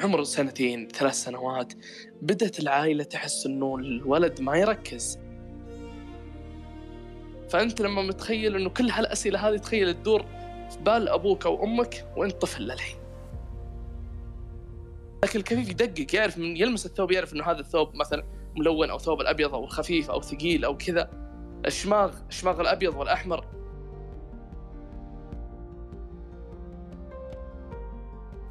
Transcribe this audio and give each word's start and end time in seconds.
عمره 0.00 0.22
سنتين 0.22 0.88
ثلاث 0.88 1.14
سنوات 1.14 1.72
بدأت 2.22 2.60
العائلة 2.60 3.04
تحس 3.04 3.46
إنه 3.46 3.76
الولد 3.76 4.40
ما 4.40 4.56
يركز. 4.56 5.18
فأنت 7.50 7.80
لما 7.80 8.02
متخيل 8.02 8.56
إنه 8.56 8.70
كل 8.70 8.90
هالأسئلة 8.90 9.48
هذه 9.48 9.56
تخيل 9.56 9.94
تدور 9.94 10.22
في 10.70 10.78
بال 10.80 11.08
أبوك 11.08 11.46
أو 11.46 11.64
أمك 11.64 12.06
وأنت 12.16 12.32
طفل 12.32 12.62
للحين. 12.62 12.96
لكن 15.24 15.38
الكفيف 15.38 15.68
يدقق 15.68 16.14
يعرف 16.14 16.38
من 16.38 16.56
يلمس 16.56 16.86
الثوب 16.86 17.10
يعرف 17.10 17.32
إنه 17.32 17.44
هذا 17.44 17.60
الثوب 17.60 17.94
مثلا 17.94 18.24
ملون 18.56 18.90
أو 18.90 18.98
ثوب 18.98 19.20
الأبيض 19.20 19.54
أو 19.54 19.66
خفيف 19.66 20.10
أو 20.10 20.22
ثقيل 20.22 20.64
أو 20.64 20.76
كذا. 20.76 21.10
الشماغ 21.66 22.14
الشماغ 22.28 22.60
الأبيض 22.60 22.94
والأحمر. 22.96 23.44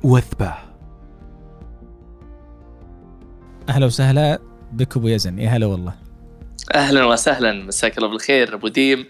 وثبة. 0.04 0.75
أهلا 3.70 3.86
وسهلا 3.86 4.40
بك 4.72 4.98
أبو 4.98 5.08
يزن. 5.08 5.40
يا 5.40 5.50
هلا 5.50 5.66
والله. 5.66 5.94
أهلا 6.76 7.06
وسهلا. 7.06 7.54
مساك 7.54 7.98
الله 7.98 8.10
بالخير. 8.10 8.54
أبو 8.54 8.68
ديم 8.68 9.06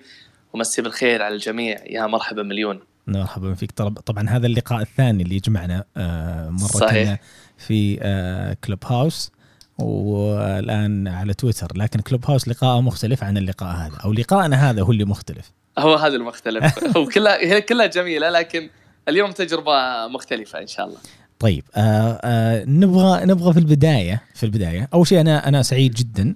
ومسي 0.53 0.81
بالخير 0.81 1.21
على 1.21 1.35
الجميع. 1.35 1.77
يا 1.85 2.07
مرحبا 2.07 2.43
مليون. 2.43 2.79
مرحبا 3.07 3.53
فيك. 3.53 3.71
طبعا 3.71 4.29
هذا 4.29 4.47
اللقاء 4.47 4.81
الثاني 4.81 5.23
اللي 5.23 5.35
يجمعنا 5.35 5.83
آه، 5.97 6.49
مرة 6.49 6.67
صحيح. 6.67 7.19
في 7.57 7.99
آه، 8.01 8.57
كلوب 8.63 8.85
هاوس 8.85 9.31
والآن 9.77 11.07
على 11.07 11.33
تويتر 11.33 11.67
لكن 11.75 11.99
كلوب 11.99 12.25
هاوس 12.25 12.47
لقاء 12.47 12.81
مختلف 12.81 13.23
عن 13.23 13.37
اللقاء 13.37 13.75
هذا. 13.75 13.97
أو 14.05 14.13
لقاءنا 14.13 14.69
هذا 14.69 14.81
هو 14.81 14.91
اللي 14.91 15.05
مختلف. 15.05 15.51
هو 15.77 15.95
هذا 15.95 16.15
المختلف. 16.15 16.83
هو 16.97 17.05
كلها 17.05 17.37
هي 17.37 17.61
كلها 17.61 17.85
جميلة 17.85 18.29
لكن 18.29 18.69
اليوم 19.07 19.31
تجربة 19.31 20.07
مختلفة 20.07 20.61
إن 20.61 20.67
شاء 20.67 20.87
الله. 20.87 20.97
طيب 21.39 21.63
آه 21.75 22.19
آه 22.23 22.65
نبغى 22.65 23.25
نبغى 23.25 23.53
في 23.53 23.59
البداية 23.59 24.21
في 24.33 24.45
البداية 24.45 24.89
أول 24.93 25.07
شيء 25.07 25.21
أنا 25.21 25.47
أنا 25.47 25.61
سعيد 25.63 25.93
جدا 25.93 26.21
الله 26.23 26.35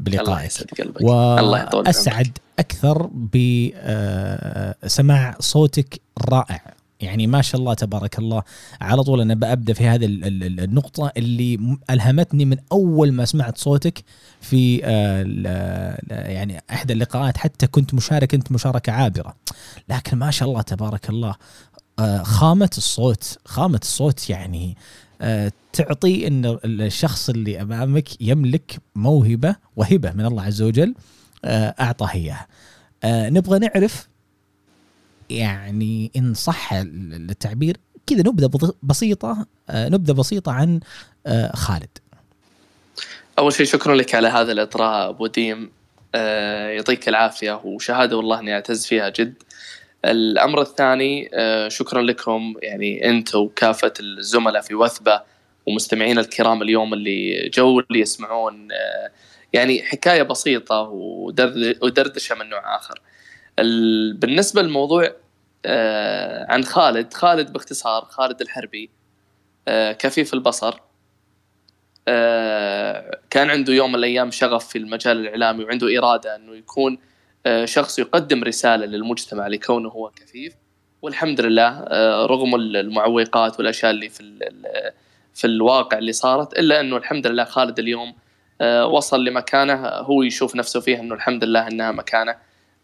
بلقائك 0.00 0.46
يسعد 0.46 0.66
قلبك 0.78 1.00
الله 1.02 1.62
يطول 1.62 1.86
واسعد 1.86 2.38
أكثر 2.58 3.10
بسماع 4.84 5.36
صوتك 5.40 6.00
الرائع 6.20 6.74
يعني 7.00 7.26
ما 7.26 7.42
شاء 7.42 7.60
الله 7.60 7.74
تبارك 7.74 8.18
الله. 8.18 8.42
على 8.80 9.02
طول 9.02 9.20
أنا 9.20 9.34
ببدا 9.34 9.72
في 9.72 9.86
هذه 9.86 10.04
ال- 10.04 10.24
ال- 10.24 10.60
النقطة 10.60 11.12
اللي 11.16 11.76
ألهمتني 11.90 12.44
من 12.44 12.56
أول 12.72 13.12
ما 13.12 13.24
سمعت 13.24 13.58
صوتك 13.58 14.04
في 14.40 14.80
آه، 14.84 15.22
ال- 15.26 15.96
يعني 16.30 16.62
إحدى 16.70 16.92
اللقاءات. 16.92 17.36
حتى 17.36 17.66
كنت 17.66 17.94
مشارك 17.94 18.34
انت 18.34 18.52
مشاركة 18.52 18.92
عابرة. 18.92 19.34
لكن 19.88 20.16
ما 20.16 20.30
شاء 20.30 20.48
الله 20.48 20.62
تبارك 20.62 21.10
الله. 21.10 21.28
آه، 21.30 21.34
خامة 22.22 22.70
الصوت 22.78 23.38
خامة 23.44 23.80
الصوت 23.82 24.30
يعني 24.30 24.76
آه، 25.22 25.52
تعطي 25.72 26.26
إن 26.26 26.58
الشخص 26.64 27.30
اللي 27.30 27.62
أمامك 27.62 28.20
يملك 28.20 28.78
موهبة 28.94 29.56
وهبة 29.76 30.12
من 30.12 30.26
الله 30.26 30.42
عز 30.42 30.62
وجل 30.62 30.94
آه، 31.44 31.74
أعطاه 31.80 32.10
إياها. 32.14 32.46
آه، 33.04 33.28
نبغى 33.30 33.58
نعرف 33.58 34.08
يعني 35.30 36.10
إن 36.16 36.34
صح 36.34 36.72
التعبير 36.72 37.76
كذا 38.06 38.20
نبذة 38.20 38.74
بسيطة 38.82 39.46
آه، 39.70 39.88
نبذة 39.88 40.12
بسيطة 40.12 40.52
عن 40.52 40.80
آه، 41.26 41.56
خالد. 41.56 41.98
أول 43.38 43.52
شيء 43.52 43.66
شكرا 43.66 43.94
لك 43.94 44.14
على 44.14 44.28
هذا 44.28 44.52
الإطراء 44.52 45.10
أبو 45.10 45.26
ديم 45.26 45.70
آه، 46.14 46.68
يعطيك 46.68 47.08
العافية 47.08 47.60
وشهادة 47.64 48.16
والله 48.16 48.40
إني 48.40 48.54
أعتز 48.54 48.86
فيها 48.86 49.08
جد 49.08 49.34
الأمر 50.04 50.60
الثاني 50.60 51.30
آه، 51.34 51.68
شكرا 51.68 52.02
لكم. 52.02 52.54
يعني 52.62 53.08
انت 53.10 53.34
وكافه 53.34 53.92
الزملاء 54.00 54.62
في 54.62 54.74
وثبة 54.74 55.22
ومستمعينا 55.66 56.20
الكرام 56.20 56.62
اليوم 56.62 56.94
اللي 56.94 57.48
جو 57.54 57.80
اللي 57.80 58.00
يسمعون 58.00 58.68
آه، 58.72 59.10
يعني 59.52 59.82
حكاية 59.82 60.22
بسيطة 60.22 60.80
ودرد- 60.82 61.78
ودردشة 61.82 62.34
من 62.34 62.48
نوع 62.48 62.76
آخر. 62.76 63.00
ال- 63.58 64.14
بالنسبة 64.14 64.62
للموضوع 64.62 65.12
آه، 65.66 66.46
عن 66.52 66.64
خالد 66.64 67.14
خالد 67.14 67.52
باختصار 67.52 68.04
خالد 68.04 68.40
الحربي 68.40 68.90
كفيف 69.98 70.34
البصر 70.34 70.74
كان 73.30 73.50
عنده 73.50 73.72
يوم 73.72 73.88
من 73.92 73.98
الأيام 73.98 74.30
شغف 74.30 74.68
في 74.68 74.78
المجال 74.78 75.16
الإعلامي 75.20 75.64
وعنده 75.64 75.98
إرادة 75.98 76.36
إنه 76.36 76.56
يكون 76.56 76.98
شخص 77.64 77.98
يقدم 77.98 78.44
رسالة 78.44 78.86
للمجتمع 78.86 79.46
لكونه 79.46 79.88
هو 79.88 80.10
كفيف. 80.10 80.54
والحمد 81.02 81.40
لله 81.40 81.68
آه، 81.68 82.26
رغم 82.26 82.54
المعوقات 82.54 83.58
والأشياء 83.58 83.90
اللي 83.90 84.08
في 84.08 84.50
في 85.34 85.46
الواقع 85.46 85.98
اللي 85.98 86.12
صارت 86.12 86.58
إلا 86.58 86.80
أنه 86.80 86.96
الحمد 86.96 87.26
لله 87.26 87.44
خالد 87.44 87.78
اليوم 87.78 88.14
آه، 88.60 88.86
وصل 88.86 89.24
لمكانه. 89.24 89.88
هو 89.88 90.22
يشوف 90.22 90.56
نفسه 90.56 90.80
فيها 90.80 91.00
أنه 91.00 91.14
الحمد 91.14 91.44
لله 91.44 91.68
أنها 91.68 91.92
مكانة 91.92 92.36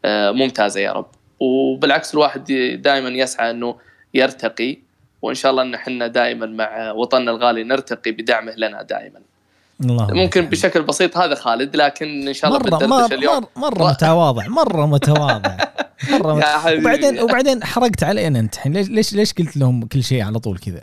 آه، 0.05 0.31
ممتازة 0.31 0.81
يا 0.81 0.93
رب. 0.93 1.11
وبالعكس 1.41 2.15
الواحد 2.15 2.45
دائما 2.83 3.09
يسعى 3.09 3.51
أنه 3.51 3.77
يرتقي 4.15 4.79
وإن 5.23 5.35
شاء 5.35 5.51
الله 5.51 5.63
أن 5.63 5.75
إحنا 5.75 6.07
دائما 6.07 6.47
مع 6.47 6.93
وطننا 6.93 7.31
الغالي 7.31 7.65
نرتقي 7.65 8.11
بدعمه 8.11 8.53
لنا 8.57 8.83
دائما. 8.83 9.21
الله 9.81 10.07
ممكن 10.15 10.47
بشكل 10.47 10.83
بسيط 10.83 11.17
هذا 11.17 11.35
خالد 11.35 11.77
لكن 11.77 12.29
إن 12.29 12.35
شاء 12.35 12.51
الله 12.51 12.79
مره 12.79 12.87
مره 12.87 13.07
اليوم؟ 13.07 13.47
مرة, 13.57 13.91
متواضع 13.91 14.47
مرة 14.47 14.87
متواضع. 14.87 15.57
مرة 16.11 16.35
مت... 16.35 16.43
يا 16.43 16.59
حبيبي. 16.59 16.81
وبعدين 16.81 17.21
وبعدين 17.21 17.65
حرقت 17.65 18.03
علينا 18.03 18.39
أنت 18.39 18.55
الحين. 18.55 18.73
ليش 18.73 18.89
ليش 18.89 19.15
ليش 19.15 19.33
قلت 19.33 19.57
لهم 19.57 19.87
كل 19.87 20.05
شيء 20.05 20.23
على 20.23 20.39
طول 20.39 20.59
كذا؟ 20.59 20.83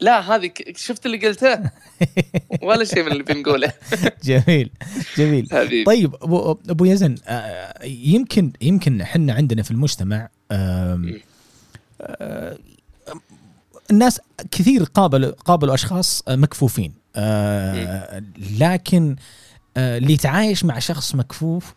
لا 0.00 0.34
هذه 0.34 0.50
شفت 0.76 1.06
اللي 1.06 1.26
قلته؟ 1.26 1.58
ولا 2.66 2.84
شيء 2.84 3.02
من 3.02 3.12
اللي 3.12 3.22
بنقوله. 3.22 3.72
جميل 4.24 4.70
جميل. 5.16 5.48
طيب 5.86 6.14
ابو 6.14 6.58
أبو 6.70 6.84
يزن 6.84 7.14
آه، 7.26 7.84
يمكن 7.84 8.52
يمكن 8.60 9.00
إحنا 9.00 9.32
عندنا 9.32 9.62
في 9.62 9.70
المجتمع 9.70 10.28
آه، 10.50 11.16
الناس 13.90 14.20
كثير 14.50 14.82
قابلوا 14.82 15.30
قابلوا 15.30 15.74
أشخاص 15.74 16.22
مكفوفين. 16.28 17.05
آه، 17.16 18.22
لكن 18.58 19.16
آه، 19.76 19.98
اللي 19.98 20.12
يتعايش 20.12 20.64
مع 20.64 20.78
شخص 20.78 21.14
مكفوف 21.14 21.74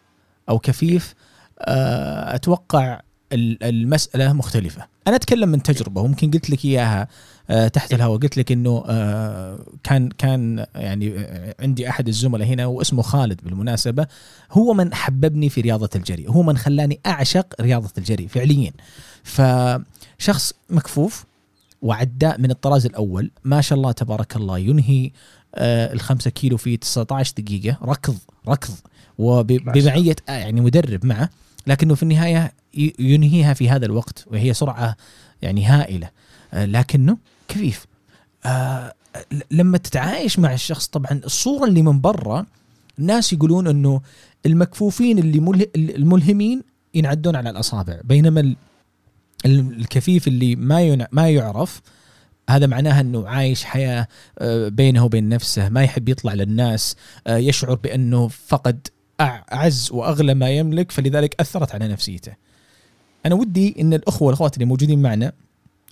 أو 0.50 0.60
كفيف 0.60 1.14
آه، 1.60 2.36
أتوقع 2.36 3.00
ال- 3.34 3.64
المسألة 3.64 4.34
مختلفة. 4.34 4.86
أنا 5.08 5.16
أتكلم 5.16 5.50
من 5.50 5.64
تجربة 5.64 6.02
وممكن 6.02 6.32
قلت 6.32 6.50
لك 6.50 6.66
إياها 6.66 7.08
آه، 7.50 7.68
تحت 7.68 7.94
الهواء. 7.94 8.20
قلت 8.20 8.38
لك 8.38 8.52
إنه 8.52 8.84
آه، 8.88 9.60
كان 9.84 10.10
كان 10.10 10.66
يعني 10.76 11.14
آه، 11.20 11.56
عندي 11.60 11.90
أحد 11.90 12.08
الزملاء 12.08 12.48
هنا 12.48 12.66
واسمه 12.66 13.02
خالد 13.02 13.40
بالمناسبة. 13.44 14.08
هو 14.52 14.74
من 14.74 14.94
حببني 14.94 15.50
في 15.50 15.62
رياضة 15.62 15.90
الجري 15.96 16.26
هو 16.28 16.44
من 16.44 16.58
خلاني 16.58 17.00
أعشق 17.06 17.62
رياضة 17.62 17.90
الجري 17.98 18.28
فعليا. 18.28 18.72
فشخص 19.24 20.54
مكفوف 20.70 21.26
وعداء 21.82 22.42
من 22.42 22.52
الطراز 22.52 22.86
الأول. 22.86 23.32
ما 23.44 23.62
شاء 23.62 23.78
الله 23.78 23.92
تبارك 23.92 24.36
الله. 24.36 24.58
ينهي 24.60 25.12
آه 25.56 25.94
الخمسة 25.94 26.30
كيلو 26.32 26.58
في 26.58 26.78
19 26.78 27.34
دقيقة. 27.38 27.78
ركض 27.84 28.18
ركض. 28.48 28.74
وبمعية 29.18 30.16
آه 30.30 30.32
يعني 30.32 30.62
مدرب 30.62 31.06
معه. 31.06 31.30
لكنه 31.68 31.96
في 31.96 32.04
النهاية 32.04 32.54
ينهيها 33.00 33.54
في 33.54 33.70
هذا 33.70 33.86
الوقت. 33.86 34.26
وهي 34.28 34.54
سرعة 34.54 34.98
يعني 35.42 35.66
هائلة. 35.66 36.10
آه 36.54 36.66
لكنه 36.66 37.18
كفيف. 37.48 37.86
آه 38.46 38.94
لما 39.52 39.78
تتعايش 39.78 40.40
مع 40.40 40.54
الشخص 40.54 40.88
طبعا 40.88 41.22
الصورة 41.26 41.66
اللي 41.68 41.82
من 41.82 42.02
برا 42.02 42.46
الناس 43.00 43.34
يقولون 43.34 43.68
إنه 43.68 44.02
المكفوفين 44.46 45.20
اللي 45.20 45.40
مله 45.40 45.68
الملهمين 45.76 46.62
ينعدون 46.94 47.36
على 47.36 47.50
الأصابع. 47.50 48.00
بينما 48.04 48.56
الكفيف 49.45 50.27
اللي 50.27 50.56
ما 50.56 51.07
ما 51.12 51.30
يعرف 51.30 51.81
هذا 52.50 52.68
معناها 52.68 53.01
إنه 53.01 53.27
عايش 53.27 53.63
حياة 53.63 54.07
آه، 54.39 54.68
بينه 54.68 55.06
وبين 55.06 55.30
نفسه 55.30 55.69
ما 55.69 55.83
يحب 55.83 56.09
يطلع 56.09 56.33
للناس 56.33 56.95
آه، 57.27 57.38
يشعر 57.38 57.75
بأنه 57.75 58.27
فقد 58.27 58.88
أعز 59.21 59.89
وأغلى 59.91 60.33
ما 60.33 60.50
يملك 60.50 60.91
فلذلك 60.91 61.36
أثرت 61.39 61.75
على 61.75 61.88
نفسيته. 61.88 62.31
أنا 63.25 63.36
ودي 63.36 63.75
إن 63.81 63.94
الأخوة 63.94 64.25
والأخوات 64.27 64.53
اللي 64.53 64.65
موجودين 64.65 65.01
معنا 65.01 65.31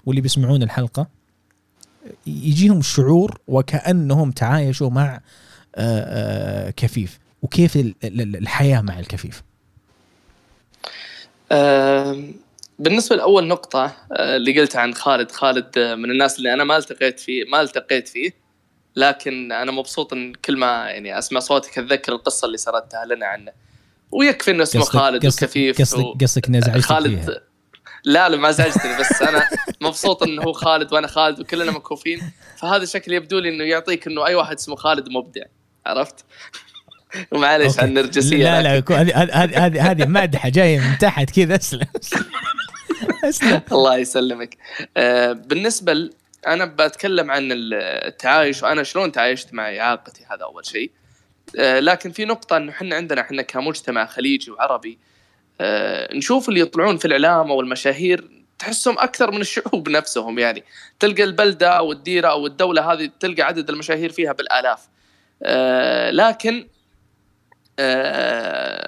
واللي 0.05 0.21
بيسمعون 0.21 0.63
الحلقة 0.63 1.07
يجيهم 2.27 2.81
شعور 2.81 3.39
وكأنهم 3.47 4.31
تعايشوا 4.31 4.89
مع 4.89 5.21
آه، 5.75 6.69
كفيف 6.69 7.19
وكيف 7.41 7.75
ال- 7.77 7.95
ال- 8.03 8.35
الحياة 8.35 8.81
مع 8.81 8.99
الكفيف. 8.99 9.44
بالنسبة 12.79 13.15
لأول 13.15 13.47
نقطة 13.47 13.85
آه، 14.12 14.35
اللي 14.35 14.59
قلتها 14.59 14.81
عن 14.81 14.94
خالد 14.94 15.31
خالد 15.31 15.77
آه، 15.77 15.95
من 15.95 16.12
الناس 16.12 16.38
اللي 16.38 16.53
أنا 16.53 16.63
ما 16.63 16.77
التقيت 16.77 17.19
فيه 17.19 17.44
ما 17.51 17.62
التقيت 17.62 18.07
فيه 18.07 18.31
لكن 18.95 19.51
أنا 19.51 19.71
مبسوط 19.71 20.13
إن 20.13 20.33
كل 20.33 20.57
ما 20.57 20.65
يعني 20.89 21.18
أسمع 21.19 21.39
صوتك 21.39 21.77
أتذكر 21.79 22.12
القصة 22.12 22.45
اللي 22.45 22.57
سردتها 22.57 23.06
لنا 23.06 23.25
عنه 23.25 23.51
ويكفي 24.12 24.51
إنه 24.51 24.63
اسمه 24.63 24.81
قصدك- 24.81 24.91
خالد 24.94 25.25
قصدك- 25.25 25.44
وكفيف 25.44 25.81
قصدك 25.81 26.06
و- 26.06 26.13
قصدك 26.21 26.47
إني 26.47 26.57
ازعجتك 26.57 26.79
فيها. 26.88 26.95
خالد 26.95 27.41
لا 28.03 28.29
لا 28.29 28.38
ما 28.38 28.51
زعجتني 28.51 28.97
بس 29.00 29.21
أنا 29.21 29.47
مبسوط 29.81 30.23
انه 30.23 30.41
هو 30.44 30.53
خالد 30.53 30.94
وأنا 30.94 31.07
خالد 31.07 31.39
وكلنا 31.39 31.71
مكوفين 31.71 32.31
فهذا 32.57 32.85
شكل 32.85 33.13
يبدو 33.13 33.39
لي 33.39 33.50
إنه 33.50 33.63
يعطيك 33.63 34.07
إنه 34.07 34.25
أي 34.25 34.35
واحد 34.35 34.56
اسمه 34.56 34.75
خالد 34.75 35.09
مبدع 35.09 35.41
عرفت؟ 35.85 36.25
ومعليش. 37.31 37.80
عن 37.80 37.88
النرجسية 37.88 38.44
لا 38.62 38.62
لا 38.62 39.01
هذه 39.01 39.65
هذه 39.65 39.91
هذه 39.91 40.06
مادحة 40.06 40.50
جاية 40.50 40.80
من 40.80 40.97
تحت 40.97 41.30
كذا 41.39 41.56
أسلم 41.56 41.88
الله 43.71 43.97
يسلمك. 43.97 44.57
آه، 44.97 45.31
بالنسبة. 45.31 46.09
أنا 46.47 46.65
بتكلم 46.65 47.31
عن 47.31 47.49
التعايش 47.51 48.63
وأنا 48.63 48.83
شلون 48.83 49.11
تعايشت 49.11 49.53
مع 49.53 49.77
إعاقتي 49.77 50.25
هذا 50.31 50.44
أول 50.44 50.65
شيء. 50.65 50.91
آه، 51.59 51.79
لكن 51.79 52.11
في 52.11 52.25
نقطة 52.25 52.57
إنه 52.57 52.71
إحنا 52.71 52.95
عندنا 52.95 53.21
إحنا 53.21 53.41
كمجتمع 53.41 54.05
خليجي 54.05 54.51
وعربي 54.51 54.97
آه، 55.61 56.13
نشوف 56.15 56.49
اللي 56.49 56.59
يطلعون 56.59 56.97
في 56.97 57.05
الإعلام 57.05 57.51
أو 57.51 57.61
المشاهير 57.61 58.29
تحسهم 58.59 58.99
أكثر 58.99 59.31
من 59.31 59.41
الشعوب 59.41 59.89
نفسهم 59.97 60.39
يعني. 60.39 60.63
تلقى 60.99 61.23
البلدة 61.23 61.69
أو 61.69 61.91
الديرة 61.91 62.27
أو 62.27 62.47
الدولة 62.47 62.94
هذه 62.94 63.09
تلقى 63.19 63.41
عدد 63.44 63.69
المشاهير 63.69 64.11
فيها 64.11 64.31
بالآلاف. 64.33 64.88
لكن 66.13 66.67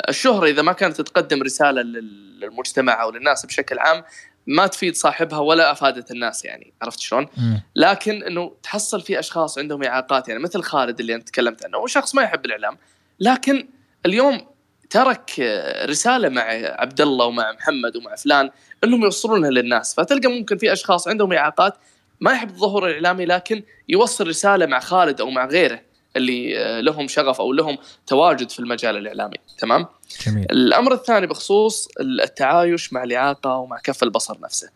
الشهرة 0.10 0.46
إذا 0.48 0.62
ما 0.62 0.74
كانت 0.74 1.02
تقدم 1.02 1.44
رسالة 1.44 1.82
لل- 1.82 2.29
للمجتمع 2.40 3.04
أو 3.04 3.12
للناس 3.12 3.46
بشكل 3.46 3.80
عام 3.80 4.04
ما 4.48 4.68
تفيد 4.68 4.96
صاحبها 4.96 5.40
ولا 5.40 5.72
أفادت 5.72 6.12
الناس 6.12 6.46
يعني 6.46 6.74
عرفت 6.82 7.00
شلون؟ 7.00 7.28
لكن 7.76 8.24
إنه 8.24 8.52
تحصل 8.64 9.02
في 9.02 9.20
أشخاص 9.20 9.58
عندهم 9.58 9.84
إعاقات 9.84 10.28
يعني 10.28 10.44
مثل 10.44 10.62
خالد 10.62 11.00
اللي 11.00 11.16
أنت 11.16 11.28
تكلمت 11.28 11.66
عنه 11.66 11.78
هو 11.78 11.88
شخص 11.88 12.16
ما 12.16 12.22
يحب 12.22 12.46
الإعلام 12.46 12.78
لكن 13.20 13.68
اليوم 14.06 14.48
ترك 14.90 15.40
رسالة 15.86 16.30
مع 16.30 16.42
عبد 16.64 17.02
الله 17.02 17.26
ومع 17.26 17.52
محمد 17.52 17.96
ومع 17.96 18.16
فلان 18.16 18.50
إنهم 18.84 19.04
يوصلونها 19.04 19.50
للناس 19.50 19.96
فتلقى 19.96 20.28
ممكن 20.28 20.58
في 20.58 20.74
أشخاص 20.74 21.08
عندهم 21.08 21.34
إعاقات 21.34 21.74
ما 22.22 22.32
يحب 22.32 22.50
الظهور 22.50 22.88
الإعلامي 22.88 23.26
لكن 23.26 23.64
يوصل 23.90 24.28
رسالة 24.28 24.66
مع 24.66 24.80
خالد 24.80 25.22
أو 25.22 25.30
مع 25.30 25.46
غيره 25.46 25.82
اللي 26.16 26.60
آه، 26.60 26.82
لهم 26.82 27.08
شغف 27.08 27.40
أو 27.42 27.54
لهم 27.54 27.78
تواجد 28.08 28.50
في 28.50 28.60
المجال 28.60 28.98
الإعلامي 28.98 29.38
تمام 29.58 29.86
جميل 30.26 30.46
الأمر 30.52 30.94
الثاني 30.94 31.28
بخصوص 31.28 31.88
التعايش 32.00 32.94
مع 32.94 33.04
الإعاقة 33.04 33.58
ومع 33.58 33.80
كف 33.80 34.04
البصر 34.04 34.38
نفسه. 34.42 34.70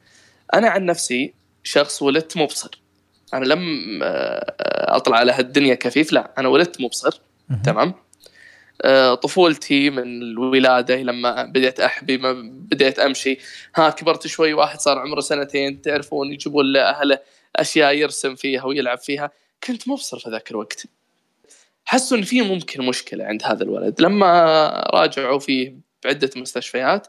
أنا 0.54 0.70
عن 0.70 0.86
نفسي 0.86 1.34
شخص 1.64 2.02
ولدت 2.02 2.38
مبصر. 2.38 2.82
أنا 3.34 3.46
لم 3.46 4.00
آه، 4.04 4.54
أطلع 4.96 5.18
على 5.18 5.32
هالدنيا 5.32 5.76
كفيف 5.76 6.14
لا 6.14 6.32
أنا 6.38 6.48
ولدت 6.48 6.82
مبصر 6.82 7.22
مهم. 7.50 7.62
تمام. 7.62 7.94
آه، 8.82 9.16
طفولتي 9.16 9.90
من 9.90 10.04
الولادة 10.04 10.96
لما 10.96 11.44
بديت 11.44 11.80
أحبي 11.80 12.18
ما 12.18 12.34
بديت 12.44 13.00
أمشي 13.00 13.38
ها 13.76 13.90
كبرت 13.90 14.28
شوي 14.28 14.54
واحد 14.54 14.80
صار 14.80 15.00
عمره 15.00 15.20
سنتين 15.20 15.82
تعرفون 15.82 16.34
يجيبون 16.34 16.66
لاهله 16.66 17.20
أشياء 17.56 17.94
يرسم 17.94 18.36
فيها 18.36 18.66
ويلعب 18.66 18.98
فيها 18.98 19.32
كنت 19.64 19.88
مبصر 19.88 20.20
في 20.20 20.30
ذاك 20.30 20.52
الوقت 20.52 20.86
حسوا 21.86 22.18
إن 22.18 22.24
في 22.24 22.42
ممكن 22.42 22.86
مشكلة 22.86 23.26
عند 23.26 23.44
هذا 23.44 23.64
الولد. 23.64 24.02
لما 24.02 24.30
راجعوا 24.94 25.40
فيه 25.40 25.76
بعدة 26.04 26.30
مستشفيات 26.36 27.08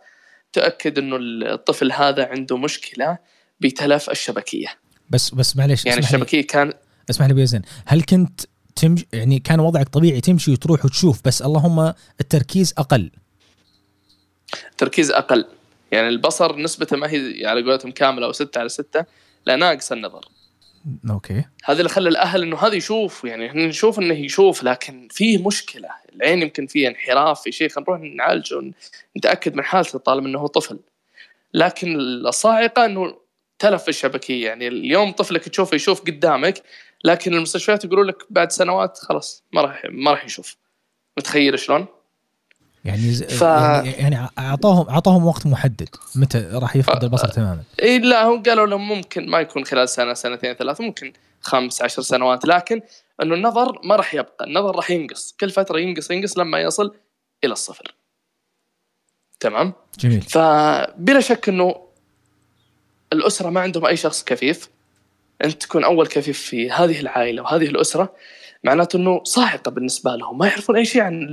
تأكد 0.52 0.98
إنه 0.98 1.16
الطفل 1.20 1.92
هذا 1.92 2.26
عنده 2.26 2.56
مشكلة 2.56 3.18
بتلف 3.60 4.10
الشبكية. 4.10 4.66
بس 5.10 5.30
بس 5.34 5.56
معليش 5.56 5.86
يعني 5.86 6.00
اسمح 6.00 6.10
لي- 6.12 6.16
الشبكية 6.16 6.46
كان 6.46 6.72
اسمح 7.10 7.26
لي 7.26 7.34
بيزن 7.34 7.62
هل 7.86 8.02
كنت 8.02 8.40
تمشي 8.76 9.06
يعني 9.12 9.38
كان 9.38 9.60
وضعك 9.60 9.88
طبيعي 9.88 10.20
تمشي 10.20 10.52
وتروح 10.52 10.84
وتشوف 10.84 11.20
بس 11.24 11.42
اللهم 11.42 11.92
التركيز 12.20 12.74
أقل؟ 12.78 13.10
تركيز 14.78 15.10
أقل. 15.10 15.44
يعني 15.92 16.08
البصر 16.08 16.56
نسبته 16.56 16.96
ما 16.96 17.10
هي 17.10 17.46
على 17.46 17.62
قولتهم 17.62 17.90
كاملة 17.90 18.26
أو 18.26 18.32
6 18.32 18.58
على 18.58 18.68
6 18.68 19.04
لا 19.46 19.56
ناقص 19.56 19.92
النظر. 19.92 20.24
okay. 21.10 21.44
هذا 21.64 21.78
اللي 21.78 21.88
خلى 21.88 22.08
الأهل 22.08 22.42
إنه 22.42 22.58
هذا 22.58 22.74
يشوف 22.74 23.24
يعني 23.24 23.46
إحنا 23.46 23.66
نشوف 23.66 23.98
إنه 23.98 24.14
يشوف 24.14 24.62
لكن 24.62 25.08
فيه 25.10 25.46
مشكلة. 25.46 25.88
العين 26.14 26.42
يمكن 26.42 26.66
فيه 26.66 26.88
انحراف 26.88 27.42
في 27.42 27.52
شيء 27.52 27.70
نروح 27.78 28.00
نعالجه 28.00 28.72
ونتاكد 29.16 29.54
من 29.54 29.64
حالته 29.64 29.98
طالما 29.98 30.28
إنه 30.28 30.46
طفل. 30.46 30.78
لكن 31.54 31.96
الصاعقه 32.00 32.84
إنه 32.84 33.16
تلف 33.58 33.88
الشبكية 33.88 34.46
يعني 34.46 34.68
اليوم 34.68 35.12
طفلك 35.12 35.48
تشوفه 35.48 35.74
يشوف 35.74 36.00
قدامك 36.00 36.62
لكن 37.04 37.34
المستشفيات 37.34 37.84
يقولوا 37.84 38.04
لك 38.04 38.22
بعد 38.30 38.52
سنوات 38.52 38.98
خلاص 38.98 39.44
ما 39.52 39.60
راح 39.60 39.82
ما 39.90 40.10
راح 40.10 40.24
يشوف. 40.24 40.56
متخيل 41.18 41.58
شلون؟ 41.58 41.86
يعني 42.84 43.12
ز... 43.12 43.22
ف- 43.24 43.42
يعني, 43.42 43.90
يعني 43.90 44.28
اعطاهم 44.38 44.88
اعطاهم 44.88 45.26
وقت 45.26 45.46
محدد. 45.46 45.88
متى 46.16 46.38
راح 46.52 46.76
يفقد 46.76 46.96
آه، 46.96 47.06
البصر 47.06 47.28
تماما؟ 47.28 47.62
اي 47.82 47.98
لا 47.98 48.24
هم 48.24 48.42
قالوا 48.42 48.66
لهم 48.66 48.88
ممكن 48.88 49.28
ما 49.30 49.40
يكون 49.40 49.64
خلال 49.64 49.88
سنة 49.88 50.14
سنتين 50.14 50.54
ثلاث 50.54 50.80
ممكن 50.80 51.12
خمس 51.40 51.82
عشر 51.82 52.02
سنوات 52.02 52.44
لكن 52.44 52.80
إنه 53.22 53.34
النظر 53.34 53.80
ما 53.84 53.96
راح 53.96 54.14
يبقى. 54.14 54.46
النظر 54.46 54.76
راح 54.76 54.90
ينقص. 54.90 55.34
كل 55.40 55.50
فترة 55.50 55.78
ينقص 55.78 56.10
ينقص 56.10 56.38
لما 56.38 56.60
يصل 56.60 56.94
إلى 57.44 57.52
الصفر. 57.52 57.94
تمام؟ 59.40 59.72
جميل. 59.98 60.20
فبلا 60.22 61.20
شك 61.20 61.48
إنه 61.48 61.74
الأسرة 63.12 63.50
ما 63.50 63.60
عندهم 63.60 63.86
أي 63.86 63.96
شخص 63.96 64.24
كفيف. 64.24 64.70
أنت 65.44 65.62
تكون 65.62 65.84
أول 65.84 66.06
كفيف 66.06 66.38
في 66.40 66.70
هذه 66.70 67.00
العائلة 67.00 67.42
وهذه 67.42 67.66
الأسرة. 67.66 68.12
معناته 68.64 68.96
إنه 68.96 69.20
صاعقة 69.24 69.70
بالنسبة 69.70 70.16
لهم 70.16 70.38
ما 70.38 70.46
يعرفون 70.46 70.76
أي 70.76 70.84
شيء 70.84 71.02
عن 71.02 71.28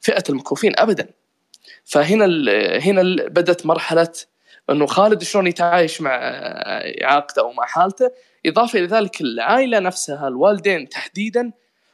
فئة 0.00 0.22
المكفوفين 0.28 0.72
ابدا. 0.76 1.08
فهنا 1.84 2.24
هنا 2.78 3.02
بدأت 3.28 3.66
مرحلة 3.66 4.12
إنه 4.70 4.86
خالد 4.86 5.22
شلون 5.22 5.46
يتعايش 5.46 6.00
مع 6.00 6.18
إعاقته 7.04 7.40
أو 7.40 7.52
مع 7.52 7.66
حالته. 7.66 8.10
إضافة 8.46 8.78
إلى 8.78 8.86
ذلك 8.86 9.20
العائلة 9.20 9.78
نفسها 9.78 10.28
الوالدين 10.28 10.88
تحديدا 10.88 11.52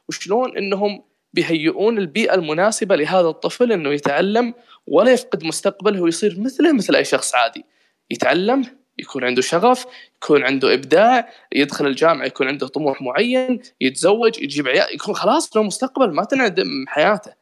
وشلون 0.09 0.57
إنهم 0.57 1.03
بيهيئون 1.35 1.99
البيئة 1.99 2.35
المناسبة 2.35 2.97
لهذا 2.97 3.29
الطفل 3.29 3.73
إنه 3.73 3.93
يتعلم 3.93 4.55
ولا 4.87 5.13
يفقد 5.13 5.45
مستقبله 5.45 6.01
ويصير 6.01 6.41
مثله 6.41 6.73
مثل 6.73 6.97
أي 6.97 7.05
شخص 7.05 7.35
عادي. 7.35 7.65
يتعلم 8.11 8.65
يكون 8.99 9.25
عنده 9.25 9.43
شغف 9.43 9.87
يكون 10.25 10.43
عنده 10.45 10.75
إبداع 10.75 11.29
يدخل 11.55 11.87
الجامعة 11.87 12.27
يكون 12.27 12.49
عنده 12.49 12.67
طموح 12.69 13.03
معين 13.03 13.61
يتزوج 13.81 14.39
يجيب 14.43 14.69
عيال 14.69 14.95
يكون 14.95 15.15
خلاص 15.15 15.57
له 15.57 15.63
مستقبل 15.63 16.13
ما 16.13 16.25
تنعدم 16.25 16.85
حياته. 16.89 17.33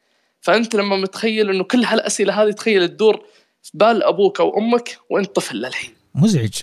فأنت 0.41 0.75
لما 0.75 0.97
متخيل 0.97 1.49
إنه 1.49 1.63
كل 1.63 1.83
هالأسئلة 1.83 2.43
هذه 2.43 2.51
تخيل 2.51 2.87
تدور 2.87 3.25
في 3.63 3.71
بال 3.73 4.03
أبوك 4.03 4.39
أو 4.39 4.57
أمك 4.57 4.97
وأنت 5.09 5.35
طفل 5.35 5.55
للحين. 5.55 5.89
مزعج 6.15 6.53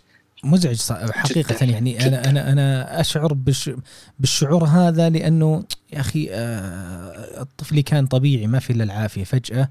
مزعج 0.44 0.78
حقيقة 1.12 1.54
جداً، 1.56 1.72
يعني. 1.72 1.92
جداً. 1.92 2.06
أنا 2.06 2.30
أنا 2.30 2.52
أنا 2.52 3.00
أشعر 3.00 3.32
بالش 3.32 3.70
بالشعور 4.18 4.64
هذا 4.64 5.10
لأنه 5.10 5.64
يا 5.92 6.00
أخي 6.00 6.28
آه، 6.30 7.40
الطفل 7.42 7.80
كان 7.80 8.06
طبيعي 8.06 8.46
ما 8.46 8.58
في 8.58 8.70
إلا 8.72 8.84
العافية. 8.84 9.24
فجأة 9.24 9.68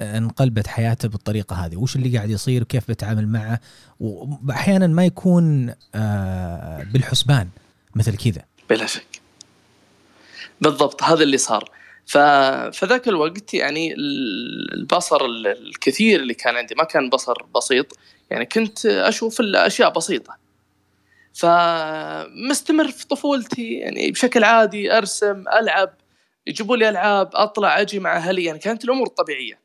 انقلبت 0.00 0.66
حياته 0.66 1.08
بالطريقة 1.08 1.56
هذه. 1.56 1.76
وش 1.76 1.96
اللي 1.96 2.16
قاعد 2.16 2.30
يصير؟ 2.30 2.62
وكيف 2.62 2.90
بتعامل 2.90 3.28
معه؟ 3.28 3.60
وأحيانا 4.00 4.86
ما 4.86 5.06
يكون 5.06 5.74
آه، 5.94 6.82
بالحسبان 6.92 7.48
مثل 7.94 8.16
كذا. 8.16 8.44
بلا 8.70 8.86
شك. 8.86 9.20
بالضبط 10.60 11.02
هذا 11.02 11.22
اللي 11.22 11.38
صار. 11.38 11.70
ف... 12.06 12.18
فذاك 12.78 13.08
الوقت 13.08 13.54
يعني 13.54 13.94
ال- 13.94 14.74
البصر 14.74 15.24
ال- 15.24 15.46
الكثير 15.46 16.20
اللي 16.20 16.34
كان 16.34 16.56
عندي 16.56 16.74
ما 16.74 16.84
كان 16.84 17.10
بصر 17.10 17.34
بسيط. 17.56 17.98
يعني 18.30 18.46
كنت 18.46 18.86
أشوف 18.86 19.40
الأشياء 19.40 19.92
بسيطة. 19.92 20.36
فمستمر 21.34 22.88
في 22.90 23.06
طفولتي 23.06 23.72
يعني 23.72 24.10
بشكل 24.10 24.44
عادي 24.44 24.96
أرسم 24.96 25.44
ألعب 25.48 25.90
يجيبوا 26.46 26.76
لي 26.76 26.88
ألعاب 26.88 27.30
أطلع 27.34 27.80
أجي 27.80 27.98
مع 27.98 28.16
أهلي. 28.16 28.44
يعني 28.44 28.58
كانت 28.58 28.84
الأمور 28.84 29.06
طبيعية. 29.06 29.59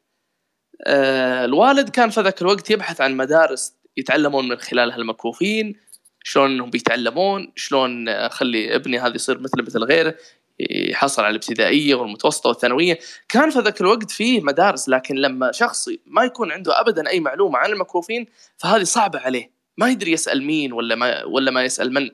الوالد 0.87 1.89
كان 1.89 2.09
في 2.09 2.21
ذاك 2.21 2.41
الوقت 2.41 2.71
يبحث 2.71 3.01
عن 3.01 3.17
مدارس 3.17 3.73
يتعلمون 3.97 4.47
من 4.47 4.57
خلالها 4.57 4.95
المكفوفين 4.95 5.75
شلون 6.23 6.51
إنهم 6.51 6.69
بيتعلمون 6.69 7.51
شلون 7.55 8.09
أخلي 8.09 8.75
ابني 8.75 8.99
هذا 8.99 9.15
يصير 9.15 9.39
مثله 9.39 9.63
مثل 9.63 9.83
غيره 9.83 10.15
يحصل 10.59 11.21
على 11.21 11.29
الابتدائية 11.29 11.95
والمتوسطة 11.95 12.47
والثانوية. 12.47 12.99
كان 13.29 13.49
في 13.49 13.59
ذاك 13.59 13.81
الوقت 13.81 14.11
فيه 14.11 14.41
مدارس 14.41 14.89
لكن 14.89 15.15
لما 15.15 15.51
شخص 15.51 15.89
ما 16.05 16.23
يكون 16.23 16.51
عنده 16.51 16.81
ابدا 16.81 17.09
أي 17.09 17.19
معلومة 17.19 17.57
عن 17.57 17.71
المكفوفين 17.71 18.25
فهذه 18.57 18.83
صعبة 18.83 19.19
عليه. 19.19 19.51
ما 19.77 19.89
يدري 19.89 20.11
يسأل 20.11 20.43
مين 20.43 20.73
ولا 20.73 20.95
ما 20.95 21.23
ولا 21.23 21.51
ما 21.51 21.63
يسأل 21.63 21.93
من. 21.93 22.09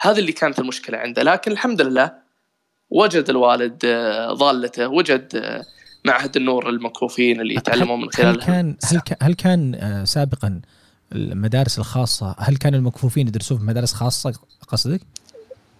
هذه 0.00 0.18
اللي 0.18 0.32
كانت 0.32 0.58
المشكلة 0.58 0.98
عنده. 0.98 1.22
لكن 1.22 1.52
الحمد 1.52 1.82
لله 1.82 2.12
وجد 2.90 3.30
الوالد 3.30 3.84
آه، 3.84 4.32
ضالته 4.32 4.88
وجد 4.88 5.36
آه، 5.36 5.64
معهد 6.08 6.36
النور 6.36 6.70
للمكفوفين 6.70 7.40
اللي 7.40 7.54
يتعلمون 7.54 7.98
من 8.00 8.04
هل 8.04 8.12
خلالها 8.12 8.46
كان 8.46 8.76
هل 8.84 9.00
كان 9.00 9.16
هل 9.22 9.34
كان 9.34 9.74
آه، 9.74 10.04
سابقا 10.04 10.60
المدارس 11.12 11.78
الخاصة 11.78 12.34
هل 12.38 12.56
كان 12.56 12.74
المكفوفين 12.74 13.28
يدرسون 13.28 13.58
في 13.58 13.64
مدارس 13.64 13.92
خاصة 13.92 14.32
قصدك؟ 14.68 15.00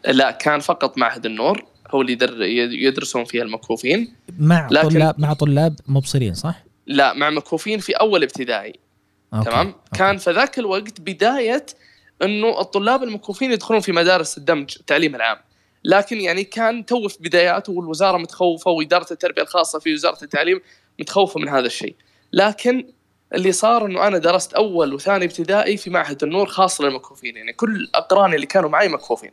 لا 0.06 0.30
كان 0.30 0.60
فقط 0.60 0.98
معهد 0.98 1.26
النور 1.26 1.64
هو 1.90 2.00
اللي 2.00 2.12
يدر- 2.12 2.42
يدرسون 2.72 3.24
فيها 3.24 3.42
المكفوفين 3.42 4.12
مع 4.38 4.68
لكن- 4.70 4.88
طلاب 4.88 5.20
مع 5.20 5.32
طلاب 5.32 5.76
مبصرين 5.88 6.34
صح؟ 6.34 6.62
لا 6.86 7.12
مع 7.12 7.30
مكفوفين 7.30 7.78
في 7.78 7.92
أول 7.92 8.22
ابتدائي 8.22 8.74
okay. 9.34 9.50
تمام 9.50 9.66
okay. 9.66 9.78
كان 9.98 10.18
في 10.18 10.30
ذاك 10.30 10.58
الوقت 10.58 11.00
بداية 11.00 11.66
إنه 12.22 12.60
الطلاب 12.60 13.02
المكفوفين 13.02 13.52
يدخلون 13.52 13.80
في 13.80 13.92
مدارس 13.92 14.38
الدمج 14.38 14.74
التعليم 14.80 15.14
العام 15.14 15.36
لكن 15.88 16.20
يعني 16.20 16.44
كان 16.44 16.86
تو 16.86 17.08
في 17.08 17.18
بداياته 17.20 17.72
والوزارة 17.72 18.18
متخوفة 18.18 18.70
وإدارة 18.70 19.06
التربية 19.10 19.42
الخاصة 19.42 19.78
في 19.78 19.92
وزارة 19.92 20.18
التعليم 20.22 20.60
متخوفة 21.00 21.40
من 21.40 21.48
هذا 21.48 21.66
الشيء. 21.66 21.94
لكن 22.32 22.86
اللي 23.34 23.52
صار 23.52 23.86
إنه 23.86 24.06
أنا 24.06 24.18
درست 24.18 24.52
أول 24.52 24.94
وثاني 24.94 25.24
ابتدائي 25.24 25.76
في 25.76 25.90
معهد 25.90 26.22
النور 26.22 26.46
خاص 26.46 26.80
للمكفوفين 26.80 27.36
يعني 27.36 27.52
كل 27.52 27.88
اقراني 27.94 28.34
اللي 28.34 28.46
كانوا 28.46 28.70
معي 28.70 28.88
مكفوفين 28.88 29.30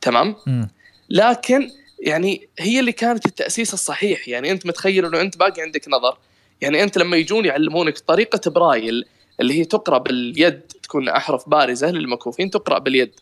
تمام؟ 0.00 0.36
مم. 0.46 0.68
لكن 1.10 1.70
يعني 2.00 2.48
هي 2.58 2.80
اللي 2.80 2.92
كانت 2.92 3.26
التأسيس 3.26 3.74
الصحيح 3.74 4.28
يعني 4.28 4.50
أنت 4.50 4.66
متخيل 4.66 5.06
إنه 5.06 5.20
أنت 5.20 5.36
باقي 5.36 5.62
عندك 5.62 5.88
نظر؟ 5.88 6.18
يعني 6.60 6.82
أنت 6.82 6.98
لما 6.98 7.16
يجون 7.16 7.44
يعلمونك 7.44 7.98
طريقة 7.98 8.50
برايل 8.50 9.04
اللي 9.40 9.60
هي 9.60 9.64
تقرأ 9.64 9.98
باليد 9.98 10.60
تكون 10.82 11.08
أحرف 11.08 11.48
بارزة 11.48 11.90
للمكفوفين 11.90 12.50
تقرأ 12.50 12.78
باليد. 12.78 13.14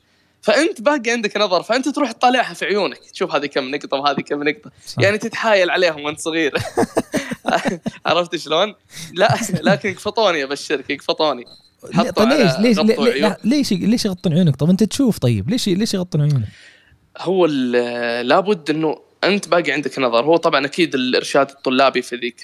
فأنت 0.44 0.80
باقي 0.80 1.10
عندك 1.10 1.36
نظر 1.36 1.62
فأنت 1.62 1.88
تروح 1.88 2.12
تطالعها 2.12 2.54
في 2.54 2.64
عيونك. 2.64 2.98
تشوف 2.98 3.34
هذه 3.34 3.46
كم 3.46 3.70
نقطة 3.74 3.96
وهذه 3.96 4.20
كم 4.20 4.42
نقطة. 4.42 4.70
صح. 4.86 5.02
يعني 5.02 5.18
تتحايل 5.18 5.70
عليهم 5.70 6.04
وأنت 6.04 6.20
صغير. 6.20 6.54
عرفت 8.06 8.36
شلون؟ 8.36 8.74
لا 9.12 9.38
لكن 9.62 9.88
يقفطوني 9.88 10.44
ابشرك 10.44 10.90
يقفطوني. 10.90 11.44
طيب 12.16 12.28
ليش 12.28 12.52
ليش 12.58 12.78
ليش 13.44 13.72
ليش 13.72 14.04
يغطون 14.04 14.32
عيونك؟ 14.32 14.56
طب 14.56 14.70
أنت 14.70 14.84
تشوف 14.84 15.18
طيب 15.18 15.50
ليش 15.50 15.68
ليش 15.68 15.94
يغطون 15.94 16.20
عيونك؟ 16.20 16.44
هو 17.18 17.46
لابد 18.22 18.70
إنه 18.70 18.98
أنت 19.24 19.48
باقي 19.48 19.72
عندك 19.72 19.98
نظر. 19.98 20.24
هو 20.24 20.36
طبعا 20.36 20.66
أكيد 20.66 20.94
الإرشاد 20.94 21.50
الطلابي 21.50 22.02
في 22.02 22.16
ذيك 22.16 22.40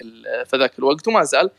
في 0.50 0.56
ذاك 0.56 0.78
الوقت 0.78 1.08
وما 1.08 1.24
زال 1.24 1.50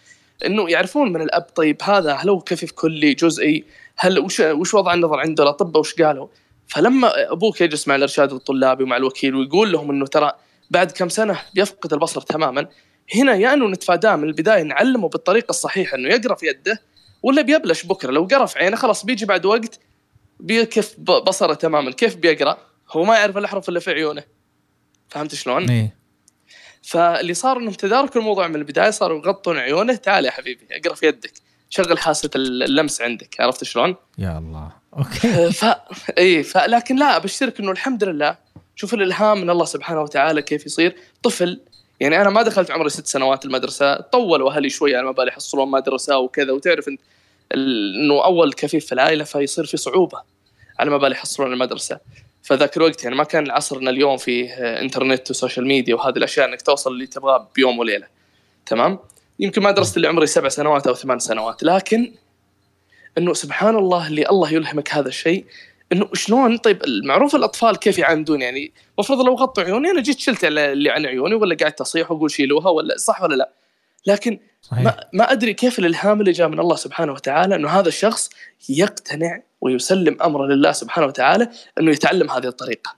إنه 0.46 0.70
يعرفون 0.70 1.14
من 1.14 1.22
الأب 1.22 1.42
طيب 1.56 1.78
هذا 1.84 2.14
هل 2.14 2.30
هو 2.30 2.40
كفيف 2.40 2.72
كلي 2.72 3.14
جزئي؟ 3.14 3.64
هل 4.04 4.20
وش 4.20 4.40
وش 4.40 4.74
وضع 4.74 4.94
النظر 4.94 5.20
عنده؟ 5.20 5.44
الأطباء 5.44 5.80
وش 5.80 5.94
قالوا؟ 5.94 6.28
فلما 6.68 7.32
أبوك 7.32 7.62
يجلس 7.62 7.88
مع 7.88 7.96
الإرشاد 7.96 8.34
الطلابي 8.34 8.84
ومع 8.84 8.98
الوكيل 8.98 9.36
ويقول 9.36 9.72
لهم 9.72 9.92
إنه 9.92 10.06
ترى 10.06 10.32
بعد 10.70 10.92
كم 10.92 11.10
سنة 11.10 11.40
بيفقد 11.54 11.94
البصر 11.94 12.22
تماما 12.22 12.68
هنا 13.16 13.36
يا 13.36 13.54
انه 13.54 13.68
نتفاداه 13.68 14.16
من 14.16 14.24
البداية 14.24 14.64
نعلمه 14.64 15.10
بالطريقة 15.10 15.50
الصحيحة 15.50 15.98
إنه 15.98 16.10
يقرأ 16.10 16.36
في 16.36 16.48
يده 16.48 16.82
ولا 17.24 17.42
بيبلش 17.42 17.84
بكرة 17.84 18.12
لو 18.12 18.24
قرأ 18.24 18.46
في 18.46 18.60
عينه 18.60 18.76
خلاص 18.76 19.06
بيجي 19.06 19.26
بعد 19.26 19.46
وقت 19.46 19.80
بيكف 20.40 21.00
بصره 21.00 21.54
تماما. 21.54 21.92
كيف 21.92 22.16
بيقرأ؟ 22.16 22.58
هو 22.92 23.04
ما 23.04 23.16
يعرف 23.16 23.38
الاحرف 23.38 23.70
اللي 23.70 23.80
في 23.80 23.92
عيونه. 23.92 24.24
فهمت 25.10 25.36
شلون؟ 25.36 25.70
إيه. 25.70 25.96
فاللي 26.82 27.34
صار 27.34 27.58
انهم 27.58 27.74
تداركوا 27.74 28.22
الموضوع 28.22 28.48
من 28.48 28.56
البداية 28.56 28.90
صاروا 28.90 29.18
يغطون 29.18 29.58
عيونه. 29.58 29.96
تعال 29.96 30.26
يا 30.26 30.32
حبيبي 30.32 30.68
اقرأ 30.72 30.96
في 30.96 31.08
يدك. 31.08 31.34
شغل 31.74 31.98
حاسة 32.00 32.30
اللمس 32.36 33.02
عندك 33.02 33.36
عرفت 33.40 33.64
شلون؟ 33.64 33.96
يا 34.18 34.38
الله. 34.38 34.72
أوكي. 34.98 35.52
ف 35.62 35.66
إي 36.18 36.44
ف... 36.44 36.58
لكن 36.58 36.96
لا 36.96 37.16
أبشرك 37.16 37.60
إنه 37.60 37.72
الحمد 37.72 38.04
لله 38.04 38.38
شوف 38.76 38.94
الإلهام 38.94 39.42
من 39.42 39.50
الله 39.50 39.66
سبحانه 39.66 40.02
وتعالى 40.02 40.42
كيف 40.42 40.66
يصير. 40.66 40.96
طفل 41.24 41.60
يعني 42.00 42.22
أنا 42.22 42.30
ما 42.30 42.42
دخلت 42.42 42.72
عمري 42.72 42.90
ست 42.90 43.08
سنوات 43.08 43.46
المدرسة 43.46 43.96
طولوا 43.96 44.52
أهلي 44.52 44.70
شوي 44.70 44.96
على 44.96 45.06
ما 45.06 45.12
بالي 45.12 45.28
يحصلون 45.28 45.72
مدرسة 45.72 46.18
وكذا 46.18 46.52
وتعرف 46.52 46.88
انت 46.88 47.02
ال- 47.52 47.96
إنه 48.04 48.24
أول 48.26 48.54
كفيف 48.54 48.86
في 48.86 48.92
العائلة 48.92 49.24
فيصير 49.24 49.66
في 49.66 49.78
صعوبة 49.78 50.22
على 50.80 50.90
ما 50.90 50.98
بالي 50.98 51.16
يحصلون 51.16 51.54
المدرسة. 51.54 52.00
فذاك 52.44 52.78
الوقت 52.78 53.04
يعني 53.04 53.16
ما 53.16 53.24
كان 53.24 53.52
عصرنا 53.52 53.90
اليوم 53.90 54.18
فيه 54.18 54.50
آه، 54.54 54.82
إنترنت 54.82 55.32
وسوشيال 55.32 55.68
ميديا 55.68 55.96
وهذه 55.96 56.18
الأشياء 56.18 56.48
إنك 56.50 56.62
توصل 56.62 56.92
اللي 56.92 57.08
تبغاه 57.08 57.48
بيوم 57.56 57.80
وليلة. 57.80 58.08
تمام؟ 58.66 59.00
يمكن 59.42 59.62
ما 59.62 59.72
درست 59.72 59.98
اللي 59.98 60.08
عمري 60.08 60.28
سبع 60.28 60.50
سنوات 60.50 60.88
أو 60.88 60.94
ثمان 60.94 61.20
سنوات 61.20 61.64
لكن 61.64 62.14
إنه 63.18 63.34
سبحان 63.34 63.76
الله 63.76 64.08
اللي 64.08 64.30
الله 64.30 64.54
يلهمك 64.54 64.94
هذا 64.94 65.08
الشيء 65.08 65.46
إنه 65.92 66.10
شلون؟ 66.14 66.58
طيب 66.58 66.84
المعروف 66.84 67.36
الأطفال 67.36 67.80
كيف 67.80 67.98
يعاندون؟ 67.98 68.42
يعني 68.42 68.72
المفروض 68.98 69.22
لو 69.22 69.36
غطوا 69.36 69.64
عيوني 69.64 69.92
أنا 69.92 70.02
جيت 70.02 70.20
شلت 70.20 70.46
على 70.46 70.72
اللي 70.72 70.90
عن 70.90 71.06
عيوني 71.06 71.36
ولا 71.36 71.56
قعدت 71.56 71.82
اصيح 71.82 72.12
وأقول 72.12 72.32
شيلوها 72.32 72.70
ولا 72.70 72.98
صح 72.98 73.22
ولا 73.22 73.36
لا؟ 73.36 73.52
لكن 74.08 74.40
صحيح. 74.62 74.84
ما, 74.84 75.04
ما 75.14 75.32
أدري 75.32 75.54
كيف 75.54 75.80
الإلهام 75.80 76.20
اللي 76.20 76.32
جاء 76.32 76.48
من 76.48 76.60
الله 76.60 76.76
سبحانه 76.76 77.12
وتعالى 77.12 77.56
إنه 77.56 77.70
هذا 77.70 77.88
الشخص 77.88 78.30
يقتنع 78.70 79.42
ويسلم 79.62 80.18
أمره 80.22 80.46
لله 80.46 80.72
سبحانه 80.72 81.08
وتعالى 81.08 81.50
إنه 81.80 81.92
يتعلم 81.92 82.32
هذه 82.32 82.48
الطريقة. 82.48 82.96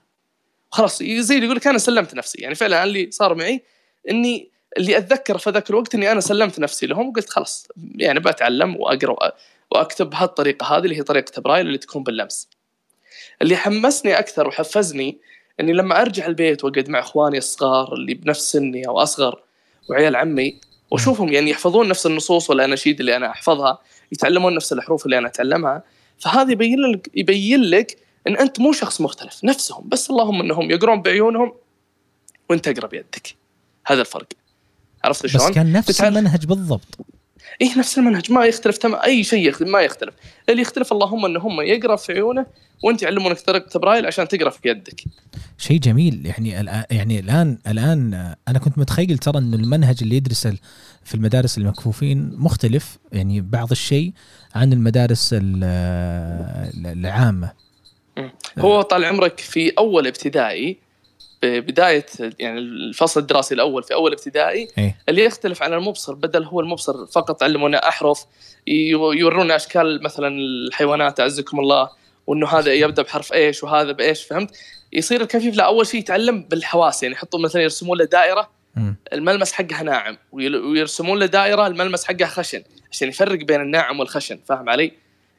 خلاص 0.70 1.02
زي 1.02 1.34
اللي 1.34 1.46
يقول 1.46 1.56
لك 1.56 1.66
أنا 1.66 1.78
سلمت 1.78 2.14
نفسي 2.14 2.42
يعني 2.42 2.54
فعلا 2.54 2.84
اللي 2.84 3.10
صار 3.10 3.34
معي 3.34 3.62
إني 4.10 4.53
اللي 4.78 4.98
اتذكر 4.98 5.38
في 5.38 5.50
ذاك 5.50 5.70
الوقت 5.70 5.94
إني 5.94 6.12
أنا 6.12 6.20
سلمت 6.20 6.58
نفسي 6.58 6.86
لهم 6.86 7.08
وقلت 7.08 7.30
خلاص 7.30 7.68
يعني 7.96 8.20
بتعلم 8.20 8.76
وأقرأ 8.76 9.32
وأكتب 9.70 10.10
بهالطريقه 10.10 10.76
هذه 10.76 10.84
اللي 10.84 10.96
هي 10.98 11.02
طريقة 11.02 11.42
برايل 11.42 11.66
اللي 11.66 11.78
تكون 11.78 12.02
باللمس. 12.02 12.48
اللي 13.42 13.56
حمسني 13.56 14.18
أكثر 14.18 14.48
وحفزني 14.48 15.18
إني 15.60 15.72
لما 15.72 16.00
أرجع 16.00 16.26
البيت 16.26 16.64
وأقعد 16.64 16.88
مع 16.88 16.98
إخواني 16.98 17.38
الصغار 17.38 17.92
اللي 17.92 18.14
بنفس 18.14 18.52
سني 18.52 18.88
أو 18.88 18.98
أصغر 18.98 19.42
وعيال 19.90 20.16
عمي 20.16 20.60
وأشوفهم 20.90 21.32
يعني 21.32 21.50
يحفظون 21.50 21.88
نفس 21.88 22.06
النصوص 22.06 22.50
والاناشيد 22.50 23.00
اللي 23.00 23.16
أنا 23.16 23.30
أحفظها 23.30 23.78
يتعلمون 24.12 24.54
نفس 24.54 24.72
الحروف 24.72 25.04
اللي 25.04 25.18
أنا 25.18 25.28
أتعلمها 25.28 25.82
فهذا 26.18 26.52
يبين 26.52 26.80
لك 26.80 27.10
يبين 27.14 27.60
لك 27.60 27.98
إن 28.26 28.36
أنت 28.36 28.60
مو 28.60 28.72
شخص 28.72 29.00
مختلف 29.00 29.44
نفسهم 29.44 29.88
بس 29.88 30.10
اللهم 30.10 30.40
إنهم 30.40 30.70
يقرون 30.70 31.02
بعيونهم 31.02 31.54
وأنت 32.50 32.68
أقرأ 32.68 32.86
بيدك 32.86 33.36
هذا 33.86 34.00
الفرق 34.00 34.26
عرفت 35.04 35.24
بس 35.24 35.30
شلون؟ 35.30 35.52
كان 35.52 35.72
نفس 35.72 35.88
تتعلم- 35.88 36.16
المنهج 36.18 36.46
بالضبط. 36.46 36.98
إيه 37.60 37.78
نفس 37.78 37.98
المنهج 37.98 38.32
ما 38.32 38.44
يختلف 38.44 38.78
تم 38.78 38.94
أي 38.94 39.24
شيء 39.24 39.64
ما 39.66 39.80
يختلف. 39.80 40.14
اللي 40.48 40.62
يختلف 40.62 40.92
اللهم 40.92 41.24
إن 41.24 41.36
هم 41.36 41.60
يقرأ 41.60 41.96
في 41.96 42.12
عيونه 42.12 42.46
وأنت 42.84 43.02
يعلمونك 43.02 43.40
طريقة 43.40 43.78
برايل 43.80 44.06
عشان 44.06 44.28
تقرأ 44.28 44.50
في 44.50 44.68
يدك. 44.68 45.04
شيء 45.58 45.78
جميل 45.80 46.26
يعني 46.26 46.60
الآن 46.60 46.84
يعني 46.90 47.18
الآن 47.20 47.58
الآن 47.66 48.34
أنا 48.48 48.58
كنت 48.58 48.78
متخيل 48.78 49.18
ترى 49.18 49.38
انه 49.38 49.56
المنهج 49.56 49.96
اللي 50.02 50.16
يدرس 50.16 50.46
ال- 50.46 50.58
في 51.04 51.14
المدارس 51.14 51.58
المكفوفين 51.58 52.32
مختلف 52.36 52.98
يعني 53.12 53.40
بعض 53.40 53.70
الشيء 53.70 54.12
عن 54.54 54.72
المدارس 54.72 55.30
ال- 55.32 55.64
العامة. 56.86 57.52
هو 58.58 58.82
طال 58.82 59.04
عمرك 59.04 59.40
في 59.40 59.72
أول 59.78 60.06
ابتدائي 60.06 60.78
بدايه 61.44 62.06
يعني 62.38 62.58
الفصل 62.58 63.20
الدراسي 63.20 63.54
الأول 63.54 63.82
في 63.82 63.94
أول 63.94 64.12
ابتدائي 64.12 64.68
إيه 64.78 64.96
اللي 65.08 65.24
يختلف 65.24 65.62
عن 65.62 65.72
المبصر 65.72 66.14
بدل 66.14 66.44
هو 66.44 66.60
المبصر 66.60 67.06
فقط 67.06 67.42
علمونا 67.42 67.88
أحرف 67.88 68.24
يو- 68.66 69.12
يورونا 69.12 69.56
أشكال 69.56 70.02
مثلا 70.02 70.28
الحيوانات 70.68 71.20
أعزكم 71.20 71.60
الله 71.60 71.90
وإنه 72.26 72.48
هذا 72.48 72.72
يبدأ 72.72 73.02
بحرف 73.02 73.32
إيش 73.32 73.64
وهذا 73.64 73.92
بإيش 73.92 74.24
فهمت؟ 74.24 74.56
يصير 74.92 75.20
الكفيف 75.20 75.56
لا 75.56 75.64
أول 75.64 75.86
شيء 75.86 76.00
يتعلم 76.00 76.42
بالحواس 76.42 77.02
يعني 77.02 77.14
يحطوا 77.14 77.40
مثلا 77.40 77.62
يرسمون 77.62 77.98
له 77.98 78.04
دائرة. 78.04 78.50
الملمس 79.12 79.52
حقها 79.52 79.82
ناعم 79.82 80.16
ويرسمون 80.32 81.18
له 81.18 81.26
دائرة 81.26 81.66
الملمس 81.66 82.04
حقها 82.04 82.26
خشن 82.26 82.62
عشان 82.92 83.08
يفرق 83.08 83.38
بين 83.38 83.60
الناعم 83.60 84.00
والخشن 84.00 84.38
فاهم 84.48 84.68
علي؟ 84.68 84.92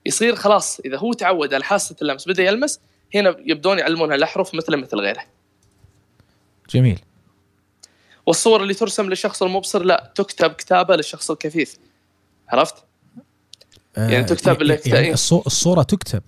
يصير 0.06 0.36
خلاص 0.36 0.80
إذا 0.80 0.98
هو 0.98 1.14
تعود 1.14 1.54
على 1.54 1.64
حاسة 1.64 1.96
اللمس 2.02 2.28
بدأ 2.28 2.44
يلمس 2.44 2.80
هنا 3.16 3.36
يبدون 3.46 3.80
يعلمونها 3.80 4.16
الأحرف 4.16 4.56
مثل 4.56 4.76
مثل 4.78 4.98
غيره 4.98 5.24
جميل. 6.70 7.00
والصور 8.26 8.62
اللي 8.64 8.74
ترسم 8.74 9.10
للشخص 9.10 9.44
المبصر 9.44 9.84
لا 9.84 10.12
تكتب 10.16 10.52
كتابة 10.52 10.96
للشخص 10.96 11.32
الكفيف. 11.32 11.78
عرفت؟ 12.50 12.76
آه، 13.98 14.10
يعني 14.10 14.24
تكتب 14.24 14.62
لك 14.62 14.88
يعني 14.88 15.14
الصو- 15.14 15.46
الصورة 15.46 15.84
تكتب. 15.84 16.24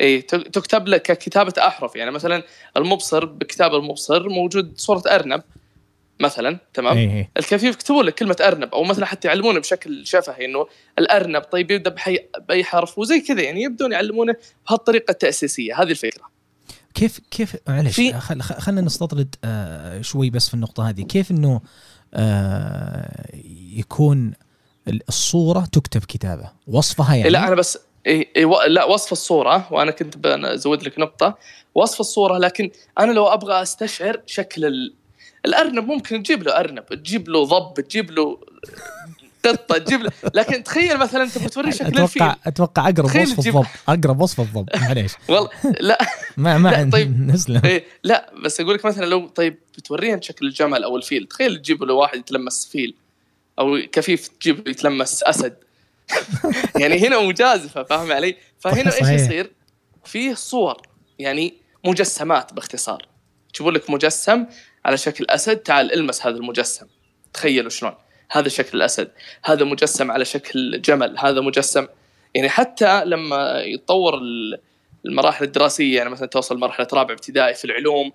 اي 0.00 0.22
تكتب 0.22 0.88
لك 0.88 1.02
ككتابة 1.02 1.52
أحرف. 1.58 1.96
يعني 1.96 2.10
مثلا 2.10 2.42
المبصر 2.76 3.24
بكتاب 3.24 3.74
المبصر 3.74 4.28
موجود 4.28 4.72
صورة 4.78 5.02
أرنب 5.06 5.42
مثلا 6.20 6.58
تمام؟ 6.74 6.96
إيه 6.96 7.10
إيه. 7.10 7.30
الكفيف 7.36 7.74
يكتبون 7.74 8.04
لك 8.04 8.14
كلمة 8.14 8.36
أرنب 8.40 8.74
أو 8.74 8.84
مثلا 8.84 9.06
حتى 9.06 9.28
يعلمونه 9.28 9.60
بشكل 9.60 10.06
شفهي 10.06 10.44
إنه 10.44 10.66
الأرنب 10.98 11.42
طيب 11.42 11.70
يبدأ 11.70 11.90
بحي 11.90 12.18
باي 12.48 12.64
حرف 12.64 12.98
وزي 12.98 13.20
كذا 13.20 13.42
يعني 13.42 13.62
يبدون 13.62 13.92
يعلمونه 13.92 14.36
بهالطريقة 14.68 15.10
التأسيسية. 15.10 15.82
هذه 15.82 15.90
الفكرة. 15.90 16.29
كيف 16.94 17.20
كيف 17.30 17.56
معلش 17.68 17.96
في- 17.96 18.12
خل 18.12 18.42
خل- 18.42 18.54
خلينا 18.60 18.80
نستطرد 18.80 19.34
آه 19.44 20.00
شوي 20.00 20.30
بس 20.30 20.48
في 20.48 20.54
النقطة 20.54 20.88
هذه. 20.88 21.02
كيف 21.02 21.30
إنه 21.30 21.60
آه 22.14 23.26
يكون 23.76 24.32
ال- 24.88 25.00
الصورة 25.08 25.60
تكتب 25.72 26.04
كتابة؟ 26.04 26.50
وصفها 26.66 27.14
يعني؟ 27.14 27.30
لا 27.30 27.46
أنا 27.48 27.54
بس 27.54 27.78
إيه 28.06 28.28
إيه 28.36 28.46
و- 28.46 28.62
لا 28.62 28.84
وصف 28.84 29.12
الصورة 29.12 29.68
وأنا 29.72 29.90
كنت 29.90 30.16
بزود 30.16 30.82
لك 30.82 30.98
نقطة. 30.98 31.38
وصف 31.74 32.00
الصورة 32.00 32.38
لكن 32.38 32.70
أنا 32.98 33.12
لو 33.12 33.26
أبغى 33.26 33.62
أستشعر 33.62 34.20
شكل 34.26 34.64
ال... 34.64 34.94
الأرنب 35.46 35.84
ممكن 35.84 36.22
تجيب 36.22 36.42
له 36.42 36.60
أرنب 36.60 36.84
تجيب 36.84 37.28
له 37.28 37.44
ضب 37.44 37.80
تجيب 37.80 38.10
له 38.10 38.38
قطة 39.44 39.78
تجيب 39.78 40.08
لكن 40.34 40.64
تخيل 40.64 40.98
مثلا 40.98 41.22
انت 41.22 41.38
بتوري 41.38 41.72
شكل 41.72 41.86
أتوقع 41.86 42.02
الفيل 42.04 42.34
أتوقع 42.46 42.88
أقرب 42.88 43.04
وصف 43.16 43.38
الضب 43.46 43.66
أقرب 43.88 44.20
وصف 44.20 44.40
الضب 44.40 44.68
معليش. 44.74 45.12
والله 45.28 45.50
لا. 45.80 45.98
ما 46.36 46.58
ما 46.58 46.68
لا، 46.68 46.90
طيب. 46.90 47.20
نسلم. 47.30 47.60
إيه 47.64 47.84
لا 48.04 48.32
بس 48.44 48.60
أقول 48.60 48.74
لك 48.74 48.84
مثلا 48.84 49.06
لو 49.06 49.28
طيب 49.28 49.58
بتوريهم 49.78 50.20
شكل 50.22 50.46
الجمل 50.46 50.84
أو 50.84 50.96
الفيل. 50.96 51.26
تخيل 51.26 51.56
تجيب 51.56 51.82
له 51.84 51.94
واحد 51.94 52.18
يتلمس 52.18 52.68
فيل 52.72 52.94
أو 53.58 53.78
كفيف 53.92 54.28
تجيب 54.28 54.68
يتلمس 54.68 55.22
أسد. 55.22 55.56
يعني 56.80 57.06
هنا 57.06 57.20
مجازفه 57.20 57.82
فاهم 57.82 58.12
علي؟ 58.12 58.36
فهنا 58.58 58.92
إيش. 58.94 59.22
يصير؟ 59.22 59.50
فيه 60.04 60.34
صور 60.34 60.82
يعني 61.18 61.54
مجسمات 61.84 62.54
باختصار. 62.54 63.06
تجيبون 63.54 63.74
لك 63.74 63.90
مجسم 63.90 64.46
على 64.84 64.96
شكل 64.96 65.26
أسد 65.28 65.56
تعال 65.56 65.92
المس 65.92 66.26
هذا 66.26 66.36
المجسم. 66.36 66.86
تخيلوا 67.34 67.70
شلون. 67.70 67.92
هذا 68.30 68.48
شكل 68.48 68.78
الأسد 68.78 69.10
هذا 69.44 69.64
مجسم 69.64 70.10
على 70.10 70.24
شكل 70.24 70.80
جمل 70.82 71.18
هذا 71.18 71.40
مجسم. 71.40 71.86
يعني 72.34 72.48
حتى 72.48 73.04
لما 73.04 73.60
يتطور 73.60 74.14
ال- 74.14 74.60
المراحل 75.06 75.44
الدراسية 75.44 75.96
يعني 75.96 76.10
مثلا 76.10 76.28
توصل 76.28 76.58
مرحلة 76.58 76.86
رابعه 76.92 77.14
ابتدائي 77.14 77.54
في 77.54 77.64
العلوم 77.64 78.12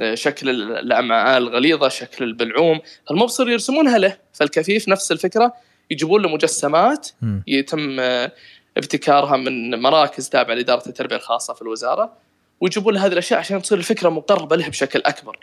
آه، 0.00 0.14
شكل 0.14 0.48
ال- 0.50 0.72
الامعاء 0.72 1.38
الغليظه 1.38 1.88
شكل 1.88 2.24
البلعوم 2.24 2.80
المبصر 3.10 3.48
يرسمونها 3.48 3.98
له. 3.98 4.16
فالكفيف 4.32 4.88
نفس 4.88 5.12
الفكرة 5.12 5.52
يجيبون 5.90 6.22
له 6.22 6.28
مجسمات. 6.28 7.08
يتم 7.46 8.00
آه، 8.00 8.32
ابتكارها 8.76 9.36
من 9.36 9.80
مراكز 9.82 10.28
تابعة 10.28 10.54
لإدارة 10.54 10.88
التربية 10.88 11.16
الخاصة 11.16 11.54
في 11.54 11.62
الوزارة 11.62 12.12
ويجيبون 12.60 12.94
له 12.94 13.06
هذه 13.06 13.12
الأشياء 13.12 13.40
عشان 13.40 13.62
تصير 13.62 13.78
الفكرة 13.78 14.08
مقربة 14.08 14.56
له 14.56 14.68
بشكل 14.68 15.02
أكبر. 15.06 15.38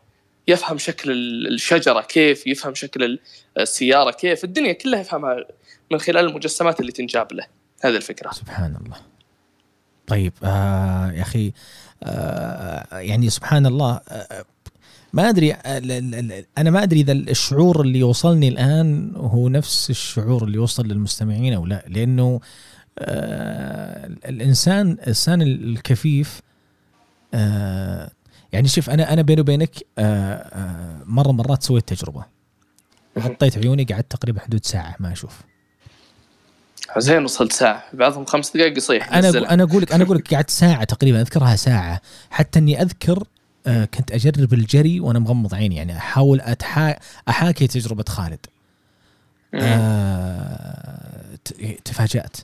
يفهم 0.47 0.77
شكل 0.77 1.11
ال- 1.11 1.53
الشجرة 1.53 2.01
كيف 2.01 2.47
يفهم 2.47 2.73
شكل 2.75 3.03
ال- 3.03 3.19
السيارة 3.59 4.11
كيف 4.11 4.43
الدنيا 4.43 4.73
كلها 4.73 4.99
يفهمها 4.99 5.45
من 5.91 5.99
خلال 5.99 6.25
المجسمات 6.25 6.79
اللي 6.79 6.91
تنجاب 6.91 7.33
له. 7.33 7.45
هذه 7.81 7.95
الفكرة. 7.95 8.31
سبحان 8.31 8.75
الله 8.85 8.97
طيب 10.07 10.33
آه 10.43 11.11
يا 11.11 11.21
أخي 11.21 11.51
آه 12.03 12.97
يعني 12.99 13.29
سبحان 13.29 13.65
الله 13.65 14.01
آه 14.09 14.45
ما 15.13 15.29
أدري 15.29 15.53
آه، 15.53 15.57
أنا 16.57 16.69
ما 16.71 16.83
أدري 16.83 16.99
إذا 17.01 17.11
الشعور 17.11 17.81
اللي 17.81 17.99
يوصلني 17.99 18.47
الآن 18.47 19.13
هو 19.15 19.49
نفس 19.49 19.89
الشعور 19.89 20.43
اللي 20.43 20.57
يوصل 20.57 20.87
للمستمعين 20.87 21.53
أو 21.53 21.65
لا 21.65 21.85
لأنه 21.87 22.39
آه 22.99 24.05
الإنسان 24.25 24.91
الإنسان 24.91 25.41
الكفيف 25.41 26.39
آه 27.33 28.11
يعني 28.55 28.67
شوف 28.67 28.89
أنا 28.89 29.13
أنا 29.13 29.21
بيني 29.21 29.41
وبينك 29.41 29.75
آه 29.97 30.33
آه 30.35 31.03
مرة 31.05 31.31
مرات 31.31 31.63
سويت 31.63 31.87
تجربة. 31.93 32.25
غطيت 33.19 33.57
عيوني 33.57 33.83
قعدت 33.83 34.11
تقريبا 34.11 34.39
حدود 34.39 34.65
ساعة 34.65 34.95
ما 34.99 35.11
أشوف. 35.11 35.41
زين 36.97 37.23
وصلت 37.23 37.51
ساعة. 37.53 37.83
بعضهم 37.93 38.25
خمس 38.25 38.57
دقائق 38.57 38.77
يصيح 38.77 39.13
أنا 39.13 39.27
نزلها. 39.29 39.53
أنا 39.53 39.63
أقول 39.63 39.81
لك 39.81 39.93
أنا 39.93 40.03
أقول 40.03 40.17
لك 40.17 40.33
قعدت 40.33 40.49
ساعة 40.49 40.83
تقريبا 40.83 41.21
أذكرها 41.21 41.55
ساعة. 41.55 42.01
حتى 42.29 42.59
إني 42.59 42.81
أذكر 42.81 43.23
آه 43.67 43.85
كنت 43.85 44.11
أجرب 44.11 44.53
الجري 44.53 44.99
وأنا 44.99 45.19
مغمض 45.19 45.55
عيني 45.55 45.75
يعني 45.75 45.97
أحاول 45.97 46.41
أتحا 46.41 46.95
أحاكي 47.29 47.67
تجربة 47.67 48.05
خالد. 48.09 48.45
آه 49.53 51.35
تفاجأت. 51.85 52.37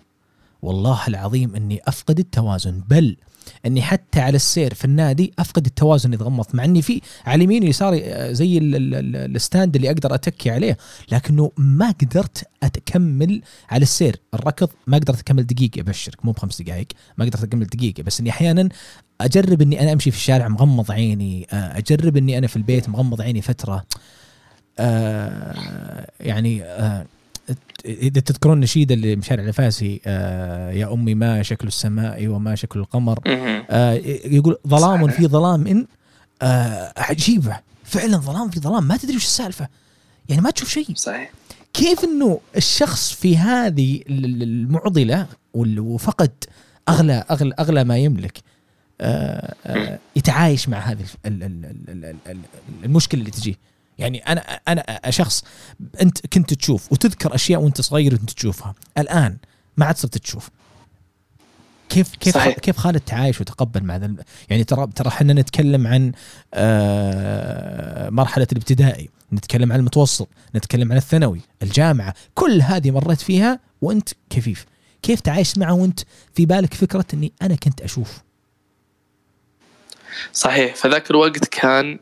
والله 0.61 1.07
العظيم 1.07 1.55
إني 1.55 1.81
أفقد 1.87 2.19
التوازن. 2.19 2.81
بل 2.87 3.17
اني 3.65 3.81
حتى 3.81 4.19
على 4.19 4.35
السير 4.35 4.73
في 4.73 4.85
النادي 4.85 5.33
افقد 5.39 5.65
التوازن 5.65 6.15
غمضت 6.15 6.55
مع 6.55 6.63
اني 6.63 6.81
في 6.81 7.01
على 7.25 7.43
يميني 7.43 7.65
ويساري 7.65 8.03
آه، 8.05 8.31
زي 8.31 8.57
ال- 8.57 8.75
ال- 8.75 8.95
ال- 8.95 9.35
ال 9.35 9.42
stand 9.42 9.75
اللي 9.75 9.87
أقدر 9.91 10.15
اتكي 10.15 10.49
عليه 10.51 10.77
لكنه 11.11 11.51
ما 11.57 11.91
قدرت 11.91 12.43
اكمل 12.63 13.41
على 13.69 13.83
السير. 13.83 14.19
الركض 14.33 14.69
ما 14.87 14.97
قدرت 14.97 15.19
اكمل 15.19 15.43
دقيقة 15.47 15.81
ابشرك 15.81 16.25
مو 16.25 16.31
بخمس 16.31 16.61
دقائق 16.61 16.87
ما 17.17 17.25
قدرت 17.25 17.43
اكمل 17.43 17.65
دقيقة. 17.65 18.03
بس 18.03 18.19
اني 18.19 18.29
أحيانا 18.29 18.69
اجرب 19.21 19.61
اني 19.61 19.81
أنا 19.81 19.93
امشي 19.93 20.11
في 20.11 20.17
الشارع 20.17 20.47
مغمض 20.47 20.91
عيني 20.91 21.47
آه، 21.53 21.77
اجرب 21.77 22.17
اني 22.17 22.37
أنا 22.37 22.47
في 22.47 22.55
البيت 22.55 22.89
مغمض 22.89 23.21
عيني 23.21 23.41
فترة 23.41 23.85
آه، 24.79 26.07
يعني 26.19 26.63
آه، 26.63 27.05
إذا 27.85 28.21
تذكرون 28.21 28.55
النشيد 28.55 28.91
اللي 28.91 29.15
مشارع 29.15 29.43
الفاسي 29.43 30.01
آه، 30.05 30.71
يا 30.71 30.93
أمي 30.93 31.15
ما 31.15 31.43
شكل 31.43 31.67
السماء 31.67 32.27
وما 32.27 32.55
شكل 32.55 32.79
القمر. 32.79 33.19
آه، 33.27 33.93
يقول 34.25 34.57
ظلام. 34.67 35.07
في 35.07 35.27
ظلام 35.27 35.87
آه، 36.41 36.93
عجيبة. 36.97 37.59
فعلا 37.83 38.17
ظلام 38.17 38.49
في 38.49 38.59
ظلام. 38.59 38.87
ما 38.87 38.97
تدري 38.97 39.15
وش 39.15 39.25
السالفة. 39.25 39.67
يعني 40.29 40.41
ما 40.41 40.49
تشوف 40.49 40.69
شيء. 40.69 40.95
صحيح. 40.95 41.31
كيف 41.73 42.03
إنه 42.03 42.39
الشخص 42.57 43.11
في 43.13 43.37
هذه 43.37 44.01
ال- 44.09 44.43
المعضلة 44.43 45.27
وفقد 45.53 46.31
اغلى 46.89 47.23
اغلى 47.31 47.53
أغلى 47.59 47.83
ما 47.83 47.97
يملك 47.97 48.37
آه، 49.01 49.55
آه، 49.65 49.99
يتعايش 50.15 50.69
مع 50.69 50.77
هذه 50.79 51.05
المشكلة 52.83 53.19
اللي 53.21 53.31
تجيه. 53.31 53.55
يعني 54.01 54.19
أنا 54.19 54.41
أنا 54.67 54.83
شخص 55.09 55.43
أنت 56.01 56.27
كنت 56.33 56.53
تشوف 56.53 56.91
وتذكر 56.91 57.35
أشياء 57.35 57.61
وأنت 57.61 57.81
صغير 57.81 58.13
وانت 58.13 58.31
تشوفها. 58.31 58.75
الآن 58.97 59.37
ما 59.77 59.85
عاد 59.85 59.97
صرت 59.97 60.17
تشوف. 60.17 60.49
كيف 61.89 62.15
كيف 62.15 62.33
صحيح. 62.33 62.59
كيف 62.59 62.77
خالد 62.77 62.99
تعايش 62.99 63.41
وتقبل 63.41 63.83
مع 63.83 63.95
ذا 63.95 64.15
يعني 64.49 64.63
ترى 64.63 64.87
ترى 64.95 65.07
إحنا 65.07 65.33
نتكلم 65.33 65.87
عن 65.87 66.11
آه، 66.53 68.09
مرحلة 68.09 68.47
الابتدائي 68.51 69.09
نتكلم 69.33 69.71
عن 69.71 69.79
المتوسط 69.79 70.27
نتكلم 70.55 70.91
عن 70.91 70.97
الثانوي 70.97 71.41
الجامعة 71.63 72.13
كل 72.35 72.61
هذه 72.61 72.91
مريت 72.91 73.21
فيها 73.21 73.59
وأنت 73.81 74.09
كفيف. 74.29 74.65
كيف 75.01 75.19
تعايش 75.19 75.57
معه 75.57 75.73
وأنت 75.73 75.99
في 76.33 76.45
بالك 76.45 76.73
فكرة 76.73 77.05
إني 77.13 77.33
أنا 77.41 77.55
كنت 77.55 77.81
أشوف؟ 77.81 78.21
صحيح. 80.33 80.75
فذاك 80.75 81.11
الوقت 81.11 81.45
كان 81.45 81.99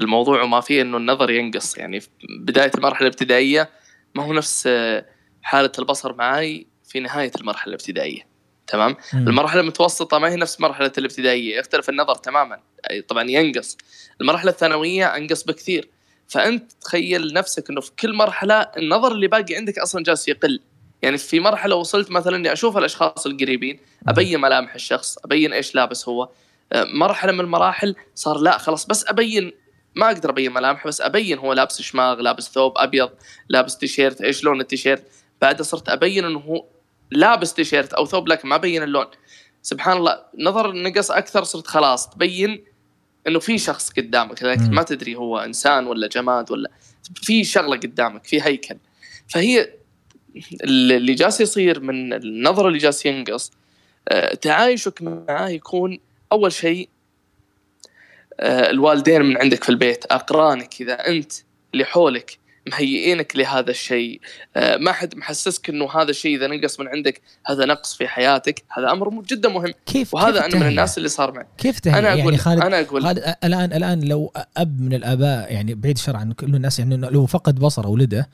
الموضوع 0.00 0.42
وما 0.42 0.60
فيه 0.60 0.82
إنه 0.82 0.96
النظر 0.96 1.30
ينقص. 1.30 1.78
يعني 1.78 2.00
في 2.00 2.08
بداية 2.38 2.70
المرحلة 2.74 3.08
الابتدائية 3.08 3.70
ما 4.14 4.24
هو 4.24 4.32
نفس 4.32 4.64
آه، 4.66 5.06
حالة 5.42 5.72
البصر 5.78 6.14
معي 6.14 6.66
في 6.84 7.00
نهاية 7.00 7.32
المرحلة 7.40 7.68
الابتدائية. 7.68 8.26
تمام؟ 8.66 8.96
مم. 9.14 9.28
المرحلة 9.28 9.60
المتوسطة 9.60 10.18
ما 10.18 10.28
هي 10.28 10.36
نفس 10.36 10.60
مرحلة 10.60 10.92
الابتدائية 10.98 11.58
يختلف 11.58 11.88
النظر 11.88 12.14
تماما. 12.14 12.60
أي 12.90 13.02
طبعا 13.02 13.30
ينقص. 13.30 13.76
المرحلة 14.20 14.50
الثانوية 14.50 15.16
أنقص 15.16 15.44
بكثير. 15.44 15.88
فأنت 16.28 16.72
تخيل 16.72 17.32
نفسك 17.32 17.70
إنه 17.70 17.80
في 17.80 17.90
كل 18.00 18.12
مرحلة 18.12 18.54
النظر 18.54 19.12
اللي 19.12 19.26
باقي 19.26 19.54
عندك 19.54 19.78
أصلا 19.78 20.02
جالس 20.02 20.28
يقل. 20.28 20.60
يعني 21.02 21.18
في 21.18 21.40
مرحلة 21.40 21.76
وصلت 21.76 22.10
مثلا 22.10 22.36
إني 22.36 22.52
أشوف 22.52 22.78
الأشخاص 22.78 23.26
القريبين 23.26 23.80
أبين 24.08 24.40
ملامح 24.40 24.74
الشخص 24.74 25.18
أبين 25.24 25.52
إيش 25.52 25.74
لابس 25.74 26.08
هو. 26.08 26.28
آه، 26.72 26.84
مرحلة 26.84 27.32
من 27.32 27.40
المراحل 27.40 27.94
صار 28.14 28.38
لا 28.38 28.58
خلاص 28.58 28.86
بس 28.86 29.06
أبين 29.08 29.52
ما 29.96 30.06
أقدر 30.06 30.30
أبين 30.30 30.52
ملامحه 30.52 30.88
بس 30.88 31.00
أبين 31.00 31.38
هو 31.38 31.52
لابس 31.52 31.82
شماغ 31.82 32.20
لابس 32.20 32.50
ثوب 32.50 32.72
أبيض 32.76 33.10
لابس 33.48 33.78
تيشيرت. 33.78 34.20
إيش 34.20 34.44
لون 34.44 34.60
التيشيرت؟ 34.60 35.02
بعدها 35.42 35.62
صرت 35.62 35.88
أبين 35.88 36.24
إنه 36.24 36.38
هو 36.38 36.64
لابس 37.10 37.54
تيشيرت 37.54 37.92
أو 37.92 38.06
ثوب 38.06 38.28
لكن 38.28 38.48
ما 38.48 38.54
ابين 38.54 38.82
اللون. 38.82 39.06
سبحان 39.62 39.96
الله 39.96 40.18
نظر 40.38 40.72
نقص 40.72 41.10
أكثر 41.10 41.44
صرت 41.44 41.66
خلاص 41.66 42.10
تبين 42.10 42.64
إنه 43.26 43.38
في 43.38 43.58
شخص 43.58 43.90
قدامك. 43.90 44.42
لكن. 44.42 44.70
ما 44.70 44.82
تدري 44.82 45.14
هو 45.14 45.38
إنسان 45.38 45.86
ولا 45.86 46.06
جماد 46.06 46.52
ولا 46.52 46.70
في 47.14 47.44
شغلة 47.44 47.76
قدامك 47.76 48.24
في 48.24 48.42
هيكل. 48.42 48.76
فهي 49.28 49.72
اللي 50.64 51.14
جالس 51.14 51.40
يصير 51.40 51.80
من 51.80 52.12
النظر 52.12 52.68
اللي 52.68 52.78
جالس 52.78 53.06
ينقص 53.06 53.52
آه، 54.08 54.34
تعايشك 54.34 55.02
معاه 55.02 55.48
يكون 55.48 55.98
أول 56.32 56.52
شيء 56.52 56.88
الوالدين 58.40 59.22
من 59.22 59.36
عندك 59.36 59.64
في 59.64 59.68
البيت 59.68 60.04
أقرانك 60.04 60.80
إذا 60.80 61.08
أنت 61.08 61.32
اللي 61.74 61.84
حولك 61.84 62.38
مهيئينك 62.72 63.36
لهذا 63.36 63.70
الشيء 63.70 64.20
آه، 64.56 64.76
ما 64.76 64.92
حد 64.92 65.16
محسسك 65.16 65.68
إنه 65.70 65.92
هذا 65.92 66.10
الشيء 66.10 66.36
إذا 66.36 66.46
نقص 66.46 66.80
من 66.80 66.88
عندك 66.88 67.20
هذا 67.46 67.64
نقص 67.64 67.94
في 67.94 68.08
حياتك 68.08 68.64
هذا 68.78 68.90
أمر 68.90 69.22
جدا 69.22 69.48
مهم 69.48 69.72
كيف 69.86 70.14
وهذا 70.14 70.40
كيف 70.40 70.54
أنا 70.54 70.64
من؟ 70.64 70.68
الناس 70.68 70.98
اللي 70.98 71.08
صار 71.08 71.32
معي 71.32 71.46
كيف 71.58 71.80
تهيأ؟ 71.80 71.98
أنا 71.98 72.08
أقول 72.08 72.18
يعني 72.20 72.36
خالد 72.36 72.62
أنا 72.62 72.80
أقول 72.80 73.02
خالد 73.02 73.34
الان 73.44 73.72
الآن 73.72 74.00
لو 74.00 74.32
أب 74.56 74.80
من 74.80 74.94
الآباء 74.94 75.52
يعني 75.52 75.74
بعيد 75.74 75.96
الشر 75.96 76.16
عن 76.16 76.32
كل 76.32 76.54
الناس 76.54 76.78
يعني 76.78 76.96
لو 76.96 77.26
فقد 77.26 77.58
بصره 77.58 77.88
ولده 77.88 78.28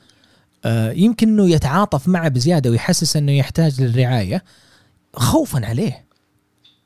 آه، 0.65 0.91
يمكن 0.91 1.27
إنه 1.27 1.49
يتعاطف 1.49 2.07
معه 2.07 2.29
بزيادة 2.29 2.69
ويحسس 2.69 3.17
إنه 3.17 3.31
يحتاج 3.31 3.81
للرعاية 3.81 4.43
خوفا 5.15 5.65
عليه 5.65 6.05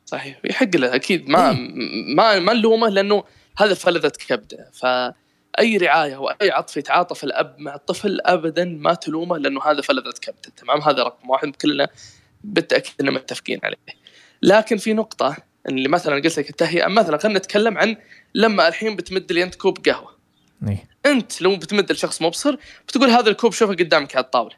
صحيح. 0.07 0.39
يحق 0.43 0.75
له 0.75 0.95
أكيد. 0.95 1.29
ما 1.29 1.49
إيه. 1.49 1.69
ما 2.15 2.39
ما 2.39 2.53
نلومه 2.53 2.89
لأنه 2.89 3.23
هذا 3.57 3.73
فلذة 3.73 4.11
كبدة. 4.27 4.71
فأي 4.73 5.77
رعاية 5.77 6.17
واي 6.17 6.51
عطف 6.51 6.77
يتعاطف 6.77 7.23
الأب 7.23 7.55
مع 7.59 7.75
الطفل 7.75 8.19
ابدا 8.25 8.65
ما 8.65 8.93
تلومه 8.93 9.37
لأنه 9.37 9.63
هذا 9.63 9.81
فلذة 9.81 10.13
كبدة. 10.21 10.51
تمام؟ 10.57 10.81
هذا 10.81 11.03
رقم 11.03 11.29
واحد. 11.29 11.55
كلنا 11.55 11.87
بالتأكيد 12.43 12.93
إننا 13.01 13.11
متفقين 13.11 13.59
عليه. 13.63 13.77
لكن 14.41 14.77
في 14.77 14.93
نقطة 14.93 15.37
اللي 15.69 15.89
مثلا 15.89 16.15
قلت 16.15 16.39
لك 16.39 16.49
التهيئه 16.49 16.87
مثلا 16.87 17.17
خلينا 17.17 17.39
نتكلم 17.39 17.77
عن 17.77 17.97
لما 18.35 18.67
الحين 18.67 18.95
بتمد 18.95 19.31
لي 19.31 19.43
أنت 19.43 19.55
كوب 19.55 19.89
قهوة. 19.89 20.17
إيه. 20.67 20.87
أنت 21.05 21.41
لو 21.41 21.55
بتمد 21.55 21.91
لشخص 21.91 22.21
مبصر 22.21 22.55
بتقول 22.87 23.09
هذا 23.09 23.29
الكوب 23.29 23.53
شوفه 23.53 23.73
قدامك 23.73 24.15
على 24.15 24.25
الطاولة. 24.25 24.55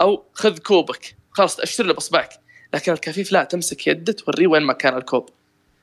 أو 0.00 0.24
خذ 0.32 0.58
كوبك. 0.58 1.16
خلاص 1.30 1.56
تاشر 1.56 1.84
له 1.84 1.94
باصبعك 1.94 2.41
لكن 2.74 2.92
الكفيف 2.92 3.32
لا 3.32 3.44
تمسك 3.44 3.86
يده 3.86 4.12
توريه 4.12 4.46
وين 4.46 4.62
مكان 4.62 4.96
الكوب 4.96 5.28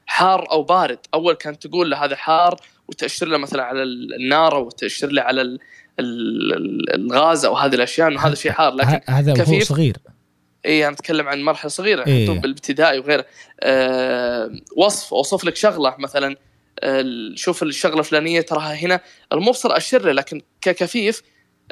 حار 0.06 0.52
أو 0.52 0.63
بارد 0.63 0.99
أول 1.13 1.34
كانت 1.34 1.67
تقول 1.67 1.91
له 1.91 2.06
هذا 2.06 2.15
حار 2.15 2.60
وتأشر 2.88 3.28
له 3.28 3.38
مثلا 3.38 3.63
على 3.63 3.84
النار 3.84 4.56
أو 4.56 4.69
تأشر 4.69 5.08
له 5.08 5.21
على 5.21 5.41
ال- 5.41 5.60
ال- 5.99 6.54
ال- 6.54 6.95
الغاز 6.95 7.45
أو 7.45 7.56
هذه 7.58 7.75
الأشياء 7.75 8.08
إنه 8.08 8.19
هذا 8.28 8.36
شيء 8.36 8.52
حار 8.52 8.73
لكن 8.73 8.99
هذا 9.08 9.34
كفيف. 9.34 9.63
صغير 9.63 9.97
إي 10.65 10.88
أنا 10.88 10.93
أتكلم 10.95 11.28
عن 11.28 11.41
مرحلة 11.43 11.69
صغيرة 11.69 12.08
إيه. 12.08 12.30
حتى 12.30 12.39
بالابتدائي 12.39 12.99
وغيره 12.99 13.25
أه 13.60 14.52
وصف 14.75 15.13
أوصف 15.13 15.43
لك 15.43 15.56
شغلة 15.56 15.95
مثلا 15.99 16.36
أه 16.80 17.06
شوف 17.36 17.63
الشغلة 17.63 17.99
الفلانية 17.99 18.41
تراها 18.41 18.73
هنا 18.73 18.99
المبصر 19.34 19.78
أشر 19.78 20.02
له 20.06 20.12
لكن 20.12 20.41
ككفيف 20.62 21.21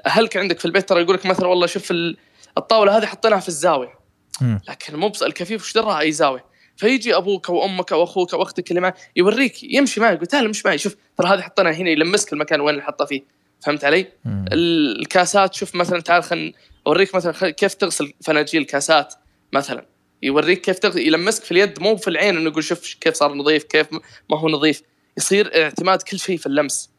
اهلك 0.06 0.38
عندك 0.38 0.60
في 0.60 0.66
البيت 0.66 0.90
ترى 0.90 1.02
يقول 1.02 1.16
لك 1.16 1.26
مثلا 1.26 1.48
والله 1.48 1.68
شوف 1.68 1.92
ال- 1.92 2.18
الطاولة 2.58 2.98
هذه 2.98 3.06
حطيناها 3.06 3.40
في 3.40 3.48
الزاوية. 3.48 3.97
لكن 4.42 4.94
المبصر 4.94 5.26
الكفيف 5.26 5.62
وش 5.62 5.78
أي 5.78 6.12
زاوية. 6.12 6.46
فيجي 6.78 7.16
أبوك 7.16 7.50
أو 7.50 7.66
أمك 7.66 7.92
أو 7.92 8.04
أخوك 8.04 8.34
أو 8.34 8.42
أختك 8.42 8.70
اللي 8.70 8.82
معه 8.82 8.94
يوريك 9.16 9.64
يمشي 9.64 10.00
معي 10.02 10.14
يقول 10.14 10.28
تعال 10.28 10.46
امشي 10.46 10.62
معي. 10.66 10.78
شوف 10.78 10.96
ترى 11.18 11.28
هذه 11.28 11.42
حطيناها 11.42 11.74
هنا 11.74 11.90
يلمسك 11.90 12.34
المكان 12.34 12.62
وين 12.62 12.70
اللي 12.70 12.84
حطها 12.84 13.06
فيه. 13.06 13.22
فهمت 13.66 13.86
علي؟ 13.86 14.08
مم. 14.26 14.46
الكاسات 14.52 15.54
شوف 15.54 15.76
مثلا 15.76 16.02
تعال 16.02 16.24
خل 16.24 16.54
أوريك 16.88 17.16
مثلا. 17.16 17.50
كيف 17.50 17.74
تغسل 17.74 18.14
فناجيل 18.24 18.64
كاسات 18.64 19.14
مثلا. 19.54 19.86
يوريك 20.24 20.62
كيف 20.62 20.80
تغسل 20.80 21.00
يلمسك 21.00 21.44
في 21.44 21.52
اليد 21.52 21.82
مو 21.82 21.96
في 21.96 22.08
العين 22.08 22.38
إنه 22.38 22.50
يقول 22.50 22.64
شوف 22.64 22.94
كيف 22.94 23.14
صار 23.14 23.34
نظيف 23.34 23.64
كيف 23.64 23.88
ما 24.30 24.40
هو 24.40 24.50
نظيف. 24.50 24.82
يصير 25.18 25.64
اعتماد 25.64 26.02
كل 26.02 26.20
شيء 26.20 26.38
في 26.38 26.46
اللمس. 26.46 26.90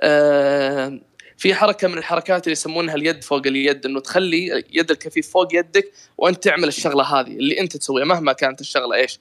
آه 0.00 1.00
في 1.38 1.54
حركة 1.54 1.88
من 1.88 1.98
الحركات 1.98 2.44
اللي 2.44 2.52
يسمونها 2.52 2.94
اليد 2.94 3.24
فوق 3.24 3.46
اليد 3.46 3.86
إنه 3.86 4.00
تخلي 4.00 4.64
يد 4.72 4.90
الكفيف 4.90 5.30
فوق 5.30 5.54
يدك 5.54 5.92
وأنت 6.18 6.44
تعمل 6.44 6.68
الشغلة 6.68 7.04
هذه 7.04 7.30
اللي 7.30 7.60
أنت 7.60 7.76
تسويها 7.76 8.04
مهما 8.04 8.32
كانت 8.32 8.60
الشغلة 8.60 8.96
إيش 8.96 9.20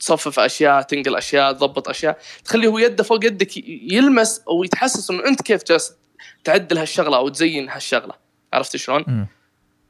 تصفف 0.00 0.38
أشياء 0.38 0.82
تنقل 0.82 1.16
أشياء 1.16 1.52
تضبط 1.52 1.88
أشياء 1.88 2.18
تخلي 2.44 2.66
هو 2.66 2.78
يده 2.78 3.04
فوق 3.04 3.24
يدك 3.24 3.56
يلمس 3.92 4.42
أو 4.48 4.64
يتحسس 4.64 5.10
إنه 5.10 5.26
أنت 5.26 5.42
كيف 5.42 5.64
جالس 5.64 5.92
تعدل 6.44 6.78
هالشغلة 6.78 7.16
أو 7.16 7.28
تزين 7.28 7.68
هالشغلة 7.68 8.14
عرفت 8.52 8.76
شلون؟ 8.76 9.26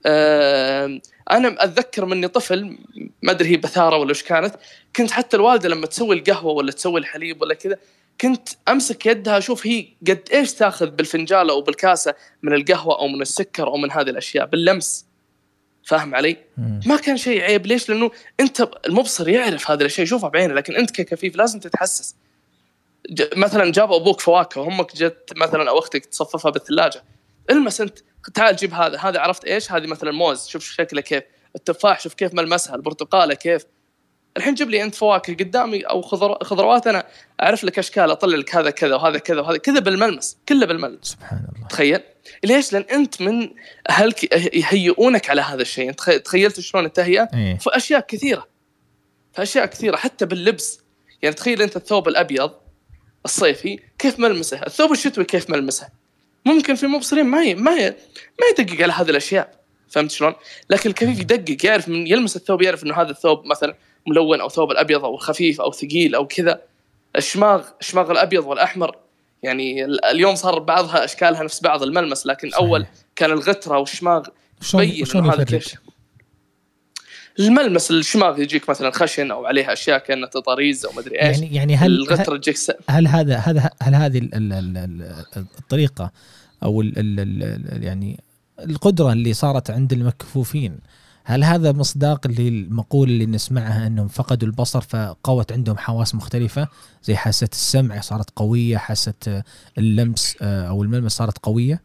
آه 0.06 1.00
أنا 1.30 1.64
أتذكر 1.64 2.04
مني 2.04 2.28
طفل 2.28 2.78
ما 3.22 3.32
أدري 3.32 3.48
هي 3.48 3.56
بثارة 3.56 3.96
ولا 3.96 4.08
إيش 4.08 4.22
كانت 4.22 4.54
كنت 4.96 5.10
حتى 5.10 5.36
الوالدة 5.36 5.68
لما 5.68 5.86
تسوي 5.86 6.16
القهوة 6.16 6.52
ولا 6.52 6.72
تسوي 6.72 7.00
الحليب 7.00 7.42
ولا 7.42 7.54
كذا 7.54 7.78
كنت 8.20 8.48
أمسك 8.68 9.06
يدها 9.06 9.38
أشوف 9.38 9.66
هي 9.66 9.88
قد 10.08 10.28
إيش 10.32 10.52
تأخذ 10.54 10.86
بالفنجال 10.86 11.50
أو 11.50 11.60
بالكاسة 11.60 12.14
من 12.42 12.54
القهوة 12.54 12.98
أو 12.98 13.08
من 13.08 13.22
السكر 13.22 13.66
أو 13.66 13.76
من 13.76 13.90
هذه 13.90 14.10
الأشياء 14.10 14.46
باللمس. 14.46 15.06
فاهم 15.84 16.14
علي؟ 16.14 16.36
مم. 16.58 16.80
ما 16.86 16.96
كان 16.96 17.16
شيء 17.16 17.42
عيب. 17.42 17.66
ليش؟ 17.66 17.88
لأنه 17.88 18.10
أنت 18.40 18.68
المبصر 18.86 19.28
يعرف 19.28 19.70
هذا 19.70 19.84
الشيء 19.84 20.04
يشوفه 20.04 20.28
بعينه 20.28 20.54
لكن 20.54 20.76
أنت 20.76 20.90
ككفيف 20.90 21.36
لازم 21.36 21.60
تتحسس. 21.60 22.14
مثلا 23.36 23.72
جاب 23.72 23.92
أبوك 23.92 24.20
فواكه 24.20 24.60
وامك 24.60 24.96
جت 24.96 25.32
مثلا 25.36 25.70
أو 25.70 25.78
أختك 25.78 26.06
تصففها 26.06 26.50
بالثلاجة. 26.50 27.04
المس 27.50 27.80
أنت 27.80 27.98
تعال 28.34 28.56
جيب 28.56 28.74
هذا. 28.74 28.98
هذا 28.98 29.20
عرفت 29.20 29.44
إيش؟ 29.44 29.72
هذه 29.72 29.86
مثلا 29.86 30.12
موز. 30.12 30.46
شوف 30.46 30.64
شكله 30.64 31.00
كيف. 31.00 31.22
التفاح 31.56 32.00
شوف 32.00 32.14
كيف 32.14 32.34
ملمسها. 32.34 32.74
البرتقالة 32.74 33.34
كيف؟ 33.34 33.66
الحين 34.36 34.54
جيب 34.54 34.70
لي 34.70 34.82
انت 34.82 34.94
فواكه 34.94 35.34
قدامي 35.34 35.80
أو 35.82 36.02
خضر 36.02 36.44
خضروات 36.44 36.86
أنا 36.86 37.06
اعرف 37.42 37.64
لك 37.64 37.78
اشكال 37.78 38.10
اطلع 38.10 38.36
لك 38.36 38.56
هذا 38.56 38.70
كذا 38.70 38.94
وهذا 38.94 39.18
كذا 39.18 39.40
وهذا 39.40 39.56
كذا 39.56 39.80
بالملمس 39.80 40.36
كله 40.48 40.66
بالملمس. 40.66 41.06
سبحان 41.06 41.44
الله. 41.56 41.68
تخيل؟ 41.68 42.00
ليش؟ 42.44 42.72
لأن 42.72 42.82
انت 42.82 43.20
من 43.20 43.50
أهلك 43.90 44.36
يهيئونك 44.56 45.30
على 45.30 45.40
هذا 45.40 45.62
الشيء. 45.62 45.88
انت 45.88 45.98
تخ- 45.98 46.22
تخيلت 46.22 46.60
شلون 46.60 46.84
التهيئة؟ 46.84 47.28
إيه. 47.34 47.58
في 47.58 47.70
أشياء 47.76 48.00
كثيرة. 48.00 48.46
في 49.32 49.42
أشياء 49.42 49.66
كثيرة 49.66 49.96
حتى 49.96 50.26
باللبس. 50.26 50.80
يعني 51.22 51.34
تخيل 51.34 51.62
أنت 51.62 51.76
الثوب 51.76 52.08
الأبيض 52.08 52.52
الصيفي 53.24 53.78
كيف 53.98 54.18
ملمسه؟ 54.18 54.62
الثوب 54.66 54.92
الشتوي 54.92 55.24
كيف 55.24 55.50
ملمسه؟ 55.50 55.88
ممكن 56.44 56.74
في 56.74 56.86
مبصرين 56.86 57.26
ما 57.26 57.42
ي... 57.44 57.54
ما 57.54 57.70
ي... 57.70 57.90
ما 58.40 58.46
يدقق 58.58 58.82
على 58.82 58.92
هذه 58.92 59.10
الأشياء. 59.10 59.62
فهمت 59.90 60.10
شلون؟ 60.10 60.34
لكن 60.70 60.90
الكفيف 60.90 61.20
يدقق 61.20 61.66
يعرف 61.66 61.88
من 61.88 62.06
يلمس 62.06 62.36
الثوب 62.36 62.62
يعرف 62.62 62.84
إنه 62.84 62.94
هذا 62.94 63.10
الثوب 63.10 63.46
مثلا 63.46 63.74
ملون 64.06 64.40
أو 64.40 64.48
ثوب 64.48 64.70
الأبيض 64.70 65.04
أو 65.04 65.16
خفيف 65.16 65.60
أو 65.60 65.72
ثقيل 65.72 66.14
أو 66.14 66.26
كذا 66.26 66.60
الشماغ 67.16 67.64
الشماغ 67.80 68.10
الأبيض 68.10 68.44
والأحمر 68.46 68.96
يعني 69.42 69.84
ال- 69.84 70.04
اليوم 70.04 70.34
صار 70.34 70.58
بعضها 70.58 71.04
أشكالها 71.04 71.42
نفس 71.42 71.60
بعض 71.62 71.82
الملمس 71.82 72.26
لكن 72.26 72.50
صحيح. 72.50 72.60
أول 72.62 72.86
كان 73.16 73.30
الغترة 73.30 73.78
والشماغ 73.78 74.22
تبين 74.72 75.24
هذا؟ 75.30 75.44
كيف 75.44 75.74
الملمس 77.40 77.90
الشماغ 77.90 78.40
يجيك 78.40 78.68
مثلا 78.70 78.90
خشن 78.90 79.30
أو 79.30 79.46
عليها 79.46 79.72
أشياء 79.72 79.98
كأنها 79.98 80.28
تطاريز 80.28 80.86
أو 80.86 80.92
مدري 80.92 81.22
إيش 81.22 81.38
يعني 81.38 81.54
يعني 81.56 81.76
هل 81.76 81.90
الغترة 81.92 82.36
تجيك. 82.36 82.56
هل 82.88 83.06
هذا 83.06 83.36
هذا 83.36 83.70
هل 83.82 83.94
هذه 83.94 84.18
ال- 84.18 84.34
ال- 84.34 84.52
ال- 84.52 84.76
ال- 84.76 85.46
الطريقة 85.58 86.12
أو 86.62 86.80
ال 86.80 86.98
ال 86.98 87.20
ال 87.20 87.42
ال- 87.42 87.82
يعني 87.84 88.20
القدرة 88.58 89.12
اللي 89.12 89.32
صارت 89.32 89.70
عند 89.70 89.92
المكفوفين 89.92 90.78
هل 91.24 91.44
هذا 91.44 91.72
مصداق 91.72 92.26
للمقولة 92.26 93.12
اللي 93.12 93.26
نسمعها 93.26 93.86
أنهم 93.86 94.08
فقدوا 94.08 94.48
البصر 94.48 94.80
فقوت 94.80 95.52
عندهم 95.52 95.78
حواس 95.78 96.14
مختلفة؟ 96.14 96.68
زي 97.04 97.16
حاسة 97.16 97.48
السمع 97.52 98.00
صارت 98.00 98.30
قوية 98.36 98.76
حاسة 98.76 99.42
اللمس 99.78 100.36
آه، 100.42 100.68
أو 100.68 100.82
الملمس 100.82 101.12
صارت 101.12 101.38
قوية؟ 101.38 101.82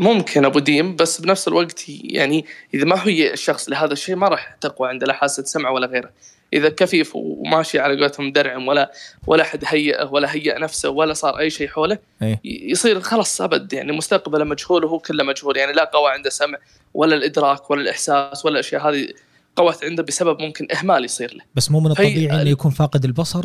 ممكن 0.00 0.44
أبو 0.44 0.58
ديم 0.58 0.96
بس 0.96 1.20
بنفس 1.20 1.48
الوقت 1.48 1.84
يعني 1.88 2.44
إذا 2.74 2.84
ما 2.84 3.06
هي 3.06 3.32
الشخص 3.32 3.68
لهذا 3.68 3.92
الشيء 3.92 4.16
ما 4.16 4.28
راح 4.28 4.56
تقوى 4.60 4.88
عنده 4.88 5.06
لا 5.06 5.12
حاسة 5.12 5.44
سمع 5.44 5.70
ولا 5.70 5.86
غيره. 5.86 6.10
إذا 6.52 6.68
كفيف 6.68 7.16
وماشي 7.16 7.78
على 7.78 8.00
قولتهم 8.00 8.32
درعم 8.32 8.68
ولا 8.68 8.92
ولا 9.26 9.44
حد 9.44 9.64
هيئه 9.66 10.04
ولا 10.04 10.34
هيئ 10.34 10.58
نفسه 10.58 10.88
ولا 10.88 11.12
صار 11.12 11.38
أي 11.38 11.50
شيء 11.50 11.68
حوله 11.68 11.98
إيه. 12.22 12.40
ي- 12.44 12.70
يصير 12.70 13.00
خلاص 13.00 13.40
أبد. 13.40 13.72
يعني 13.72 13.92
مستقبله 13.92 14.44
مجهول 14.44 14.84
وهو 14.84 14.98
كله 14.98 15.24
مجهول. 15.24 15.56
يعني 15.56 15.72
لا 15.72 15.84
قوى 15.84 16.10
عنده 16.10 16.30
سمع 16.30 16.58
ولا 16.94 17.16
الإدراك 17.16 17.70
ولا 17.70 17.80
الإحساس 17.80 18.44
ولا 18.44 18.54
الأشياء 18.54 18.88
هذه 18.88 19.08
قوت 19.56 19.84
عنده 19.84 20.02
بسبب 20.02 20.40
ممكن 20.40 20.66
إهمال 20.76 21.04
يصير 21.04 21.34
له. 21.34 21.40
بس 21.54 21.70
مو 21.70 21.80
من 21.80 21.90
الطبيعي 21.90 22.42
إنه 22.42 22.50
يكون 22.50 22.70
فاقد 22.70 23.04
البصر 23.04 23.44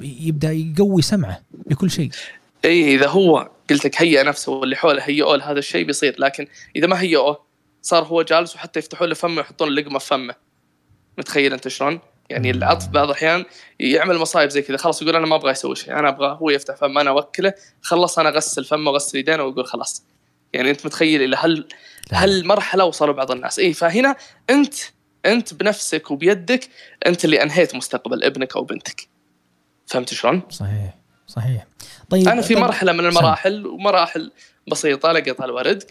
ويبدا 0.00 0.52
يقوي 0.52 1.02
سمعه 1.02 1.42
بكل 1.66 1.90
شيء. 1.90 2.10
اي 2.64 2.94
إذا 2.94 3.08
هو 3.08 3.50
قلت 3.70 3.84
لك 3.84 4.02
هيئ 4.02 4.22
نفسه 4.22 4.52
واللي 4.52 4.76
حوله 4.76 5.02
هيئوا 5.02 5.36
له 5.36 5.50
هذا 5.50 5.58
الشيء 5.58 5.84
بيصير. 5.84 6.14
لكن 6.18 6.46
إذا 6.76 6.86
ما 6.86 7.00
هيئوه 7.00 7.40
صار 7.82 8.04
هو 8.04 8.22
جالس 8.22 8.54
وحتى 8.54 8.78
يفتحون 8.78 9.08
له 9.08 9.14
فمه 9.14 9.36
ويحطون 9.36 9.68
اللقمه 9.68 9.98
في 9.98 10.06
فمه. 10.06 10.34
متخيل 11.18 11.52
أنت 11.52 11.68
شلون؟ 11.68 12.00
يعني 12.30 12.50
العطف 12.50 12.88
بعض 12.88 13.04
الأحيان 13.06 13.44
يعمل 13.80 14.18
مصايب 14.18 14.50
زي 14.50 14.62
كذا. 14.62 14.76
خلاص 14.76 15.02
يقول 15.02 15.16
أنا 15.16 15.26
ما 15.26 15.36
أبغى 15.36 15.50
أسوي 15.50 15.76
شيء 15.76 15.98
أنا 15.98 16.08
أبغى 16.08 16.38
هو 16.40 16.50
يفتح 16.50 16.74
فمه 16.74 17.00
أنا 17.00 17.10
أوكله 17.10 17.54
خلص 17.82 18.18
أنا 18.18 18.28
أغسل 18.28 18.64
فمه 18.64 18.90
واغسل 18.90 19.18
يدينه 19.18 19.42
ويقول 19.44 19.66
خلاص. 19.66 20.04
يعني 20.52 20.70
أنت 20.70 20.86
متخيل 20.86 21.22
إلى 21.22 21.36
هل 21.36 21.68
هالمرحله 22.12 22.84
وصلوا 22.84 23.14
بعض 23.14 23.30
الناس. 23.30 23.58
اي 23.58 23.72
فهنا 23.72 24.16
أنت 24.50 24.74
أنت 25.26 25.54
بنفسك 25.54 26.10
وبيدك 26.10 26.68
أنت 27.06 27.24
اللي 27.24 27.42
أنهيت 27.42 27.74
مستقبل 27.74 28.24
ابنك 28.24 28.56
أو 28.56 28.64
بنتك. 28.64 29.08
فهمت 29.86 30.14
شلون؟ 30.14 30.42
صحيح 30.50 30.94
صحيح. 31.26 31.66
طيب 32.10 32.28
أنا 32.28 32.42
في 32.42 32.54
طيب- 32.54 32.62
مرحلة 32.62 32.92
من 32.92 33.06
المراحل 33.06 33.66
ومراحل 33.66 34.32
بسيطة 34.68 35.12
لقط 35.12 35.42
الورد. 35.42 35.82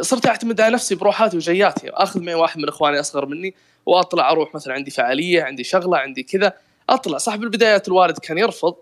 صرت 0.00 0.26
أعتمد 0.26 0.60
على 0.60 0.74
نفسي 0.74 0.94
بروحاتي 0.94 1.36
وجياتي. 1.36 1.90
أخذ 1.90 2.20
معي 2.20 2.34
واحد 2.34 2.58
من 2.58 2.68
إخواني 2.68 3.00
أصغر 3.00 3.26
مني 3.26 3.54
وأطلع 3.86 4.30
أروح 4.30 4.54
مثلا 4.54 4.74
عندي 4.74 4.90
فعالية 4.90 5.42
عندي 5.42 5.64
شغلة 5.64 5.98
عندي 5.98 6.22
كذا 6.22 6.52
أطلع. 6.90 7.18
صح 7.18 7.36
بالبدايات 7.36 7.88
الوالد 7.88 8.18
كان 8.18 8.38
يرفض 8.38 8.76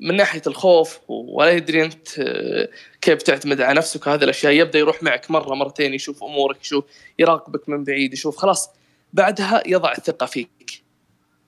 من 0.00 0.16
ناحية 0.16 0.42
الخوف 0.46 0.98
ولا 1.08 1.50
يدري 1.50 1.84
أنت 1.84 2.18
أه، 2.18 2.68
كيف 3.00 3.22
تعتمد 3.22 3.60
على 3.60 3.76
نفسك 3.78 4.06
وهذه 4.06 4.24
الأشياء. 4.24 4.52
يبدأ 4.52 4.78
يروح 4.78 5.02
معك 5.02 5.30
مرة 5.30 5.54
مرتين 5.54 5.94
يشوف 5.94 6.24
أمورك 6.24 6.62
يشوف 6.62 6.84
يراقبك 7.18 7.68
من 7.68 7.84
بعيد 7.84 8.12
يشوف. 8.12 8.36
خلاص 8.36 8.70
بعدها 9.12 9.62
يضع 9.66 9.92
الثقة 9.92 10.26
فيك. 10.26 10.82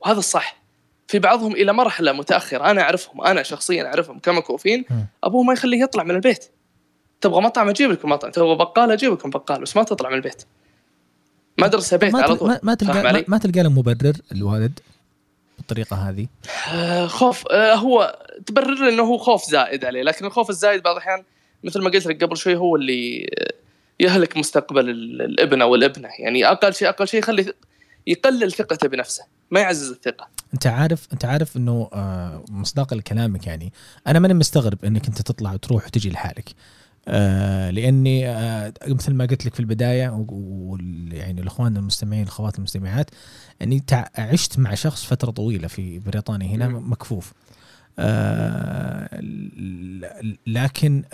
وهذا 0.01 0.19
الصح. 0.19 0.63
في 1.09 1.19
بعضهم 1.19 1.53
إلى 1.53 1.73
مرحلة 1.73 2.13
متأخرة. 2.13 2.71
أنا 2.71 2.83
أعرفهم 2.83 3.21
أنا 3.25 3.43
شخصيا 3.43 3.85
أعرفهم 3.85 4.19
كمكوفين. 4.19 4.85
أبوه 5.25 5.43
ما 5.43 5.53
يخليه 5.53 5.83
يطلع 5.83 6.03
من 6.03 6.11
البيت. 6.11 6.45
تبغى 7.21 7.41
مطعم 7.41 7.69
أجيب 7.69 7.91
لكم 7.91 8.11
مطعم 8.11 8.31
تبغى 8.31 8.57
بقال 8.57 8.91
أجيب 8.91 9.13
لكم 9.13 9.31
بقال 9.31 9.61
بس 9.61 9.77
ما 9.77 9.83
تطلع 9.83 10.11
من 10.11 10.17
البيت. 10.17 10.43
مدرسه 11.59 11.97
بيت 11.97 12.13
ما 12.13 12.23
على 12.23 12.37
طول. 12.37 12.59
ما, 12.63 12.75
تلقى 12.75 13.03
ما؟ 13.13 13.25
ما 13.29 13.39
تلقى 13.39 13.63
له 13.63 13.69
مبرر 13.71 14.13
الوالد 14.33 14.79
بالطريقة 15.59 15.97
هذه؟ 16.09 16.27
آه 16.73 17.07
خوف 17.07 17.45
آه 17.51 17.75
هو 17.75 18.19
تبرر 18.47 18.89
إنه 18.89 19.03
هو 19.03 19.19
خوف 19.19 19.45
زائد 19.51 19.85
عليه 19.85 20.03
لكن 20.03 20.25
الخوف 20.27 20.51
الزايد 20.51 20.83
بعض 20.83 20.97
الأحيان 20.97 21.23
مثل 21.65 21.83
ما 21.83 21.91
قلت 21.91 22.07
لك 22.07 22.25
قبل 22.25 22.37
شوي 22.37 22.57
هو 22.57 22.77
اللي 22.77 23.31
يهلك 24.01 24.37
مستقبل 24.37 24.91
ال- 24.91 25.23
الابن 25.23 25.63
أو 25.63 25.75
الابنة. 25.75 26.09
يعني 26.19 26.47
أقل 26.47 26.75
شيء 26.75 26.89
أقل 26.89 27.09
شيء 27.09 27.21
يخلي 27.21 27.53
يقلل 28.07 28.53
ثقته 28.53 28.89
بنفسه 28.89 29.25
ما 29.51 29.61
يعزز 29.61 29.91
الثقة. 29.91 30.29
أنت 30.55 30.67
عارف 30.67 31.09
أنت 31.13 31.25
عارف 31.25 31.57
إنه 31.57 31.89
آه، 31.93 32.45
مصداقا 32.49 32.97
لكلامك 32.97 33.47
يعني 33.47 33.73
أنا 34.07 34.19
ماني 34.19 34.35
مستغرب 34.35 34.85
إنك 34.85 35.07
أنت 35.07 35.23
تطلع 35.23 35.53
وتروح 35.53 35.87
وتجي 35.87 36.11
لحالك. 36.11 36.51
آه 37.09 37.71
لأني 37.71 38.29
آه 38.29 38.73
مثل 38.89 39.15
ما 39.15 39.25
قلت 39.25 39.47
لك 39.47 39.55
في 39.55 39.61
البداية 39.61 40.27
ويعني 40.29 41.41
الإخوان 41.41 41.77
المستمعين 41.77 42.23
الأخوات 42.23 42.59
المستمعات 42.59 43.11
أني 43.63 43.81
تع- 43.81 44.09
عشت 44.19 44.59
مع 44.59 44.75
شخص 44.75 45.05
فترة 45.05 45.31
طويلة 45.31 45.69
في 45.69 45.99
بريطانيا 45.99 46.49
هنا. 46.57 46.69
مكفوف. 46.69 47.33
آه 47.99 49.09
لكن 50.47 51.05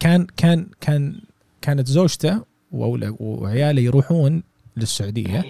كان 0.00 0.26
كان 0.36 0.66
كان 0.80 1.20
كانت 1.62 1.86
زوجته 1.88 2.42
وعياله 2.72 3.82
يروحون 3.82 4.42
للسعودية. 4.76 5.44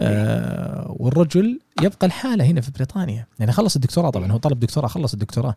آه 0.00 0.96
والرجل 0.98 1.60
يبقى 1.82 2.06
الحالة 2.06 2.44
هنا 2.44 2.60
في 2.60 2.70
بريطانيا. 2.70 3.26
يعني 3.38 3.52
خلص 3.52 3.74
الدكتوراه 3.74 4.10
طبعا 4.10 4.32
هو 4.32 4.36
طلب 4.36 4.60
دكتوراه 4.60 4.88
خلص 4.88 5.12
الدكتوراه. 5.12 5.56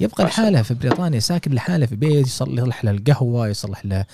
يبقى 0.00 0.24
الحالة 0.24 0.62
في 0.62 0.74
بريطانيا 0.74 1.20
ساكن 1.20 1.52
لحالة 1.52 1.86
في 1.86 1.96
بيت 1.96 2.26
يصلح 2.26 2.84
له 2.84 2.90
القهوة 2.90 3.48
يصلح 3.48 3.86
له 3.86 4.04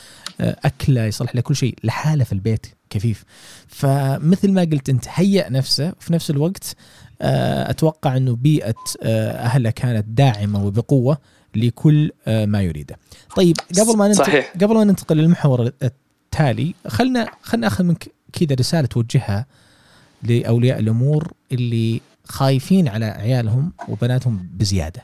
آه، 0.40 0.56
أكلة 0.64 1.04
يصلح 1.04 1.34
له 1.34 1.40
كل 1.40 1.56
شيء. 1.56 1.74
لحالة 1.84 2.24
في 2.24 2.32
البيت 2.32 2.66
كفيف. 2.90 3.24
فمثل 3.68 4.52
ما 4.52 4.60
قلت 4.60 4.88
أنت 4.88 5.04
هيأ 5.08 5.48
نفسه. 5.50 5.92
في 6.00 6.12
نفس 6.12 6.30
الوقت 6.30 6.76
آه، 7.22 7.70
أتوقع 7.70 8.16
أنه 8.16 8.36
بيئة 8.36 8.74
آه، 9.02 9.30
أهله 9.32 9.70
كانت 9.70 10.04
داعمة 10.08 10.64
وبقوة 10.64 11.18
لكل 11.56 12.10
آه، 12.26 12.46
ما 12.46 12.62
يريده. 12.62 12.96
طيب 13.36 13.56
قبل 13.80 13.96
ما 13.96 14.08
ننتقل. 14.08 14.42
قبل 14.62 14.74
ما 14.74 14.84
ننتقل 14.84 15.16
للمحور 15.16 15.70
التالي 15.82 16.74
خلنا 16.88 17.28
خلنا 17.42 17.66
اخذ 17.66 17.84
منك 17.84 18.08
كذا 18.32 18.56
رسالة 18.60 18.86
توجهها 18.86 19.46
لأولياء 20.24 20.78
الأمور 20.78 21.32
اللي 21.52 22.00
خايفين 22.24 22.88
على 22.88 23.06
عيالهم 23.06 23.72
وبناتهم 23.88 24.48
بزيادة. 24.52 25.02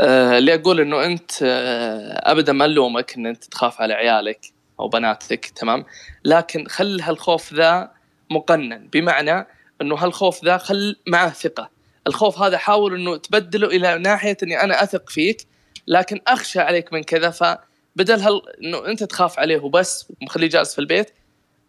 آه، 0.00 0.38
اللي 0.38 0.54
أقول 0.54 0.80
إنه 0.80 1.04
أنت 1.04 1.30
آه، 1.42 2.30
ابدا 2.32 2.52
ما 2.52 2.66
نلومك 2.66 3.16
إن 3.16 3.26
أنت 3.26 3.44
تخاف 3.44 3.80
على 3.80 3.94
عيالك 3.94 4.52
أو 4.80 4.88
بناتك 4.88 5.46
تمام 5.46 5.84
لكن 6.24 6.66
خل 6.68 7.00
هالخوف 7.00 7.54
ذا 7.54 7.90
مقنن 8.30 8.88
بمعنى 8.92 9.46
إنه 9.82 9.94
هالخوف 9.94 10.44
ذا 10.44 10.58
خل 10.58 10.96
معه 11.06 11.30
ثقة 11.30 11.70
الخوف 12.06 12.38
هذا 12.38 12.58
حاول 12.58 12.94
إنه 12.94 13.16
تبدله 13.16 13.66
إلى 13.66 13.98
ناحية 13.98 14.36
إني 14.42 14.62
أنا 14.62 14.82
أثق 14.82 15.10
فيك 15.10 15.46
لكن 15.86 16.20
أخشى 16.26 16.60
عليك 16.60 16.92
من 16.92 17.02
كذا 17.02 17.30
فبدل 17.30 18.20
هل 18.20 18.42
إنه 18.64 18.86
أنت 18.86 19.04
تخاف 19.04 19.38
عليه 19.38 19.58
وبس 19.58 20.06
ومخليه 20.22 20.48
جالس 20.48 20.74
في 20.74 20.78
البيت 20.78 21.10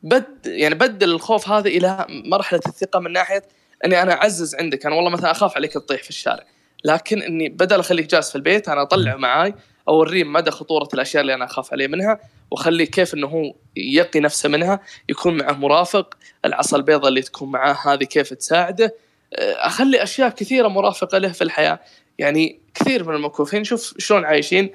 بد 0.03 0.45
يعني 0.45 0.75
بدل 0.75 1.11
الخوف 1.11 1.49
هذا 1.49 1.67
إلى 1.67 2.05
مرحلة 2.09 2.61
الثقة 2.67 2.99
من 2.99 3.11
ناحية 3.11 3.43
إني 3.85 4.01
أنا 4.01 4.13
أعزز 4.13 4.55
عندك. 4.55 4.85
أنا 4.85 4.95
والله 4.95 5.09
مثلا 5.09 5.31
أخاف 5.31 5.55
عليك 5.55 5.73
تطيح 5.73 6.03
في 6.03 6.09
الشارع 6.09 6.43
لكن 6.85 7.21
إني 7.21 7.49
بدل 7.49 7.79
أخليك 7.79 8.05
جالس 8.05 8.29
في 8.29 8.35
البيت 8.35 8.69
أنا 8.69 8.81
اطلعه 8.81 9.15
معاي 9.15 9.53
أوريه 9.87 10.23
مدى 10.23 10.51
خطورة 10.51 10.89
الأشياء 10.93 11.21
اللي 11.21 11.33
أنا 11.33 11.45
أخاف 11.45 11.73
عليه 11.73 11.87
منها 11.87 12.19
وأخليه 12.51 12.85
كيف 12.85 13.13
إنه 13.13 13.27
هو 13.27 13.53
يقي 13.75 14.19
نفسه 14.19 14.49
منها 14.49 14.79
يكون 15.09 15.37
معه 15.37 15.51
مرافق 15.51 16.17
العصا 16.45 16.77
البيضاء 16.77 17.07
اللي 17.07 17.21
تكون 17.21 17.51
معاه 17.51 17.77
هذه 17.85 18.03
كيف 18.03 18.33
تساعده. 18.33 18.95
أه، 19.33 19.53
أخلي 19.53 20.03
أشياء 20.03 20.29
كثيرة 20.29 20.67
مرافقة 20.67 21.17
له 21.17 21.31
في 21.31 21.43
الحياة. 21.43 21.79
يعني 22.17 22.59
كثير 22.73 23.03
من 23.03 23.15
المكفوفين 23.15 23.63
شوف 23.63 23.93
شلون 23.97 24.25
عايشين 24.25 24.71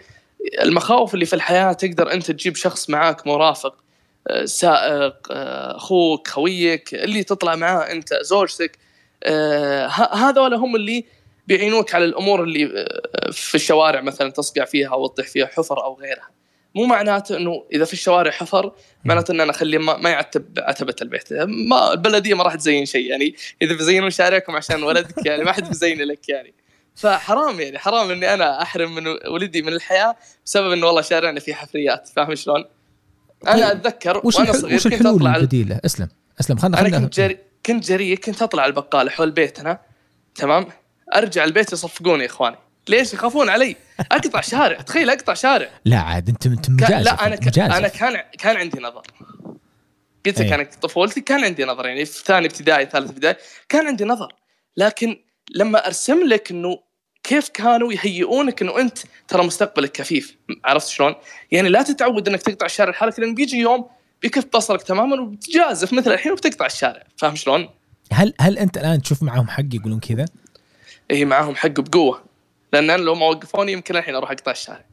المخاوف 0.62 1.14
اللي 1.14 1.26
في 1.26 1.36
الحياة 1.36 1.72
تقدر 1.72 2.12
أنت 2.12 2.30
تجيب 2.30 2.56
شخص 2.56 2.90
معاك 2.90 3.26
مرافق 3.26 3.85
سائق 4.44 5.16
أه، 5.30 5.76
أخوك 5.76 6.28
خويك 6.28 6.94
اللي 6.94 7.24
تطلع 7.24 7.54
معاه 7.56 7.92
أنت 7.92 8.14
زوجتك 8.22 8.78
أه، 9.24 9.86
ه- 9.86 10.14
هذول 10.14 10.54
هم 10.54 10.76
اللي 10.76 11.04
بيعينوك 11.46 11.94
على 11.94 12.04
الأمور 12.04 12.42
اللي 12.42 12.64
أه، 12.64 13.30
في 13.30 13.54
الشوارع 13.54 14.00
مثلا 14.00 14.30
تصقع 14.30 14.64
فيها 14.64 14.88
أو 14.88 15.06
تطيح 15.06 15.26
فيها 15.26 15.46
حفر 15.46 15.84
أو 15.84 15.94
غيرها. 15.94 16.28
مو 16.74 16.84
معناته 16.84 17.36
إنه 17.36 17.64
إذا 17.72 17.84
في 17.84 17.92
الشوارع 17.92 18.30
حفر 18.30 18.72
معناته 19.04 19.32
إن 19.32 19.40
أنا 19.40 19.50
اخليه 19.50 19.78
ما, 19.78 20.10
يعتب 20.10 20.44
عتبه 20.58 20.94
البيت. 21.02 21.32
ما 21.68 21.92
البلدية 21.92 22.34
ما 22.34 22.42
راح 22.42 22.54
تزين 22.54 22.86
شيء 22.86 23.10
يعني 23.10 23.34
إذا 23.62 23.74
بيزينون 23.74 24.10
شارعكم 24.10 24.56
عشان 24.56 24.82
ولدك 24.82 25.26
يعني 25.26 25.44
ما 25.44 25.52
حد 25.52 25.68
بيزين 25.68 26.02
لك 26.02 26.28
يعني. 26.28 26.54
فحرام 26.94 27.60
يعني 27.60 27.78
حرام 27.78 28.10
إني 28.10 28.34
أنا 28.34 28.62
أحرم 28.62 28.94
من 28.94 29.06
ولدي 29.06 29.62
من 29.62 29.72
الحياة 29.72 30.16
بسبب 30.44 30.72
إنه 30.72 30.86
والله 30.86 31.02
شارعنا 31.02 31.40
فيه 31.40 31.54
حفريات 31.54 32.08
فاهم 32.08 32.34
شلون؟ 32.34 32.64
أنا 33.46 33.54
طيب، 33.54 33.64
أتذكر 33.64 34.20
وش 34.24 34.36
وأنا. 34.36 34.52
صغير 34.52 34.76
وش 34.76 34.88
كنت 34.88 35.06
أطلع 35.06 35.36
البديله؟ 35.36 35.80
أسلم 35.84 36.08
أسلم 36.40 36.56
خلنا 36.58 36.76
خلنا 36.76 36.98
كنت 36.98 37.14
جري 37.14 37.38
كنت 37.66 37.84
جريء 37.88 38.16
كنت 38.16 38.42
أطلع 38.42 38.66
البقالة 38.66 39.10
حول 39.10 39.30
بيتنا 39.30 39.78
تمام 40.34 40.66
أرجع 41.16 41.44
البيت 41.44 41.72
يصفقوني 41.72 42.22
يا 42.22 42.28
إخواني 42.28 42.56
ليش 42.88 43.14
يخافون 43.14 43.48
علي 43.48 43.76
أقطع 44.12 44.40
شارع 44.40 44.80
تخيل 44.80 45.10
أقطع 45.10 45.34
شارع 45.34 45.68
لا 45.84 45.98
عاد 45.98 46.28
أنت 46.28 46.46
أنت 46.46 46.70
مجازف 46.70 47.04
لا 47.04 47.26
أنا. 47.26 47.36
مجازف. 47.36 47.58
أنا 47.76 47.88
كان 47.88 48.22
كان 48.38 48.56
عندي 48.56 48.80
نظر 48.80 49.02
قلت 50.26 50.40
لك 50.40 50.46
أي. 50.46 50.54
أنا 50.54 50.64
طفولتي 50.82 51.20
كان 51.20 51.44
عندي 51.44 51.64
نظر 51.64 51.86
يعني 51.86 52.04
في 52.04 52.24
ثاني 52.24 52.46
ابتدائي 52.46 52.86
ثالث 52.86 53.10
ابتدائي 53.10 53.36
كان 53.68 53.86
عندي 53.86 54.04
نظر 54.04 54.32
لكن 54.76 55.16
لما 55.54 55.86
أرسم 55.86 56.26
لك 56.26 56.50
إنه 56.50 56.78
كيف 57.26 57.48
كانوا 57.48 57.92
يهيئونك 57.92 58.62
إنه 58.62 58.80
أنت 58.80 58.98
ترى 59.28 59.46
مستقبلك 59.46 59.92
كفيف 59.92 60.36
عرفت 60.64 60.88
شلون؟ 60.88 61.14
يعني 61.50 61.68
لا 61.68 61.82
تتعود 61.82 62.28
إنك 62.28 62.42
تقطع 62.42 62.66
الشارع 62.66 62.90
لحالك 62.90 63.20
لأن 63.20 63.34
بيجي 63.34 63.56
يوم 63.56 63.86
بيكف 64.22 64.44
بصرك 64.54 64.82
تماما 64.82 65.20
وبتجازف 65.20 65.92
مثل 65.92 66.12
الحين 66.12 66.32
وبتقطع 66.32 66.66
الشارع 66.66 67.02
فاهم 67.16 67.36
شلون؟ 67.36 67.68
هل 68.12 68.34
هل 68.40 68.58
أنت 68.58 68.76
الآن 68.76 69.02
تشوف 69.02 69.22
معهم 69.22 69.48
حق 69.48 69.64
يقولون 69.74 70.00
كذا؟ 70.00 70.24
اي 71.10 71.24
معاهم 71.24 71.56
حق 71.56 71.80
بقوة 71.80 72.24
لأن 72.72 72.90
أنا 72.90 73.02
لو 73.02 73.14
ما 73.14 73.26
وقفوني 73.26 73.72
يمكن 73.72 73.96
الحين 73.96 74.14
أروح 74.14 74.30
أقطع 74.30 74.52
الشارع 74.52 74.84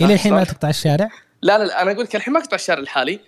إلى 0.00 0.14
الحين 0.14 0.32
ما؟ 0.32 0.44
تقطع 0.44 0.68
الشارع؟ 0.68 1.08
لا 1.42 1.58
لا 1.58 1.64
لا 1.64 1.82
أنا 1.82 1.92
أقول 1.92 2.04
لك 2.04 2.16
الحين 2.16 2.34
ما 2.34 2.40
أقطع 2.40 2.54
الشارع 2.54 2.80
الحالي 2.80 3.20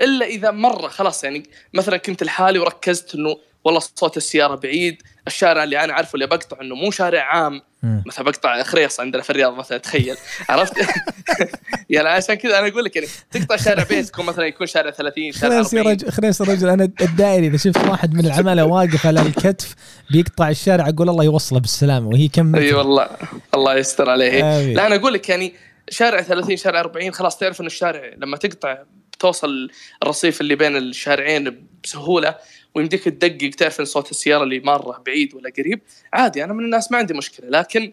إلا 0.00 0.26
إذا 0.26 0.50
مرة 0.50 0.88
خلاص 0.88 1.24
يعني 1.24 1.42
مثلا 1.74 1.96
كنت 1.96 2.22
لحالي 2.22 2.58
وركزت 2.58 3.14
إنه 3.14 3.36
والله 3.64 3.80
صوت 3.80 4.16
السيارة 4.16 4.54
بعيد 4.54 5.02
الشارع 5.26 5.64
اللي 5.64 5.84
أنا 5.84 5.92
عارفه 5.92 6.14
اللي 6.14 6.26
بقطع 6.26 6.60
إنه 6.60 6.74
مو 6.74 6.90
شارع 6.90 7.22
عام. 7.22 7.62
مثلا 7.82 8.24
بقطع 8.24 8.62
خريص 8.62 9.00
عندنا 9.00 9.22
في 9.22 9.30
الرياض 9.30 9.54
مثلا 9.54 9.78
تخيل 9.78 10.16
عرفت 10.48 10.74
يعني 11.90 12.08
عشان 12.08 12.34
كذا 12.34 12.58
أنا 12.58 12.68
أقول 12.68 12.84
لك 12.84 12.96
يعني 12.96 13.08
تقطع 13.30 13.56
شارع 13.56 13.82
بيتكم 13.82 14.26
مثلا 14.26 14.46
يكون 14.46 14.66
شارع 14.66 14.90
30 14.90 15.32
شارع 15.32 15.54
خلاص 15.54 15.74
يا 15.74 15.78
40 15.78 15.96
رجل 15.96 16.10
خلاص 16.10 16.40
يا 16.40 16.46
رجل 16.46 16.68
أنا 16.68 16.84
الدائري 17.00 17.46
إذا 17.46 17.56
شفت 17.56 17.88
واحد 17.88 18.14
من 18.14 18.26
العمالة 18.26 18.64
واقف 18.64 19.06
على 19.06 19.20
الكتف 19.20 19.74
بيقطع 20.10 20.48
الشارع 20.48 20.88
أقول 20.88 21.08
الله 21.08 21.24
يوصله 21.24 21.60
بالسلامة 21.60 22.08
وهي 22.08 22.28
كم 22.28 22.56
أي؟ 22.56 22.72
والله 22.72 23.08
الله 23.54 23.74
يستر 23.74 24.10
عليه 24.10 24.58
آمين. 24.58 24.76
لا 24.76 24.86
أنا 24.86 24.94
أقول 24.94 25.12
لك 25.12 25.28
يعني 25.28 25.54
شارع 25.90 26.22
30 26.22 26.56
شارع 26.56 26.80
40 26.80 27.12
خلاص 27.12 27.38
تعرف 27.38 27.60
إنه 27.60 27.66
الشارع 27.66 28.10
لما 28.16 28.36
تقطع 28.36 28.78
بتوصل 29.12 29.70
الرصيف 30.02 30.40
اللي 30.40 30.54
بين 30.54 30.76
الشارعين 30.76 31.66
بسهولة 31.84 32.34
ويمديك 32.74 33.04
تدقق 33.04 33.50
تعرف 33.50 33.80
إن 33.80 33.84
صوت 33.84 34.10
السيارة 34.10 34.42
اللي 34.42 34.60
مره 34.60 35.02
بعيد 35.06 35.34
ولا 35.34 35.52
قريب. 35.58 35.80
عادي 36.12 36.44
أنا 36.44 36.52
من 36.52 36.64
الناس 36.64 36.92
ما 36.92 36.98
عندي 36.98 37.14
مشكلة 37.14 37.48
لكن 37.48 37.92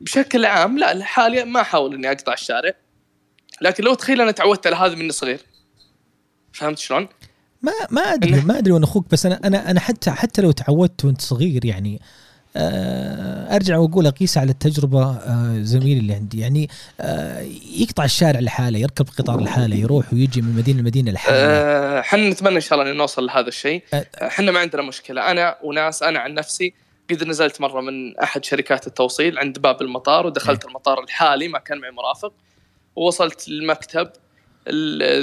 بشكل 0.00 0.44
عام 0.44 0.78
لا 0.78 0.94
لحالي 0.94 1.44
ما 1.44 1.60
أحاول 1.60 1.94
إني 1.94 2.08
أقطع 2.08 2.32
الشارع. 2.32 2.72
لكن 3.60 3.84
لو 3.84 3.94
تخيل 3.94 4.20
أنا 4.20 4.30
تعودت 4.30 4.66
على 4.66 4.76
هذا 4.76 4.94
من 4.94 5.10
صغير. 5.10 5.40
فهمت 6.52 6.78
شلون؟ 6.78 7.08
ما 7.62 7.72
ما 7.90 8.02
أدري 8.02 8.40
ما 8.40 8.58
أدري 8.58 8.72
وأنا 8.72 8.84
أخوك 8.84 9.06
بس 9.10 9.26
أنا 9.26 9.40
أنا 9.44 9.70
أنا 9.70 9.80
حتى 9.80 10.10
حتى 10.10 10.42
لو 10.42 10.50
تعودت 10.50 11.04
وأنت 11.04 11.20
صغير 11.20 11.64
يعني 11.64 12.00
أرجع 12.56 13.76
وأقول 13.76 14.06
أقيس 14.06 14.38
على 14.38 14.50
التجربة 14.50 15.02
آه، 15.10 15.58
زميلي 15.62 16.00
اللي 16.00 16.14
عندي. 16.14 16.40
يعني 16.40 16.68
آه، 17.00 17.40
يقطع 17.76 18.04
الشارع 18.04 18.40
لحاله 18.40 18.78
يركب 18.78 19.06
قطار 19.18 19.40
لحاله 19.40 19.76
يروح 19.76 20.12
ويجي 20.12 20.42
من 20.42 20.56
مدينة 20.56 20.80
لمدينة 20.80 21.10
لحاله. 21.10 21.36
آه، 21.36 22.00
إحنا 22.00 22.30
نتمنى 22.30 22.56
إن 22.56 22.60
شاء 22.60 22.78
الله 22.80 22.92
ان 22.92 22.96
نوصل 22.96 23.26
لهذا 23.26 23.48
الشيء. 23.48 23.82
إحنا 24.22 24.50
ما 24.50 24.60
عندنا 24.60 24.82
مشكلة. 24.82 25.30
أنا 25.30 25.56
وناس 25.62 26.02
أنا 26.02 26.18
عن 26.18 26.34
نفسي 26.34 26.74
قد 27.10 27.24
نزلت 27.24 27.60
مرة 27.60 27.80
من 27.80 28.18
أحد 28.18 28.44
شركات 28.44 28.86
التوصيل 28.86 29.38
عند 29.38 29.58
باب 29.58 29.82
المطار 29.82 30.26
ودخلت 30.26 30.64
المطار 30.64 31.02
الحالي 31.04 31.48
ما 31.48 31.58
كان 31.58 31.78
معي 31.78 31.90
مرافق 31.90 32.32
ووصلت 32.96 33.48
المكتب 33.48 34.00
ال- 34.06 34.12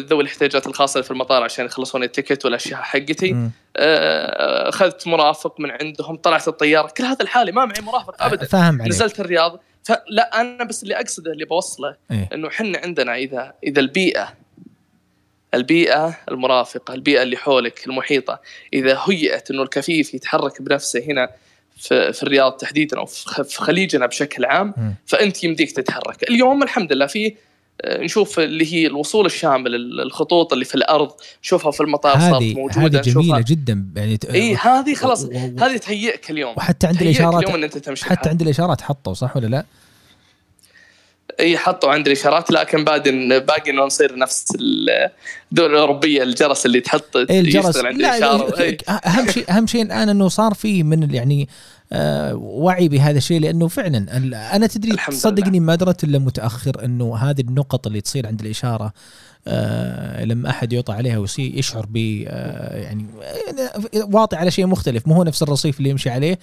ذوي 0.06 0.24
الاحتياجات 0.24 0.68
الخاصة 0.68 1.02
في 1.02 1.12
المطار 1.12 1.44
عشان 1.44 1.66
يخلصون 1.66 2.04
التيكت 2.04 2.46
والأشياء 2.46 2.82
حقتي. 2.82 3.50
آه، 3.78 4.70
أخذت 4.70 5.08
مرافق 5.08 5.60
من 5.60 5.72
عندهم 5.72 6.18
طلعت 6.18 6.48
الطيارة 6.48 6.88
كل 6.98 7.04
هذا 7.04 7.22
الحالي 7.22 7.52
ما 7.52 7.66
معي 7.66 7.82
مرافق 7.82 8.24
ابدا 8.24 8.46
فاهم 8.46 8.82
عليك 8.82 8.94
نزلت 8.94 9.20
الرياض 9.20 9.60
فلا 9.84 10.42
أنا 10.42 10.64
بس 10.64 10.84
اللي 10.84 10.96
أقصده 10.96 11.32
اللي 11.32 11.46
بوصله 11.46 11.96
إيه. 12.12 12.30
إنه 12.34 12.48
إحنا 12.48 12.80
عندنا 12.84 13.16
إذا 13.16 13.54
إذا 13.64 13.80
البيئة 13.80 14.34
البيئة 15.54 16.18
المرافقة 16.32 16.94
البيئة 16.94 17.24
اللي 17.24 17.38
حولك 17.38 17.88
المحيطة 17.88 18.40
إذا 18.74 19.00
هيئت 19.08 19.52
إنه 19.52 19.64
الكفيف 19.64 20.14
يتحرك 20.14 20.62
بنفسه 20.62 21.00
هنا 21.00 21.30
في, 21.78 22.14
في 22.14 22.24
الرياض 22.24 22.52
تحديدا 22.52 22.98
أو 22.98 23.06
في 23.06 23.58
خليجنا 23.58 24.06
بشكل 24.06 24.46
عام. 24.46 24.96
فأنت 25.06 25.44
يمديك 25.44 25.72
تتحرك 25.72 26.24
اليوم 26.24 26.64
الحمد 26.64 26.94
لله 26.94 27.06
في 27.08 27.28
آه، 27.28 27.34
نشوف 27.88 28.40
اللي 28.40 28.74
هي 28.74 28.88
الوصول 28.88 29.26
الشامل 29.26 29.76
ال- 29.76 30.02
الخطوط 30.02 30.54
اللي 30.54 30.66
في 30.66 30.76
الأرض 30.76 31.12
نشوفها 31.44 31.72
في 31.72 31.82
المطار 31.82 32.20
صارت 32.20 32.44
موجودة 32.44 33.00
هذه 33.00 33.02
جميلة 33.02 33.22
نشوفها 33.22 33.40
جدا 33.42 33.88
يعني 33.96 34.18
ت- 34.18 34.26
إي 34.26 34.56
هذه 34.56 34.94
خلاص 34.94 35.24
و- 35.24 35.28
و- 35.28 35.56
هذه 35.64 35.78
تهيئك 35.78 36.32
اليوم 36.32 36.54
وحتى 36.58 36.88
عند 36.88 37.02
الاشارات 37.02 37.44
اليوم 37.44 37.56
إن 37.56 37.64
أنت 37.64 37.78
تمشي 37.78 38.06
حتى. 38.06 38.30
عند 38.30 38.42
الإشارات 38.42 38.82
حطوا 38.82 39.14
صح 39.14 39.38
ولا 39.38 39.48
لا؟ 39.48 39.66
إي 41.40 41.58
حطوا 41.58 41.90
عندي 41.92 42.12
الإشارات 42.12 42.52
لكن 42.52 42.84
باقي 42.84 43.40
باقي 43.40 43.72
إنه 43.72 43.84
نصير 43.86 44.16
نفس 44.18 44.46
الدول 44.60 45.72
الأوروبية 45.74 46.24
الجرس 46.24 46.66
اللي 46.66 46.80
تحط 46.82 47.18
إيه 47.18 47.40
الجرس 47.40 47.78
عند 47.78 48.02
لا 48.02 48.18
الإشارة 48.18 48.50
لا، 48.88 49.08
أهم 49.08 49.28
شيء 49.32 49.46
أهم 49.52 49.68
شيء 49.68 49.82
الآن 49.82 50.10
إنه 50.10 50.28
صار 50.28 50.54
في 50.54 50.84
من 50.84 51.14
يعني 51.14 51.42
آه، 51.44 51.50
وعي 52.34 52.88
بهذا 52.88 53.18
الشيء 53.18 53.40
لأنه 53.40 53.68
فعلا 53.68 54.18
أنا 54.56 54.68
تدري 54.68 54.98
صدقني 55.10 55.60
ما 55.60 55.76
درت 55.76 56.04
إلا 56.04 56.20
متأخر 56.20 56.86
إنه 56.86 57.16
هذه 57.18 57.42
النقط 57.42 57.88
اللي 57.88 58.02
تصير 58.02 58.28
عند 58.28 58.42
الإشارة 58.42 58.94
آه 59.48 60.26
لما 60.26 60.50
أحد 60.50 60.74
يوطى 60.74 60.94
عليها 60.94 61.18
ويصير 61.18 61.58
يشعر 61.58 61.86
ب 61.90 62.24
آه 62.28 62.78
يعني 62.78 63.06
آه، 63.96 64.10
واطي 64.14 64.36
على 64.36 64.52
شيء 64.52 64.66
مختلف 64.66 65.08
مو 65.08 65.14
هو 65.14 65.24
نفس 65.24 65.44
الرصيف 65.44 65.78
اللي 65.78 65.90
يمشي 65.90 66.10
عليه. 66.10 66.40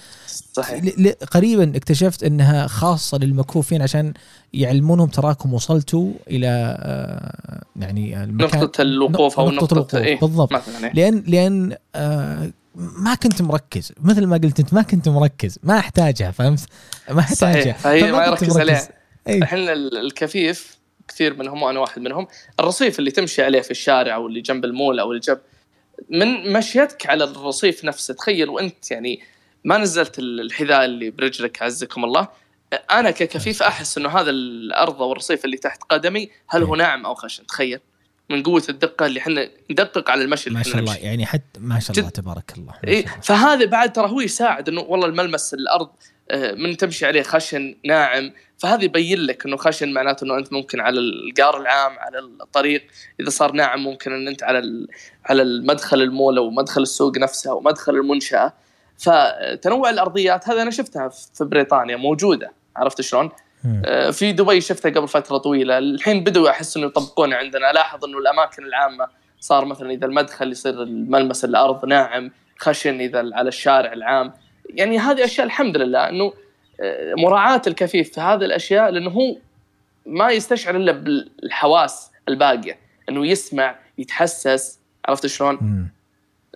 صحيح. 0.53 0.85
قريبا 1.33 1.77
اكتشفت 1.77 2.25
إنها 2.25 2.67
خاصة 2.67 3.19
للمكفوفين 3.19 3.83
عشان 3.83 4.13
يعلمونهم 4.53 5.09
تراكم 5.09 5.55
وصلتوا 5.55 6.13
إلى 6.31 6.77
آه 6.81 7.63
يعني 7.77 8.25
المكان. 8.25 8.61
نقطة 8.61 8.83
الوقوف 8.83 9.41
أو 9.41 9.51
نقطة 9.51 9.77
نقطة 9.77 9.95
الوقوف 9.95 9.95
إيه 9.95 10.21
بالضبط. 10.21 10.53
إيه. 10.53 10.93
لأن 10.93 11.23
لأن 11.27 11.77
آه 11.95 12.51
ما 12.77 13.15
كنت 13.15 13.43
مركز. 13.43 13.93
مثل 14.01 14.27
ما 14.27 14.37
قلت 14.37 14.61
أنت 14.61 14.75
ما 14.75 14.83
كنت 14.83 15.09
مركز. 15.09 15.59
ما 15.63 15.79
أحتاجها 15.79 16.31
فهمت؟ 16.31 16.61
ما 17.11 17.21
أحتاجها. 17.21 17.61
صحيح 17.63 17.79
فما 17.79 18.19
ما 18.19 18.27
يركز. 18.27 18.59
عليها. 18.59 18.89
أي. 19.29 19.39
الحين 19.39 19.59
ال- 19.69 19.97
الكفيف 19.99 20.79
كثير 21.09 21.35
منهم 21.35 21.63
وأنا 21.63 21.81
واحد 21.81 22.03
منهم. 22.03 22.27
الرصيف 22.61 22.99
اللي 22.99 23.11
تمشي 23.11 23.43
عليه 23.43 23.61
في 23.61 23.71
الشارع 23.71 24.15
أو 24.15 24.27
اللي 24.27 24.41
جنب 24.41 24.65
المول 24.65 25.01
أو 25.01 25.11
اللي 25.11 25.21
جنب 25.21 25.39
من 26.11 26.53
مشيتك 26.53 27.07
على 27.07 27.25
الرصيف 27.25 27.85
نفسه. 27.85 28.15
تخيل 28.15 28.49
وأنت 28.49 28.91
يعني 28.91 29.21
ما 29.65 29.79
نزلت 29.79 30.19
ال- 30.19 30.41
الحذاء 30.41 30.85
اللي 30.85 31.11
برجلك 31.11 31.63
عزكم 31.63 32.05
الله. 32.05 32.29
أنا 32.91 33.11
ككفيف 33.11 33.63
أحس 33.63 33.99
إنه 33.99 34.09
هذا 34.09 34.31
الأرض 34.31 35.03
أو 35.03 35.13
الرصيف 35.13 35.45
اللي 35.45 35.57
تحت 35.57 35.83
قدمي 35.83 36.31
هل 36.49 36.63
هو 36.63 36.75
ناعم 36.75 37.07
أو 37.07 37.15
خشن. 37.15 37.47
تخيل. 37.47 37.81
من 38.31 38.43
قوة 38.43 38.63
الدقة 38.69 39.07
اللي 39.07 39.21
إحنا 39.21 39.49
ندقق 39.71 40.11
على 40.11 40.25
المشي 40.25 40.47
اللي 40.47 40.59
ما 40.59 40.65
شاء 40.65 40.79
الله. 40.79 40.97
يعني 40.97 41.27
حتى 41.27 41.61
ما 41.61 41.81
شاء 41.81 41.99
الله. 41.99 42.11
تبارك 42.11 42.55
الله 42.59 42.75
إيه 42.87 43.01
الله. 43.01 43.21
فهذا 43.21 43.65
بعد 43.65 43.93
ترى 43.93 44.11
هو 44.11 44.21
يساعد 44.21 44.69
إنه 44.69 44.81
والله 44.81 45.07
الملمس 45.07 45.55
الأرض 45.55 45.89
آه، 46.31 46.53
من 46.53 46.77
تمشي 46.77 47.07
عليه 47.07 47.23
خشن 47.23 47.77
ناعم 47.85 48.33
فهذا 48.59 48.85
يبين 48.85 49.19
لك 49.19 49.47
إنه 49.47 49.57
خشن 49.57 49.93
معناته 49.93 50.25
إنه 50.25 50.39
أنت 50.39 50.53
ممكن 50.53 50.81
على 50.81 51.01
القار 51.01 51.61
العام 51.61 51.99
على 51.99 52.19
الطريق 52.19 52.87
إذا 53.21 53.31
صار 53.31 53.53
ناعم 53.53 53.85
ممكن 53.85 54.13
إن 54.13 54.29
أنت 54.29 54.43
على 54.43 54.87
على 55.25 55.43
المدخل 55.43 56.03
المول 56.03 56.39
أو 56.39 56.51
مدخل 56.51 56.83
السوق 56.83 57.19
نفسه 57.19 57.51
أو 57.51 57.61
مدخل 57.61 57.95
المنشأة 57.95 58.53
فتنوع 58.99 59.91
الأرضيات 59.91 60.49
هذا 60.49 60.63
أنا 60.63 60.71
شفتها 60.71 61.09
في 61.09 61.45
بريطانيا 61.45 61.97
موجودة 61.97 62.53
عرفت 62.77 63.01
شلون؟ 63.01 63.31
آه، 63.85 64.11
في 64.11 64.33
دبي 64.33 64.61
شفتها 64.61 64.91
قبل 64.91 65.09
فترة 65.09 65.39
طويلة. 65.39 65.79
الحين 65.79 66.25
بدوا 66.25 66.51
أحس 66.51 66.77
إنه 66.77 66.87
يطبقونها 66.87 67.39
عندنا. 67.39 67.71
الاحظ 67.71 68.05
إنه 68.05 68.19
الأماكن 68.19 68.65
العامة 68.65 69.09
صار 69.41 69.65
مثلا 69.65 69.91
إذا 69.91 70.07
المدخل 70.07 70.53
يصير 70.53 70.83
الملمس 70.83 71.45
الأرض 71.45 71.85
ناعم 71.85 72.31
خشن 72.59 73.01
إذا 73.01 73.19
على 73.19 73.49
الشارع 73.49 73.93
العام. 73.93 74.33
يعني 74.71 74.99
هذه 74.99 75.25
أشياء 75.25 75.47
الحمد 75.47 75.77
لله 75.77 76.09
إنه 76.09 76.33
آه، 76.81 77.15
مراعاة 77.19 77.63
الكفيف 77.67 78.13
في 78.13 78.21
هذه 78.21 78.45
الأشياء 78.45 78.91
لأنه 78.91 79.11
هو 79.11 79.37
ما 80.07 80.31
يستشعر 80.31 80.77
إلا 80.77 80.93
بالحواس 80.93 82.11
الباقية. 82.29 82.79
إنه 83.09 83.27
يسمع 83.27 83.77
يتحسس 83.99 84.79
عرفت 85.09 85.27
شلون؟ 85.27 85.89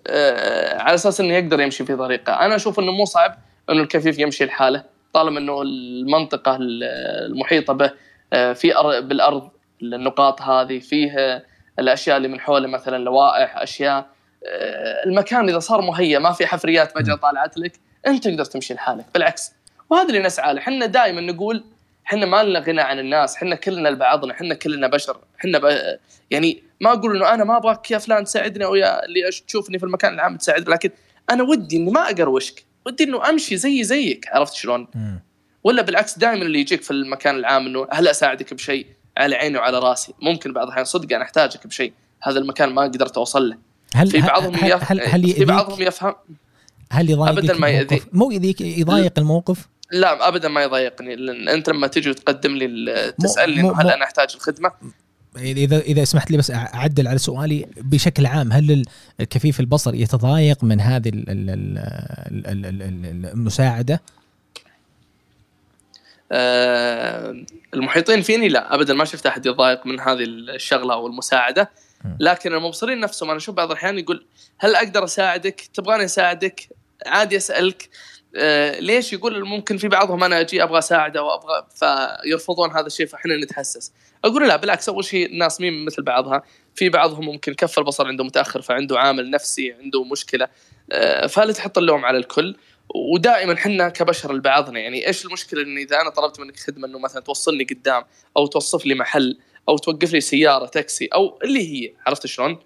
آه، 0.07 0.79
على 0.79 0.95
أساس 0.95 1.21
إنه 1.21 1.35
يقدر 1.35 1.61
يمشي 1.61 1.85
في 1.85 1.97
طريقه، 1.97 2.33
أنا 2.33 2.57
أشوف 2.57 2.79
إنه 2.79 2.93
مو 2.93 3.05
صعب 3.05 3.39
إنه 3.71 3.83
الكفيف 3.83 4.19
يمشي 4.19 4.45
لحاله. 4.45 4.85
طالما 5.13 5.39
إنه 5.39 5.63
المنطقة 5.63 6.59
المحيطة 6.61 7.73
به 7.73 7.93
آه، 8.33 8.53
في 8.53 8.69
بالأرض 9.03 9.51
النقاط 9.83 10.43
هذه 10.43 10.79
فيه 10.79 11.45
الأشياء 11.79 12.17
اللي 12.17 12.29
من 12.29 12.41
حوله 12.41 12.69
مثلا 12.69 13.05
لوائح 13.05 13.57
أشياء 13.57 14.07
آه، 14.47 15.05
المكان 15.07 15.49
إذا 15.49 15.59
صار 15.59 15.81
مهيأ 15.81 16.19
ما 16.19 16.33
في 16.33 16.47
حفريات 16.47 16.93
فجأة 16.93 17.15
طالعت 17.15 17.59
لك 17.59 17.73
أنت 18.07 18.29
تقدر 18.29 18.45
تمشي 18.45 18.75
لحالك 18.75 19.05
بالعكس. 19.15 19.53
وهذا 19.91 20.09
اللي 20.09 20.23
نسعى 20.23 20.55
له. 20.55 20.61
إحنا 20.61 20.87
دائما 20.87 21.21
نقول 21.21 21.65
إحنا 22.07 22.27
ما 22.27 22.43
لنا 22.43 22.59
غنى 22.59 22.81
عن 22.81 22.99
الناس 22.99 23.37
إحنا 23.37 23.55
كلنا 23.55 23.89
لبعضنا 23.89 24.33
إحنا 24.33 24.55
كلنا 24.55 24.87
بشر 24.87 25.17
إحنا 25.41 25.59
ب... 25.59 25.79
يعني 26.31 26.63
ما 26.81 26.93
أقول 26.93 27.17
إنه 27.17 27.35
أنا 27.35 27.45
ما 27.45 27.57
أبغاك 27.57 27.91
يا 27.91 27.99
فلان 27.99 28.25
تساعدني 28.25 28.65
أو 28.65 28.75
يا 28.75 29.05
اللي 29.05 29.31
تشوفني 29.47 29.79
في 29.79 29.85
المكان 29.85 30.15
العام 30.15 30.37
تساعدني 30.37 30.75
لكن 30.75 30.91
أنا 31.31 31.43
ودي 31.43 31.77
إني 31.77 31.91
ما 31.91 32.01
أقروشك. 32.01 32.65
ودي 32.87 33.05
إنه 33.05 33.29
أمشي 33.29 33.57
زي 33.57 33.85
زيك 33.85 34.29
عرفت 34.33 34.55
شلون. 34.55 34.89
ولا 35.65 35.83
بالعكس 35.83 36.19
دائما 36.19 36.43
اللي 36.43 36.61
يجيك 36.61 36.83
في 36.83 36.91
المكان 36.91 37.37
العام 37.37 37.67
إنه 37.67 37.87
هل 37.91 38.09
أساعدك 38.09 38.55
بشيء؟ 38.55 38.87
على 39.17 39.37
عيني 39.37 39.59
وعلى 39.59 39.79
راسي. 39.79 40.15
ممكن 40.23 40.53
بعض 40.53 40.65
الأحيان 40.65 40.85
صدق 40.85 41.15
أنا 41.15 41.25
أحتاجك 41.25 41.67
بشيء 41.67 41.93
هذا 42.23 42.39
المكان 42.39 42.69
ما 42.69 42.83
قدرت 42.83 43.17
أوصل 43.17 43.49
له. 43.49 43.57
هل 43.95 44.11
في 44.11 44.21
بعضهم 44.21 44.55
هل 44.55 44.71
يف... 44.71 44.93
هل, 44.93 45.01
هل 45.01 45.33
في 45.33 45.45
بعضهم 45.45 45.71
يأذيك 45.71 45.89
يفهم. 45.89 46.15
هل 46.91 47.11
يضايقك 47.11 47.39
أبداً 47.39 47.59
ما 47.59 47.69
الموقف؟ 47.69 47.93
يأذي. 47.93 48.03
مو 48.13 48.31
يضايق 48.31 48.63
يضايق 48.63 49.13
الموقف؟ 49.19 49.69
لا 49.93 50.29
ابدا 50.29 50.49
ما 50.49 50.63
يضايقني 50.63 51.17
لأن 51.17 51.49
أنت 51.49 51.69
لما 51.69 51.87
تجي 51.87 52.11
وتقدم 52.11 52.57
لي 52.57 53.15
تسألني 53.21 53.71
هل 53.71 53.91
أنا 53.91 54.05
أحتاج 54.05 54.29
الخدمة 54.35 54.73
اذا 55.37 55.79
اذا 55.79 56.05
سمحت 56.05 56.31
لي 56.31 56.37
بس 56.37 56.51
أعدل 56.51 57.09
على 57.09 57.19
سؤالي 57.19 57.67
بشكل 57.77 58.27
عام 58.27 58.53
هل 58.53 58.85
الكفيف 59.21 59.61
البصر 59.61 59.95
يتضايق 59.95 60.65
من 60.65 60.81
هذه 60.81 61.09
ال- 61.09 61.31
ال- 61.31 61.51
ال- 61.51 62.47
ال- 62.47 62.67
ال- 62.67 62.83
ال- 62.83 63.27
المساعدة؟ 63.27 64.03
آه، 66.33 67.45
المحيطين 67.75 68.23
فيني 68.23 68.49
لا 68.49 68.75
ابدا 68.75 68.95
ما 68.95 69.05
شفت 69.05 69.27
أحد 69.27 69.47
يتضايق 69.47 69.87
من 69.87 70.01
هذه 70.01 70.25
الشغلة 70.25 70.95
أو 70.95 71.07
المساعدة. 71.07 71.71
لكن 72.21 72.55
المبصرين 72.55 73.01
نفسهم 73.01 73.29
أنا 73.29 73.39
أشوف 73.39 73.55
بعض 73.55 73.71
الأحيان 73.71 73.99
يقول 73.99 74.25
هل 74.59 74.77
أقدر 74.77 75.05
أساعدك؟ 75.05 75.61
تبغاني 75.75 76.05
أساعدك؟ 76.05 76.69
عادي 77.07 77.37
أسألك 77.37 77.89
ليش 78.79 79.13
يقول 79.13 79.45
ممكن 79.45 79.77
في 79.77 79.89
بعضهم 79.89 80.25
أنا 80.25 80.41
أجي 80.41 80.63
أبغى 80.63 80.79
أساعده 80.79 81.23
وابغى 81.23 81.67
فيرفضون 81.77 82.71
هذا 82.71 82.87
الشيء 82.87 83.07
فإحنا 83.07 83.37
نتحسس. 83.37 83.93
أقول 84.25 84.49
لا 84.49 84.57
بالعكس 84.57 84.89
أول 84.89 85.05
شيء 85.05 85.27
الناس 85.27 85.61
مين 85.61 85.85
مثل 85.85 86.03
بعضها؟ 86.03 86.43
في 86.75 86.89
بعضهم 86.89 87.25
ممكن 87.25 87.55
كف 87.55 87.79
البصر 87.79 88.07
عنده 88.07 88.25
متأخر 88.25 88.63
فعنده 88.63 88.99
عامل 88.99 89.31
نفسي 89.31 89.73
عنده 89.73 90.05
مشكلة 90.05 90.49
آه، 90.93 91.27
فلا 91.27 91.53
تحط 91.53 91.79
اللوم 91.79 92.05
على 92.05 92.19
الكل. 92.19 92.57
ودائما 92.95 93.57
حنا 93.57 93.89
كبشر 93.89 94.33
لبعضنا 94.33 94.81
يعني 94.81 95.07
إيش 95.07 95.25
المشكلة؟ 95.25 95.63
إن 95.63 95.79
إذا 95.79 96.01
أنا 96.01 96.11
طلبت 96.11 96.41
منك 96.41 96.57
خدمة 96.57 96.89
إنه 96.89 96.99
مثلا 96.99 97.23
توصلني 97.23 97.65
قدام 97.65 98.03
أو 98.37 98.47
توصف 98.47 98.87
لي 98.87 98.95
محل 98.95 99.39
أو 99.69 99.79
توقف 99.79 100.13
لي 100.13 100.21
سيارة 100.21 100.67
تاكسي 100.67 101.07
أو 101.07 101.39
اللي 101.45 101.73
هي 101.73 101.93
عرفت 102.07 102.27
شلون؟ 102.27 102.59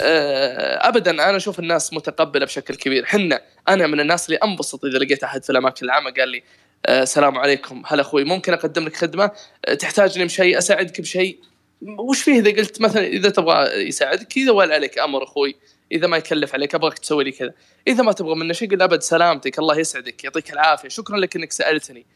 آه، 0.00 0.88
ابدا 0.88 1.10
أنا 1.10 1.36
أشوف 1.36 1.58
الناس 1.58 1.92
متقبلة 1.92 2.46
بشكل 2.46 2.74
كبير. 2.74 3.04
حنا 3.04 3.42
أنا 3.68 3.86
من 3.86 4.00
الناس 4.00 4.26
اللي 4.26 4.36
أنبسط 4.36 4.84
إذا 4.84 4.98
لقيت 4.98 5.24
أحد 5.24 5.44
في 5.44 5.50
الأماكن 5.50 5.86
العامة 5.86 6.10
قال 6.10 6.28
لي 6.28 6.42
آه، 6.86 7.02
السلام 7.02 7.38
عليكم. 7.38 7.82
هلا 7.86 8.00
أخوي 8.00 8.24
ممكن 8.24 8.52
أقدم 8.52 8.84
لك 8.84 8.96
خدمة؟ 8.96 9.30
آه، 9.64 9.74
تحتاجني 9.74 10.24
بشيء؟ 10.24 10.58
أساعدك 10.58 11.00
بشيء؟ 11.00 11.38
وش 11.82 12.22
فيه 12.22 12.40
إذا 12.40 12.50
قلت 12.50 12.80
مثلا 12.80 13.06
إذا 13.06 13.30
تبغى 13.30 13.88
يساعدك؟ 13.88 14.36
إذا 14.36 14.52
ولا 14.52 14.74
عليك 14.74 14.98
أمر 14.98 15.24
أخوي 15.24 15.56
إذا 15.92 16.06
ما 16.06 16.16
يكلف 16.16 16.54
عليك 16.54 16.74
أبغاك 16.74 16.98
تسوي 16.98 17.24
لي 17.24 17.32
كذا. 17.32 17.52
إذا 17.88 18.02
ما 18.02 18.12
تبغى 18.12 18.34
منه 18.34 18.52
شيء 18.52 18.70
قل 18.70 18.82
أبد 18.82 19.02
سلامتك 19.02 19.58
الله 19.58 19.78
يسعدك 19.78 20.24
يعطيك 20.24 20.52
العافية. 20.52 20.88
شكرا 20.88 21.16
لك 21.16 21.36
إنك 21.36 21.52
سألتني. 21.52 22.06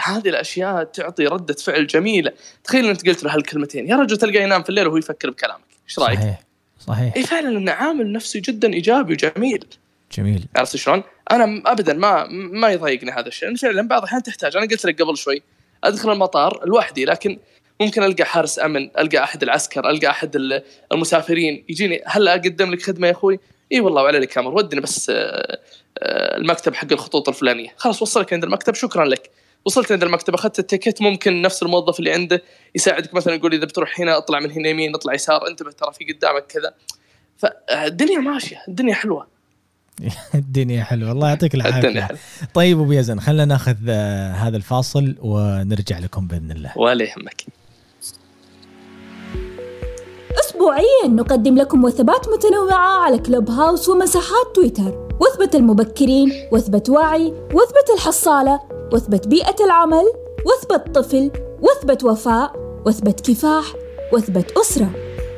هذه 0.00 0.28
الأشياء 0.28 0.84
تعطي 0.84 1.26
ردة 1.26 1.54
فعل 1.54 1.86
جميلة. 1.86 2.32
تخيل 2.64 2.88
انت 2.88 3.08
قلت 3.08 3.24
له 3.24 3.34
هالكلمتين. 3.34 3.88
يا 3.88 3.96
رجل 3.96 4.16
تلقاه 4.16 4.42
ينام 4.42 4.62
في 4.62 4.70
الليل 4.70 4.86
وهو 4.86 4.96
يفكر 4.96 5.30
بكلامك. 5.30 5.64
إيش 5.88 5.98
رأيك؟ 5.98 6.18
صحيح. 6.18 6.43
صحيح. 6.86 7.16
إي 7.16 7.22
فعلا 7.22 7.58
إنه 7.58 7.72
عامل 7.72 8.12
نفسي 8.12 8.40
جدا 8.40 8.72
إيجابي 8.72 9.12
وجميل. 9.12 9.64
جميل. 10.12 10.44
عرفت 10.56 10.76
شلون؟ 10.76 11.02
أنا 11.30 11.62
ابدا 11.66 11.92
ما 11.92 12.26
ما 12.30 12.68
يضايقني 12.68 13.10
هذا 13.10 13.28
الشيء. 13.28 13.48
لأن 13.48 13.56
فعلا 13.56 13.88
بعض 13.88 14.02
الأحيان 14.02 14.22
تحتاج. 14.22 14.56
أنا 14.56 14.66
قلت 14.66 14.84
لك 14.84 15.02
قبل 15.02 15.16
شوي 15.16 15.42
أدخل 15.84 16.12
المطار 16.12 16.60
لوحدي 16.66 17.04
لكن 17.04 17.38
ممكن 17.80 18.02
ألقى 18.02 18.24
حارس 18.24 18.58
أمن، 18.58 18.90
ألقى 18.98 19.24
أحد 19.24 19.42
العسكر، 19.42 19.90
ألقى 19.90 20.10
أحد 20.10 20.36
ال- 20.36 20.62
المسافرين. 20.92 21.64
يجيني 21.68 22.02
هل 22.06 22.28
أقدم 22.28 22.72
لك 22.72 22.82
خدمة 22.82 23.06
يا 23.06 23.12
أخوي؟ 23.12 23.40
إي 23.72 23.80
والله 23.80 24.02
وعلى 24.02 24.18
لك 24.18 24.38
أمر 24.38 24.54
ودني 24.54 24.80
بس 24.80 25.10
آه، 25.10 25.58
آه، 25.98 26.36
المكتب 26.36 26.74
حق 26.74 26.92
الخطوط 26.92 27.28
الفلانية، 27.28 27.74
خلاص 27.76 28.02
وصلك 28.02 28.32
عند 28.32 28.44
المكتب 28.44 28.74
شكرا 28.74 29.04
لك. 29.04 29.30
وصلت 29.64 29.92
عند 29.92 30.02
المكتب 30.02 30.34
أخذت 30.34 30.58
التيكت 30.58 31.02
ممكن 31.02 31.42
نفس 31.42 31.62
الموظف 31.62 31.98
اللي 31.98 32.12
عنده 32.12 32.42
يساعدك 32.74 33.14
مثلا 33.14 33.34
يقول 33.34 33.54
إذا 33.54 33.64
بتروح 33.64 34.00
هنا 34.00 34.18
أطلع 34.18 34.40
من 34.40 34.50
هنا 34.50 34.68
يمين 34.68 34.94
أطلع 34.94 35.14
يسار 35.14 35.48
انتبه 35.48 35.70
ترى 35.70 35.92
في 35.92 36.12
قدامك 36.12 36.46
كذا. 36.46 36.74
فالدنيا 37.36 38.18
ماشية، 38.18 38.62
الدنيا 38.68 38.94
حلوة. 38.94 39.26
الدنيا 40.34 40.84
حلوة 40.84 41.12
الله 41.12 41.28
يعطيك 41.28 41.54
الدنيا 41.54 41.78
العافيه 41.78 42.00
حلوة 42.00 42.18
طيب 42.54 42.80
أبو 42.80 42.92
يزن 42.92 43.20
خلينا 43.20 43.44
ناخذ 43.44 43.76
آه، 43.88 44.32
هذا 44.32 44.56
الفاصل 44.56 45.14
ونرجع 45.20 45.98
لكم 45.98 46.26
بإذن 46.26 46.50
الله 46.50 46.72
ولا 46.76 47.04
يهمك. 47.04 47.44
أسبوعيا 50.40 51.06
نقدم 51.06 51.58
لكم 51.58 51.84
وثبات 51.84 52.28
متنوعة 52.28 53.04
على 53.04 53.18
كلوب 53.18 53.50
هاوس 53.50 53.88
ومساحات 53.88 54.54
تويتر 54.54 55.08
وثبة 55.20 55.58
المبكرين 55.58 56.32
وثبة 56.52 56.82
وعي 56.88 57.26
وثبة 57.26 57.94
الحصالة 57.94 58.73
وثبة 58.92 59.20
بيئة 59.26 59.64
العمل 59.64 60.04
وثبة 60.46 60.92
طفل 60.92 61.30
وثبة 61.60 61.98
وفاء 62.10 62.52
وثبة 62.86 63.12
كفاح 63.12 63.64
وثبة 64.12 64.44
أسرة 64.60 64.90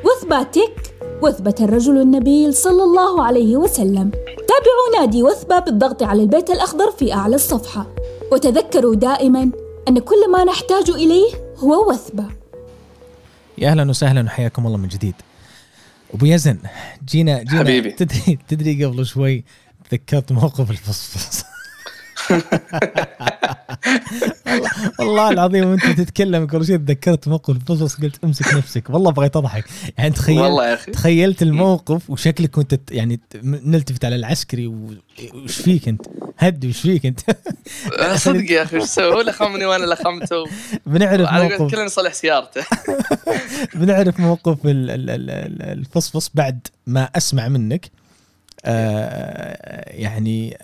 وثبة 0.05 0.43
تك 0.43 0.93
وثبة 1.21 1.55
الرجل 1.61 2.01
النبيل 2.01 2.53
صلى 2.53 2.83
الله 2.83 3.23
عليه 3.23 3.57
وسلم. 3.57 4.11
تابعوا 4.47 4.99
نادي 4.99 5.23
وثبة 5.23 5.59
بالضغط 5.59 6.03
على 6.03 6.21
البيت 6.21 6.49
الأخضر 6.49 6.91
في 6.91 7.13
أعلى 7.13 7.35
الصفحة. 7.35 7.87
وتذكروا 8.31 8.95
دائما 8.95 9.51
أن 9.87 9.99
كل 9.99 10.31
ما 10.31 10.43
نحتاج 10.43 10.89
إليه 10.89 11.31
هو 11.57 11.89
وثبة. 11.89 12.25
يا 13.57 13.69
أهلا 13.69 13.89
وسهلا 13.89 14.21
وحياكم 14.21 14.67
الله 14.67 14.77
من 14.77 14.87
جديد. 14.87 15.15
أبو 16.13 16.25
يزن 16.25 16.57
جينا 17.05 17.43
جينا 17.43 17.59
حبيبي. 17.59 17.91
تدري 17.91 18.39
تدري 18.47 18.85
قبل 18.85 19.05
شوي 19.05 19.43
تذكرت 19.89 20.31
موقف 20.31 20.71
الفصفص. 20.71 21.43
والله, 24.99 25.29
العظيم 25.29 25.65
وانت 25.69 25.85
تتكلم 25.85 26.47
قبل 26.47 26.65
شوي 26.67 26.77
تذكرت 26.77 27.27
موقف 27.27 27.55
الفصفص 27.55 27.95
قلت 28.01 28.23
امسك 28.23 28.53
نفسك. 28.53 28.89
والله 28.89 29.11
بغيت 29.11 29.35
أضحك. 29.35 29.65
يعني 29.97 30.09
تخيل 30.09 30.39
والله 30.39 30.67
يا 30.69 30.73
أخي. 30.73 30.91
تخيلت 30.91 31.41
الموقف 31.41 32.09
وشكلك 32.09 32.49
كنت 32.51 32.91
يعني 32.91 33.19
نلتفت 33.43 34.05
على 34.05 34.15
العسكري 34.15 34.67
وش 34.67 35.55
فيك 35.61 35.87
أنت؟ 35.87 36.01
هدي 36.37 36.67
وش 36.69 36.79
فيك 36.81 37.05
أنت؟ 37.05 37.19
صدق 38.15 38.51
يا 38.51 38.63
أخي 38.63 38.77
وش 38.77 38.83
سوى 38.83 39.13
هو 39.13 39.21
اللي 39.21 39.31
خمني 39.31 39.65
وأنا 39.65 39.83
اللي 39.83 39.95
خمته 39.95 40.43
بنعرف 40.85 41.31
موقف 41.33 41.71
كلنا 41.71 41.85
نصلح 41.85 42.13
سيارته. 42.13 42.61
بنعرف 43.75 44.19
موقف 44.19 44.65
ال- 44.65 44.89
ال- 44.89 45.09
ال- 45.09 45.29
ال- 45.29 45.61
الفصفص 45.79 46.31
بعد 46.33 46.67
ما 46.87 47.03
أسمع 47.15 47.47
منك. 47.47 47.91
آه 48.65 49.89
يعني 49.91 50.57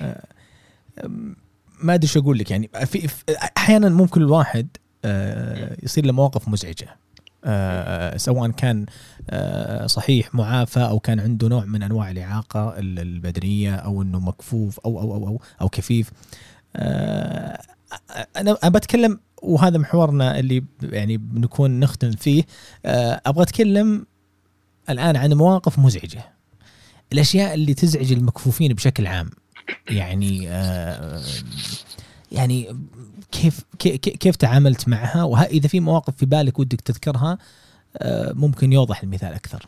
آه 0.00 0.22
ما 1.82 1.94
أدري 1.94 2.06
شو 2.06 2.20
أقول 2.20 2.38
لك 2.38 2.50
يعني 2.50 2.70
في 2.86 3.08
أحيانا 3.56 3.88
ممكن 3.88 4.20
الواحد 4.22 4.68
آه 5.04 5.76
يصير 5.82 6.06
له 6.06 6.12
مواقف 6.12 6.48
مزعجة 6.48 6.96
آه 7.44 8.16
سواء 8.16 8.50
كان 8.50 8.86
آه 9.30 9.86
صحيح 9.86 10.34
معافى 10.34 10.80
أو 10.80 11.00
كان 11.00 11.20
عنده 11.20 11.48
نوع 11.48 11.64
من 11.64 11.82
أنواع 11.82 12.10
الإعاقة 12.10 12.78
ال- 12.78 12.98
البدنية 12.98 13.74
أو 13.74 14.02
إنه 14.02 14.20
مكفوف 14.20 14.80
أو 14.80 15.00
أو 15.00 15.14
أو 15.14 15.28
أو, 15.28 15.40
أو 15.60 15.68
كفيف. 15.68 16.10
أنا 18.36 18.68
بتكلم 18.68 19.20
وهذا 19.42 19.78
محورنا 19.78 20.38
اللي 20.38 20.64
يعني 20.82 21.16
بنكون 21.16 21.80
نختم 21.80 22.10
فيه 22.10 22.42
أبغى 22.84 23.42
أتكلم 23.42 24.06
الآن 24.90 25.16
عن 25.16 25.32
مواقف 25.32 25.78
مزعجة. 25.78 26.24
الأشياء 27.12 27.54
اللي 27.54 27.74
تزعج 27.74 28.12
المكفوفين 28.12 28.72
بشكل 28.72 29.06
عام. 29.06 29.30
يعني 29.90 30.48
آه، 30.48 31.22
يعني 32.32 32.76
كيف 33.32 33.60
كي- 33.78 33.98
كي- 33.98 34.10
كيف 34.10 34.36
تعاملت 34.36 34.88
معها؟ 34.88 35.22
واذا 35.24 35.68
في 35.68 35.80
مواقف 35.80 36.16
في 36.16 36.26
بالك 36.26 36.58
ودك 36.58 36.80
تذكرها 36.80 37.38
آه، 37.98 38.32
ممكن 38.32 38.72
يوضح 38.72 39.02
المثال 39.02 39.32
أكثر. 39.32 39.66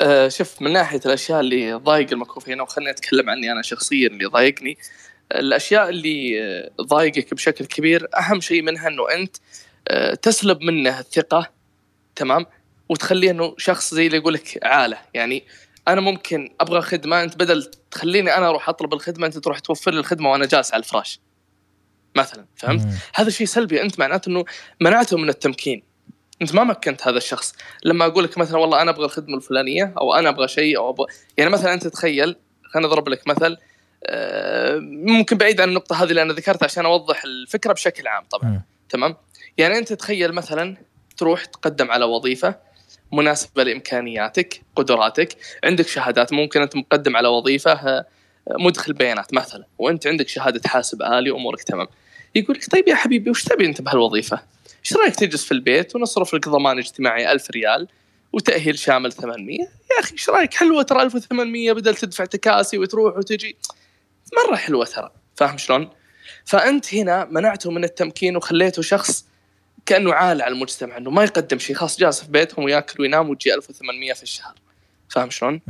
آه، 0.00 0.28
شوف 0.28 0.62
من 0.62 0.72
ناحية 0.72 1.00
الأشياء 1.06 1.40
اللي 1.40 1.72
ضايق 1.72 2.12
المكفوفين 2.12 2.60
أو 2.60 2.66
خليني 2.66 2.90
أتكلم 2.90 3.30
عني 3.30 3.52
أنا 3.52 3.62
شخصيا 3.62 4.06
اللي 4.08 4.24
ضايقني. 4.24 4.78
الأشياء 5.32 5.88
اللي 5.88 6.70
ضايقك 6.80 7.34
بشكل 7.34 7.64
كبير 7.64 8.08
أهم 8.18 8.40
شيء 8.40 8.62
منها 8.62 8.88
إنه 8.88 9.02
أنت 9.14 9.36
تسلب 10.22 10.62
منه 10.62 10.98
الثقة 10.98 11.50
تمام؟ 12.16 12.46
وتخليه 12.88 13.30
إنه 13.30 13.54
شخص 13.58 13.94
زي 13.94 14.06
اللي 14.06 14.16
يقول 14.16 14.34
لك 14.34 14.58
عالة. 14.62 14.98
يعني 15.14 15.44
أنا 15.88 16.00
ممكن 16.00 16.54
أبغى 16.60 16.80
خدمة 16.80 17.22
أنت 17.22 17.36
بدل 17.36 17.70
تخليني 17.90 18.36
أنا 18.36 18.48
أروح 18.48 18.68
أطلب 18.68 18.94
الخدمة 18.94 19.26
أنت 19.26 19.38
تروح 19.38 19.58
توفر 19.58 19.90
لي 19.90 20.00
الخدمة 20.00 20.30
وأنا 20.32 20.46
جالس 20.46 20.72
على 20.72 20.82
الفراش 20.82 21.20
مثلا 22.16 22.46
فهمت؟ 22.56 22.84
مم. 22.84 22.92
هذا 23.14 23.30
شيء 23.30 23.46
سلبي 23.46 23.82
أنت 23.82 23.98
معناته 23.98 24.28
إنه 24.28 24.44
منعته 24.80 25.18
من 25.18 25.28
التمكين 25.28 25.82
أنت 26.42 26.54
ما 26.54 26.64
مكنت 26.64 27.08
هذا 27.08 27.16
الشخص 27.16 27.54
لما 27.84 28.06
أقول 28.06 28.24
لك 28.24 28.38
مثلا 28.38 28.58
والله 28.58 28.82
أنا 28.82 28.90
أبغى 28.90 29.04
الخدمة 29.04 29.36
الفلانية 29.36 29.94
أو 29.98 30.14
أنا 30.14 30.28
أبغى 30.28 30.48
شيء 30.48 30.76
أو 30.78 30.90
أبغى 30.90 31.06
يعني 31.36 31.50
مثلا 31.50 31.74
أنت 31.74 31.86
تخيل 31.86 32.36
خلينا 32.62 32.88
نضرب 32.88 33.08
لك 33.08 33.28
مثل 33.28 33.56
آه، 34.06 34.78
ممكن 34.82 35.38
بعيد 35.38 35.60
عن 35.60 35.68
النقطة 35.68 36.02
هذه 36.02 36.10
اللي 36.10 36.22
أنا 36.22 36.32
ذكرتها 36.32 36.64
عشان 36.64 36.86
أوضح 36.86 37.24
الفكرة 37.24 37.72
بشكل 37.72 38.06
عام 38.08 38.24
طبعا 38.30 38.50
مم. 38.50 38.62
تمام 38.88 39.16
يعني 39.58 39.78
أنت 39.78 39.92
تخيل 39.92 40.32
مثلا 40.32 40.76
تروح 41.16 41.44
تقدم 41.44 41.90
على 41.90 42.04
وظيفة 42.04 42.54
مناسبة 43.12 43.62
لإمكانياتك 43.62 44.60
قدراتك. 44.76 45.36
عندك 45.64 45.88
شهادات 45.88 46.32
ممكن 46.32 46.62
أنت 46.62 46.76
مقدم 46.76 47.16
على 47.16 47.28
وظيفة 47.28 47.72
آه، 47.72 48.04
مدخل 48.50 48.92
بيانات 48.92 49.34
مثلا 49.34 49.64
وأنت 49.78 50.06
عندك 50.06 50.28
شهادة 50.28 50.68
حاسب 50.68 51.02
آلي 51.02 51.30
وامورك 51.30 51.62
تمام. 51.62 51.86
يقول 52.34 52.56
لك 52.56 52.70
طيب 52.70 52.88
يا 52.88 52.94
حبيبي 52.94 53.30
وش 53.30 53.44
تبي 53.44 53.66
أنت 53.66 53.82
بهالوظيفة؟ 53.82 54.42
إيش 54.84 54.96
رأيك 54.96 55.14
تجلس 55.14 55.44
في 55.44 55.52
البيت 55.52 55.96
ونصرف 55.96 56.34
لك 56.34 56.48
ضمان 56.48 56.78
اجتماعي 56.78 57.32
1000 57.32 57.50
ريال 57.50 57.88
وتأهيل 58.32 58.78
شامل 58.78 59.12
800 59.12 59.60
يا 59.60 59.66
أخي 60.00 60.12
إيش 60.12 60.30
رأيك؟ 60.30 60.54
حلوة 60.54 60.82
ترى 60.82 61.02
1800 61.02 61.72
بدل 61.72 61.94
تدفع 61.94 62.24
تكاسي 62.24 62.78
وتروح 62.78 63.16
وتجي. 63.16 63.56
مرة 64.48 64.56
حلوة 64.56 64.84
ترى 64.84 65.10
فاهم 65.36 65.58
شلون؟ 65.58 65.88
فأنت 66.44 66.94
هنا 66.94 67.24
منعته 67.30 67.70
من 67.70 67.84
التمكين 67.84 68.36
وخليته 68.36 68.82
شخص 68.82 69.24
كأنه 69.86 70.12
عالة 70.12 70.44
على 70.44 70.54
المجتمع 70.54 70.96
إنه 70.96 71.10
ما 71.10 71.24
يقدم 71.24 71.58
شيء 71.58 71.76
خاص 71.76 71.98
جالس 71.98 72.20
في 72.24 72.30
بيتهم 72.30 72.64
وياكل 72.64 73.02
وينام 73.02 73.30
وتجي 73.30 73.54
1800 73.54 74.12
في 74.12 74.22
الشهر. 74.22 74.54
فاهم 75.08 75.30
شلون؟ 75.30 75.60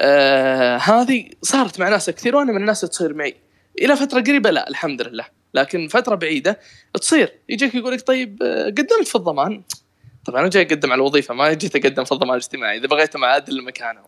آه 0.00 0.76
هذه 0.76 1.30
صارت 1.42 1.80
مع 1.80 1.88
ناس 1.88 2.10
كثير 2.10 2.36
وأنا 2.36 2.52
من 2.52 2.60
الناس 2.60 2.80
تصير 2.80 3.14
معي. 3.14 3.36
إلى 3.82 3.96
فترة 3.96 4.20
قريبة 4.20 4.50
لا 4.50 4.68
الحمد 4.68 5.02
لله. 5.02 5.24
لكن 5.54 5.88
فترة 5.88 6.14
بعيدة 6.14 6.60
تصير. 7.00 7.32
يجيك 7.48 7.74
يقول 7.74 7.92
لك 7.92 8.06
طيب 8.06 8.42
آه، 8.42 8.64
قدمت 8.66 9.06
في 9.08 9.14
الضمان. 9.14 9.62
طبعا 10.24 10.40
أنا 10.40 10.48
جاي 10.50 10.62
أقدم 10.62 10.92
على 10.92 10.98
الوظيفة 10.98 11.34
ما 11.34 11.52
جيت 11.52 11.76
أقدم 11.76 12.04
في 12.04 12.12
الضمان 12.12 12.30
الاجتماعي. 12.30 12.78
إذا 12.78 12.86
بغيت 12.86 13.16
معادل 13.16 13.64
مكانهم 13.64 14.04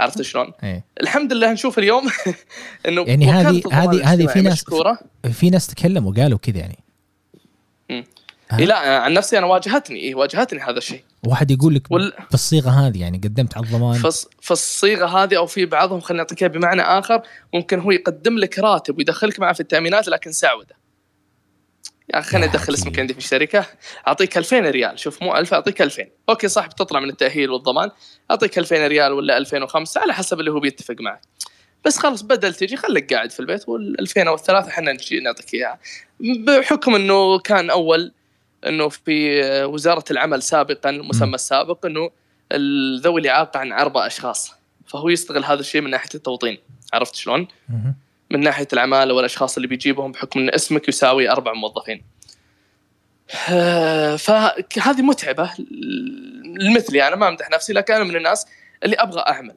عرفت 0.00 0.22
شلون؟ 0.22 0.52
إيه. 0.62 0.84
الحمد 1.00 1.32
لله 1.32 1.52
نشوف 1.52 1.78
اليوم 1.78 2.10
إنه 2.88 3.04
يعني 3.08 3.26
هذه- 3.30 3.62
هذه- 3.72 4.12
هذه 4.12 4.26
في 4.26 4.40
ناس- 4.40 4.64
في 5.32 5.50
ناس 5.50 5.66
تكلموا 5.66 6.12
قالوا 6.14 6.38
كذا 6.38 6.58
يعني؟ 6.58 6.78
إيه 8.58 8.64
لا 8.64 8.98
عن 9.02 9.12
نفسي 9.12 9.38
أنا 9.38 9.46
واجهتني 9.46 9.98
إيه 10.00 10.14
واجهتني 10.14 10.60
هذا 10.60 10.78
الشيء. 10.78 11.02
واحد 11.26 11.50
يقول 11.50 11.74
لك 11.74 11.90
وال- 11.90 12.12
بالصيغه 12.30 12.70
هذه 12.70 13.00
يعني 13.00 13.18
قدمت 13.18 13.56
على 13.56 13.66
الضمان. 13.66 14.02
فالص- 14.02 14.26
فالصيغه 14.42 15.06
هذه 15.06 15.36
أو 15.36 15.46
في 15.46 15.66
بعضهم 15.66 16.00
خلينا 16.00 16.26
إياه 16.42 16.48
بمعنى 16.48 16.82
آخر 16.82 17.22
ممكن 17.54 17.80
هو 17.80 17.90
يقدم 17.90 18.38
لك 18.38 18.58
راتب 18.58 18.98
ويدخلك 18.98 19.40
معه 19.40 19.52
في 19.52 19.60
التأمينات 19.60 20.08
لكن 20.08 20.32
سعودة. 20.32 20.76
يا 22.14 22.18
أخي 22.18 22.30
خليني 22.30 22.46
أدخل. 22.46 22.74
اسمك 22.74 22.98
عندي 22.98 23.12
في 23.12 23.18
الشركة. 23.18 23.66
أعطيك 24.08 24.38
2000 24.38 24.58
ريال 24.70 24.98
شوف 24.98 25.22
مو 25.22 25.36
1000 25.36 25.54
أعطيك 25.54 25.82
2000 25.82 26.06
أوكي 26.28 26.48
صح 26.48 26.66
بتطلع 26.66 27.00
من 27.00 27.08
التأهيل 27.08 27.50
والضمان. 27.50 27.90
أعطيك 28.30 28.58
2000 28.58 28.86
ريال 28.86 29.12
ولا 29.12 29.36
2005 29.38 30.00
على 30.00 30.14
حسب 30.14 30.40
اللي 30.40 30.50
هو 30.50 30.60
بيتفق 30.60 30.94
معك. 31.00 31.20
بس 31.84 31.98
خلاص 31.98 32.22
بدل 32.22 32.54
تجي 32.54 32.76
خليك 32.76 33.12
قاعد 33.14 33.30
في 33.30 33.40
البيت 33.40 33.68
وال 33.68 34.00
2000 34.00 34.28
أو 34.28 34.34
الثلاثة 34.34 34.68
إحنا 34.68 34.92
نجي 34.92 35.20
نعطيك 35.20 35.54
إياها. 35.54 35.78
بحكم 36.20 36.94
إنه 36.94 37.38
كان 37.38 37.70
أول 37.70 38.12
إنه 38.66 38.88
في 38.88 39.42
وزارة 39.64 40.04
العمل 40.10 40.42
سابقا 40.42 40.90
المسمى 40.90 41.34
السابق 41.34 41.86
إنه 41.86 42.10
ذوي 43.00 43.20
الإعاقة 43.20 43.60
عن 43.60 43.72
أربع 43.72 44.06
أشخاص 44.06 44.54
فهو 44.86 45.08
يستغل 45.08 45.44
هذا 45.44 45.60
الشيء 45.60 45.80
من 45.80 45.90
ناحية 45.90 46.08
التوطين 46.14 46.58
عرفت 46.92 47.14
شلون؟ 47.14 47.48
من 48.30 48.40
ناحية 48.40 48.68
العمالة 48.72 49.14
والأشخاص 49.14 49.56
اللي 49.56 49.68
بيجيبهم 49.68 50.12
بحكم 50.12 50.40
إن 50.40 50.50
اسمك 50.54 50.88
يساوي 50.88 51.30
أربع 51.30 51.52
موظفين. 51.52 52.02
آه، 53.50 54.16
فهذه 54.16 55.02
متعبة 55.02 55.50
لمثلي 56.60 57.08
أنا 57.08 57.16
ما 57.16 57.28
أمدح 57.28 57.50
نفسي 57.50 57.72
لكن 57.72 57.94
أنا 57.94 58.04
من 58.04 58.16
الناس 58.16 58.46
اللي 58.84 58.96
أبغى 58.96 59.20
أعمل 59.20 59.54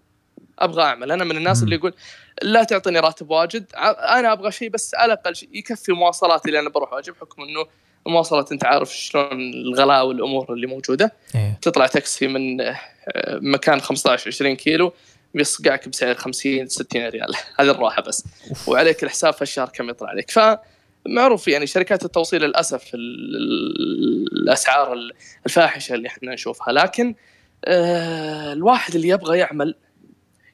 أبغى 0.59 0.83
أعمل 0.83 1.11
أنا 1.11 1.23
من 1.23 1.37
الناس. 1.37 1.63
اللي 1.63 1.75
يقول 1.75 1.93
لا 2.41 2.63
تعطيني 2.63 2.99
راتب 2.99 3.29
واجد 3.29 3.65
أنا 3.75 4.33
أبغى 4.33 4.51
شيء 4.51 4.69
بس 4.69 4.95
على 4.95 5.13
الأقل 5.13 5.35
شيء 5.35 5.49
يكفي 5.53 5.91
مواصلاتي 5.91 6.47
اللي 6.47 6.59
أنا 6.59 6.69
بروح 6.69 6.93
وأجي 6.93 7.11
بحكم 7.11 7.41
إنه 7.41 7.65
المواصلات 8.07 8.51
أنت 8.51 8.65
عارف 8.65 8.95
شلون 8.95 9.27
الغلاء 9.53 10.05
والأمور 10.07 10.53
اللي 10.53 10.67
موجودة. 10.67 11.13
إيه. 11.35 11.59
تطلع 11.61 11.87
تاكسي 11.87 12.27
من 12.27 12.61
آه، 12.61 12.75
مكان 13.25 13.81
15 13.81 14.27
20 14.27 14.55
كيلو 14.55 14.93
بيصقعك 15.33 15.89
بسعر 15.89 16.15
50 16.15 16.67
60 16.67 17.07
ريال. 17.07 17.33
هذه 17.59 17.71
الراحة 17.71 18.01
بس. 18.01 18.25
أوف. 18.49 18.69
وعليك 18.69 19.03
الحساب 19.03 19.33
في 19.33 19.41
الشهر 19.41 19.69
كم 19.69 19.89
يطلع 19.89 20.09
عليك. 20.09 20.31
فمعروف 20.31 21.47
يعني 21.47 21.67
شركات 21.67 22.05
التوصيل 22.05 22.41
للأسف 22.43 22.93
ال- 22.93 23.35
ال- 23.35 24.41
الأسعار 24.43 24.93
ال- 24.93 25.11
الفاحشة 25.45 25.93
اللي 25.93 26.07
إحنا 26.07 26.33
نشوفها. 26.33 26.73
لكن 26.73 27.15
آه، 27.65 28.53
الواحد 28.53 28.95
اللي 28.95 29.07
يبغى 29.07 29.37
يعمل 29.37 29.75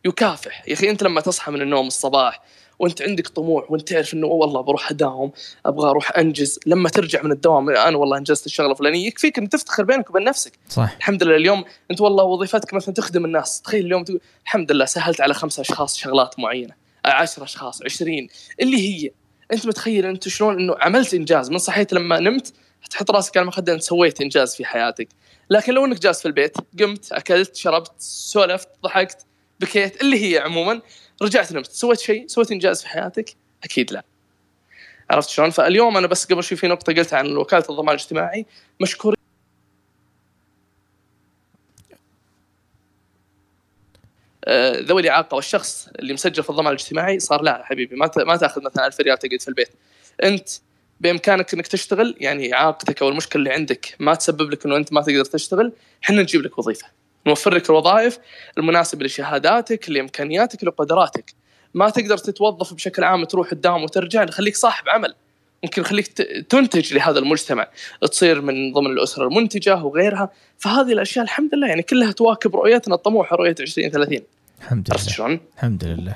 يكافح. 0.06 0.64
يا 0.68 0.74
أخي 0.74 0.90
أنت 0.90 1.04
لما 1.04 1.22
تصحى 1.22 1.52
من 1.52 1.62
النوم 1.62 1.88
الصباح 1.88 2.42
وانت 2.80 3.02
عندك 3.02 3.28
طموح 3.28 3.72
وانت 3.72 3.90
تعرف 3.90 4.14
انه 4.14 4.28
والله 4.28 4.62
بروح 4.62 4.92
أداوم 4.92 5.32
أبغى 5.66 5.90
أروح 5.90 6.18
أنجز. 6.18 6.60
لما 6.66 6.90
ترجع 6.90 7.24
من 7.24 7.32
الدوام 7.32 7.70
أنا 7.70 7.98
والله 7.98 8.18
أنجزت 8.18 8.46
الشغلة 8.46 8.72
الفلانية 8.72 9.08
يكفيك 9.08 9.38
إن 9.38 9.50
تفتخر 9.50 9.84
بينك 9.84 10.10
وبين 10.10 10.24
نفسك. 10.24 10.52
صح. 10.70 10.96
الحمد 10.98 11.24
لله 11.24 11.36
اليوم 11.36 11.64
أنت 11.92 12.02
والله 12.02 12.24
وظيفتك 12.24 12.74
مثلا 12.74 12.94
تخدم 12.94 13.26
الناس. 13.26 13.62
تخيل 13.62 13.86
اليوم 13.86 14.04
تقول 14.04 14.20
الحمد 14.44 14.72
لله 14.72 14.86
سهلت 14.86 15.22
على 15.22 15.34
خمسة 15.34 15.62
أشخاص 15.62 15.98
شغلات 15.98 16.40
معينة 16.40 16.74
10 17.06 17.44
أشخاص 17.44 17.82
20 17.82 18.28
اللي 18.62 18.78
هي 18.78 19.12
أنت 19.54 19.66
متخيل 19.66 20.06
أنت 20.06 20.28
شلون 20.28 20.60
إنه 20.60 20.76
عملت 20.80 21.14
إنجاز؟ 21.14 21.50
من 21.50 21.58
صحيت 21.58 21.94
لما 21.94 22.20
نمت 22.20 22.54
تحط 22.90 23.12
راسك 23.12 23.38
على 23.38 23.44
المخدة 23.44 23.74
أنت 23.74 23.82
سويت 23.82 24.22
إنجاز 24.22 24.56
في 24.56 24.66
حياتك. 24.66 25.08
لكن 25.50 25.74
لو 25.74 25.86
إنك 25.86 26.00
جالس 26.00 26.20
في 26.20 26.26
البيت 26.26 26.58
قمت 26.80 27.12
أكلت 27.12 27.56
شربت 27.56 27.92
سولفت 27.98 28.70
ضحكت 28.84 29.26
بكيت 29.60 30.02
اللي 30.02 30.26
هي 30.26 30.40
عموما 30.40 30.82
رجعت 31.24 31.52
نمت. 31.52 31.72
سويت 31.72 32.00
شيء؟ 32.00 32.28
سويت 32.28 32.52
إنجاز 32.52 32.82
في 32.82 32.88
حياتك؟ 32.88 33.36
أكيد 33.64 33.94
لا. 33.94 34.04
عرفت 35.10 35.30
شلون؟ 35.30 35.50
فاليوم 35.50 35.98
أنا 35.98 36.08
بس 36.08 36.26
قبل 36.26 36.44
شوي 36.44 36.58
في 36.58 36.68
نقطة 36.68 36.94
قلتها 36.94 37.20
عن 37.20 37.38
وكالة 37.38 37.66
الضمان 37.70 37.96
الاجتماعي. 37.96 38.46
مشكور 38.82 39.16
آه، 44.46 44.80
ذوي 44.80 45.02
الإعاقة 45.02 45.36
والشخص 45.36 45.88
اللي 46.00 46.14
مسجل 46.14 46.44
في 46.44 46.50
الضمان 46.50 46.68
الاجتماعي 46.68 47.20
صار 47.20 47.42
لا 47.42 47.64
حبيبي 47.66 47.96
ما 47.96 48.12
ما 48.18 48.38
تأخذ 48.38 48.62
مثلا 48.64 48.88
1000 48.88 49.00
ريال 49.02 49.18
تقعد 49.20 49.42
في 49.42 49.48
البيت. 49.48 49.70
أنت 50.24 50.50
بإمكانك 51.00 51.54
إنك 51.54 51.68
تشتغل 51.68 52.16
يعني 52.20 52.54
إعاقتك 52.54 53.02
أو 53.02 53.10
المشكلة 53.10 53.40
اللي 53.40 53.54
عندك 53.54 53.96
ما 54.00 54.16
تسبب 54.16 54.52
لك 54.52 54.66
إنه 54.66 54.76
أنت 54.78 54.94
ما 54.94 55.02
تقدر 55.02 55.26
تشتغل 55.26 55.74
إحنا 56.04 56.22
نجيب 56.22 56.42
لك 56.42 56.58
وظيفة. 56.60 57.03
نوفر 57.28 57.54
لك 57.54 57.70
الوظائف 57.70 58.20
المناسبة 58.58 59.06
لشهاداتك 59.06 59.90
لإمكانياتك 59.90 60.64
لقدراتك. 60.64 61.34
ما 61.74 61.90
تقدر 61.90 62.18
تتوظف 62.18 62.74
بشكل 62.74 63.04
عام 63.04 63.24
تروح 63.24 63.50
تداوم 63.50 63.84
وترجع 63.84 64.24
نخليك 64.24 64.56
صاحب 64.56 64.90
عمل. 64.90 65.16
ممكن 65.64 65.82
نخليك 65.82 66.08
تنتج 66.50 66.94
لهذا 66.94 67.20
المجتمع. 67.20 67.68
تصير 68.02 68.42
من 68.42 68.74
ضمن 68.74 68.92
الأسرة 68.92 69.28
المنتجة 69.28 69.84
وغيرها. 69.84 70.30
فهذه 70.58 70.92
الأشياء 70.94 71.26
الحمد 71.26 71.56
لله 71.56 71.68
يعني 71.68 71.84
كلها 71.84 72.12
تواكب 72.12 72.56
رؤيتنا 72.56 72.96
الطموحه 72.96 73.36
رؤية 73.36 73.56
2030 73.60 74.20
الحمد 74.62 74.90
لله. 74.90 74.98
شلون؟ 74.98 75.40
الحمد 75.56 75.84
لله. 75.84 76.16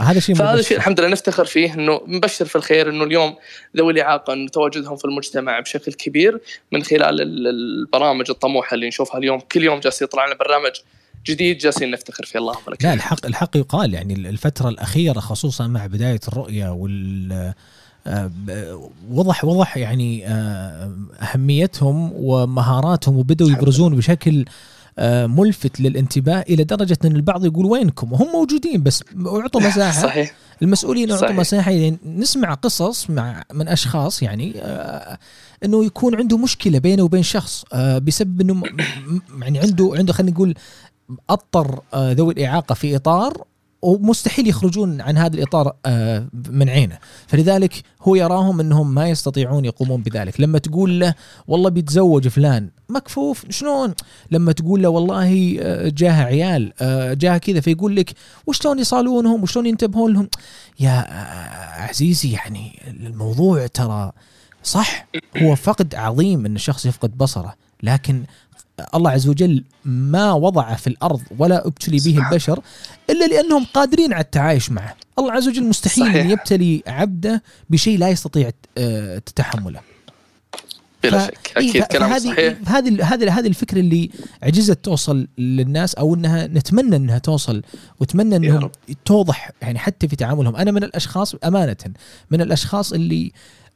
هذا 0.00 0.20
شيء 0.20 0.34
فهذا. 0.34 0.60
الشيء 0.60 0.76
الحمد 0.76 1.00
لله 1.00 1.08
نفتخر 1.08 1.44
فيه 1.44 1.74
إنه 1.74 2.00
نبشر 2.06 2.44
في 2.44 2.56
الخير 2.56 2.90
إنه 2.90 3.04
اليوم 3.04 3.36
ذوي 3.76 3.92
الإعاقة 3.92 4.32
إنه 4.32 4.48
تواجدهم 4.48 4.96
في 4.96 5.04
المجتمع 5.04 5.60
بشكل 5.60 5.92
كبير 5.92 6.40
من 6.72 6.82
خلال 6.82 7.20
ال- 7.20 7.46
البرامج 7.46 8.30
الطموحة 8.30 8.74
اللي 8.74 8.88
نشوفها 8.88 9.18
اليوم 9.18 9.40
كل 9.40 9.62
يوم 9.64 9.80
جالس 9.80 10.02
يطلع 10.02 10.26
لنا 10.26 10.34
برنامج 10.34 10.72
جديد 11.26 11.58
جالسين 11.58 11.90
نفتخر 11.90 12.24
فيه 12.24 12.38
اللهم 12.38 12.62
لك 12.68 12.84
لا. 12.84 12.94
الحق 12.94 13.26
الحق 13.26 13.56
يقال 13.56 13.94
يعني 13.94 14.14
الفترة 14.14 14.68
الأخيرة 14.68 15.20
خصوصا 15.20 15.66
مع 15.66 15.86
بداية 15.86 16.20
الرؤية 16.28 16.68
وال 16.72 17.52
آه، 18.06 18.30
وضح 19.10 19.44
وضح 19.44 19.76
يعني 19.76 20.26
آه، 20.28 20.92
أهميتهم 21.22 22.10
ومهاراتهم 22.14 23.16
الحمد 23.18 23.50
يبرزون 23.50 23.96
بشكل 23.96 24.44
ملفت 25.26 25.80
للانتباه 25.80 26.40
إلى 26.48 26.64
درجة 26.64 26.98
أن 27.04 27.16
البعض 27.16 27.44
يقول 27.44 27.66
وينكم؟ 27.66 28.12
وهم 28.12 28.32
موجودين 28.32 28.82
بس 28.82 29.04
أعطوا 29.26 29.60
مساحة. 29.60 30.02
صحيح. 30.02 30.34
المسؤولين 30.62 31.16
صحيح. 31.16 31.36
مساحة 31.36 31.70
يعني 31.70 31.98
نسمع 32.06 32.54
قصص 32.54 33.10
مع 33.10 33.42
من 33.52 33.68
أشخاص 33.68 34.22
يعني 34.22 34.54
آه 34.56 35.18
أنه 35.64 35.84
يكون 35.84 36.14
عنده 36.14 36.36
مشكلة 36.38 36.78
بينه 36.78 37.02
وبين 37.02 37.22
شخص 37.22 37.64
آه 37.72 37.98
بسبب 37.98 38.40
أنه 38.40 38.62
يعني 39.42 39.58
عنده 39.58 39.92
عنده 39.96 40.12
خلينا 40.12 40.32
نقول 40.32 40.54
أضطر 41.30 41.80
آه 41.94 42.12
ذوي 42.12 42.32
الإعاقة 42.32 42.74
في 42.74 42.96
إطار 42.96 43.44
ومستحيل 43.84 44.48
يخرجون 44.48 45.00
عن 45.00 45.18
هذا 45.18 45.36
الإطار 45.36 45.76
آه 45.86 46.28
من 46.50 46.68
عينه. 46.68 46.98
فلذلك 47.26 47.82
هو 48.02 48.14
يراهم 48.14 48.60
أنهم 48.60 48.94
ما 48.94 49.08
يستطيعون 49.08 49.64
يقومون 49.64 50.02
بذلك. 50.02 50.40
لما 50.40 50.58
تقول 50.58 51.00
له 51.00 51.14
والله 51.48 51.70
بيتزوج 51.70 52.28
فلان 52.28 52.70
مكفوف 52.88 53.44
شلون؟ 53.50 53.94
لما 54.30 54.52
تقول 54.52 54.82
له 54.82 54.88
والله 54.88 55.56
آه، 55.60 55.88
جاه 55.88 56.24
عيال 56.24 56.72
آه، 56.80 57.14
جاه 57.14 57.38
كذا 57.38 57.60
فيقول 57.60 57.96
لك 57.96 58.14
وشلون 58.46 58.78
يصالونهم؟ 58.78 59.42
وشلون 59.42 59.66
ينتبهون 59.66 60.12
لهم؟ 60.12 60.28
يا 60.80 61.06
عزيزي 61.82 62.32
يعني 62.32 62.82
الموضوع 62.86 63.66
ترى 63.66 64.12
صح. 64.62 65.06
هو 65.42 65.54
فقد 65.54 65.94
عظيم 65.94 66.46
إن 66.46 66.56
الشخص 66.56 66.86
يفقد 66.86 67.18
بصره 67.18 67.54
لكن 67.82 68.24
الله 68.94 69.10
عز 69.10 69.28
وجل 69.28 69.64
ما 69.84 70.32
وضع 70.32 70.74
في 70.74 70.86
الأرض 70.86 71.20
ولا 71.38 71.66
ابتلي 71.66 71.98
به. 72.04 72.18
البشر 72.28 72.60
إلا 73.10 73.24
لأنهم 73.26 73.64
قادرين 73.74 74.12
على 74.12 74.22
التعايش 74.24 74.70
معه 74.70 74.94
الله 75.18 75.32
عز 75.32 75.48
وجل 75.48 75.64
مستحيل 75.64 76.04
صحيح. 76.06 76.24
ان 76.24 76.30
يبتلي 76.30 76.82
عبده 76.86 77.42
بشيء 77.70 77.98
لا 77.98 78.08
يستطيع 78.08 78.50
آه، 78.78 79.22
تحمله 79.36 79.80
بلا 81.02 81.18
ف- 81.18 81.26
شك 81.26 81.52
إيه، 81.56 81.70
أكيد 81.70 81.82
ف- 81.84 81.86
كلام 81.86 82.10
فهذه- 82.10 82.32
صحيح 82.32 82.56
هذه 82.66 83.04
هذه 83.14 83.38
هذه 83.38 83.46
الفكرة 83.46 83.78
اللي 83.80 84.10
عجزت 84.42 84.84
توصل 84.84 85.28
للناس 85.38 85.94
أو 85.94 86.14
إنها 86.14 86.46
نتمنى 86.46 86.96
إنها 86.96 87.18
توصل 87.18 87.62
واتمنى 88.00 88.36
إنهم. 88.36 88.70
توضح 89.04 89.50
يعني 89.62 89.78
حتى 89.78 90.08
في 90.08 90.16
تعاملهم 90.16 90.56
أنا 90.56 90.70
من 90.70 90.84
الأشخاص 90.84 91.34
أمانة 91.44 91.76
من 92.30 92.40
الأشخاص 92.40 92.92
اللي 92.92 93.24
م- 93.24 93.30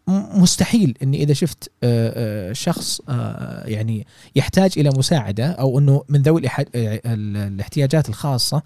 مستحيل 0.09 0.99
إني 1.03 1.23
إذا 1.23 1.33
شفت 1.33 1.71
آه، 1.83 2.51
آه، 2.51 2.53
شخص 2.53 3.01
آه، 3.09 3.67
يعني 3.67 4.07
يحتاج 4.37 4.73
إلى 4.77 4.91
مساعدة 4.97 5.47
أو 5.47 5.79
إنه 5.79 6.03
من 6.09 6.23
ذوي 6.23 6.43
الاحتياجات 6.75 8.09
الخاصة 8.09 8.63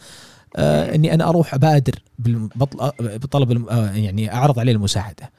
إني 0.59 1.15
أنا 1.15 1.29
أروح 1.29 1.55
أبادر 1.55 2.03
بطلب 2.99 3.67
يعني 3.95 4.35
أعرض 4.35 4.59
عليه 4.59 4.73
المساعدة. 4.73 5.31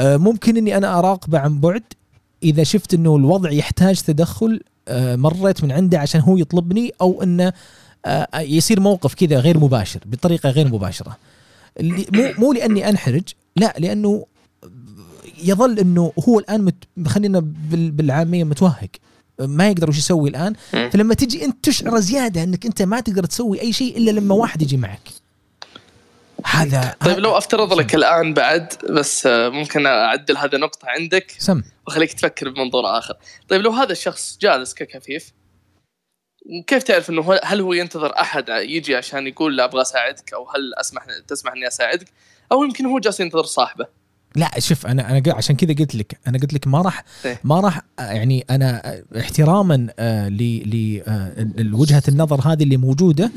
ممكن 0.00 0.56
إني 0.56 0.76
أنا 0.76 0.98
أراقبه 0.98 1.38
عن 1.38 1.60
بعد 1.60 1.82
إذا 2.42 2.62
شفت 2.62 2.94
إنه 2.94 3.16
الوضع 3.16 3.50
يحتاج 3.50 4.00
تدخل 4.00 4.60
مريت 4.90 5.64
من 5.64 5.72
عنده 5.72 5.98
عشان 5.98 6.20
هو 6.20 6.36
يطلبني 6.36 6.92
أو 7.00 7.22
إنه 7.22 7.52
يصير 8.34 8.80
موقف 8.80 9.14
كذا 9.14 9.40
غير 9.40 9.58
مباشر 9.58 10.00
بطريقة 10.06 10.50
غير 10.50 10.68
مباشرة. 10.68 11.16
مو 11.80 12.32
مو 12.38 12.52
لأني 12.52 12.88
أنحرج 12.88 13.24
لا 13.56 13.74
لأنه 13.78 14.26
يظل 15.44 15.78
إنه 15.78 16.12
هو 16.28 16.38
الآن 16.38 16.60
مت 16.64 17.08
خلينا 17.08 17.40
بال- 17.40 17.90
بالعامية 17.90 18.44
متوهق. 18.44 18.88
ما 19.40 19.68
يقدر 19.68 19.88
وش 19.88 19.98
يسوي 19.98 20.30
الآن. 20.30 20.54
فلما 20.72 21.14
تجي 21.14 21.44
أنت 21.44 21.64
تشعر 21.64 22.00
زيادة 22.00 22.42
إنك 22.42 22.66
أنت 22.66 22.82
ما 22.82 23.00
تقدر 23.00 23.24
تسوي 23.24 23.60
أي 23.60 23.72
شيء 23.72 23.96
إلا 23.96 24.10
لما 24.10 24.34
واحد 24.34 24.62
يجي 24.62 24.76
معك. 24.76 25.08
هذا 26.44 26.94
طيب 27.00 27.18
لو 27.18 27.38
أفترض 27.38 27.72
لك 27.72 27.94
الآن 27.94 28.34
بعد 28.34 28.72
بس 28.90 29.26
آه، 29.26 29.48
ممكن 29.48 29.86
أعدل 29.86 30.36
هذه 30.36 30.54
النقطه 30.54 30.88
عندك. 30.88 31.34
سم. 31.38 31.62
وخليك 31.86 32.12
تفكر 32.12 32.48
بمنظور 32.48 32.98
آخر. 32.98 33.14
طيب 33.48 33.60
لو 33.62 33.70
هذا 33.70 33.92
الشخص 33.92 34.38
جالس 34.40 34.74
ككفيف 34.74 35.32
كيف 36.66 36.82
تعرف 36.82 37.10
إنه 37.10 37.38
هل 37.44 37.60
هو 37.60 37.72
ينتظر 37.72 38.20
أحد 38.20 38.48
يجي 38.48 38.96
عشان 38.96 39.26
يقول 39.26 39.56
لا 39.56 39.64
أبغى 39.64 39.82
أساعدك 39.82 40.32
أو 40.34 40.48
هل 40.50 40.74
أسمح 40.74 41.06
تسمح 41.28 41.52
إني 41.52 41.66
أساعدك؟ 41.66 42.06
أو 42.52 42.64
يمكن 42.64 42.86
هو 42.86 42.98
جالس 42.98 43.20
ينتظر 43.20 43.44
صاحبه. 43.44 43.86
لا 44.36 44.50
شوف 44.58 44.86
أنا 44.86 45.10
أنا 45.10 45.34
عشان 45.34 45.56
كذا 45.56 45.74
قلت 45.74 45.94
لك 45.94 46.18
أنا 46.26 46.38
قلت 46.38 46.52
لك 46.52 46.66
ما 46.66 46.82
راح 46.82 47.04
إيه. 47.24 47.40
ما 47.44 47.60
راح 47.60 47.82
يعني 47.98 48.44
أنا 48.50 49.00
احتراما 49.18 49.86
آه، 49.98 50.28
ل 50.28 50.42
ل 50.42 51.02
آه، 51.06 52.00
النظر 52.08 52.40
هذه 52.52 52.62
اللي 52.62 52.76
موجودة 52.76 53.30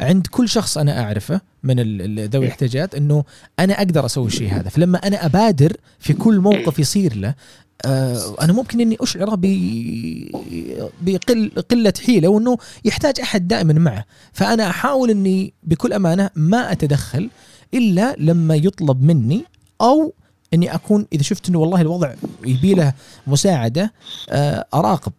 عند 0.00 0.26
كل 0.26 0.48
شخص 0.48 0.78
أنا 0.78 1.02
أعرفه 1.02 1.40
من 1.62 1.76
ذوي 2.26 2.44
الاحتياجات 2.44 2.94
إنه 2.94 3.24
أنا 3.58 3.78
أقدر 3.78 4.06
أسوي 4.06 4.26
الشيء 4.26 4.52
هذا. 4.52 4.68
فلما 4.68 4.98
أنا 4.98 5.26
أبادر 5.26 5.76
في 5.98 6.12
كل 6.12 6.40
موقف 6.40 6.78
يصير 6.78 7.16
له 7.16 7.34
آه، 7.84 8.36
أنا 8.40 8.52
ممكن 8.52 8.80
إني 8.80 8.96
اشعره 9.00 9.34
ب 9.34 9.46
بقل 11.02 11.50
قلة 11.70 11.92
حيلة 12.06 12.28
وإنه 12.28 12.58
يحتاج 12.84 13.20
أحد 13.20 13.48
دائما 13.48 13.72
معه. 13.72 14.04
فأنا 14.32 14.70
أحاول 14.70 15.10
إني 15.10 15.54
بكل 15.62 15.92
أمانة 15.92 16.30
ما 16.36 16.72
أتدخل 16.72 17.30
إلا 17.74 18.16
لما 18.18 18.54
يطلب 18.54 19.02
مني 19.02 19.44
أو 19.80 20.14
إني 20.56 20.74
أكون 20.74 21.06
إذا 21.12 21.22
شفت 21.22 21.48
إنه 21.48 21.58
والله 21.58 21.80
الوضع 21.80 22.14
يبي 22.46 22.74
له 22.74 22.92
مساعدة 23.26 23.92
آه، 24.30 24.66
أراقب. 24.74 25.12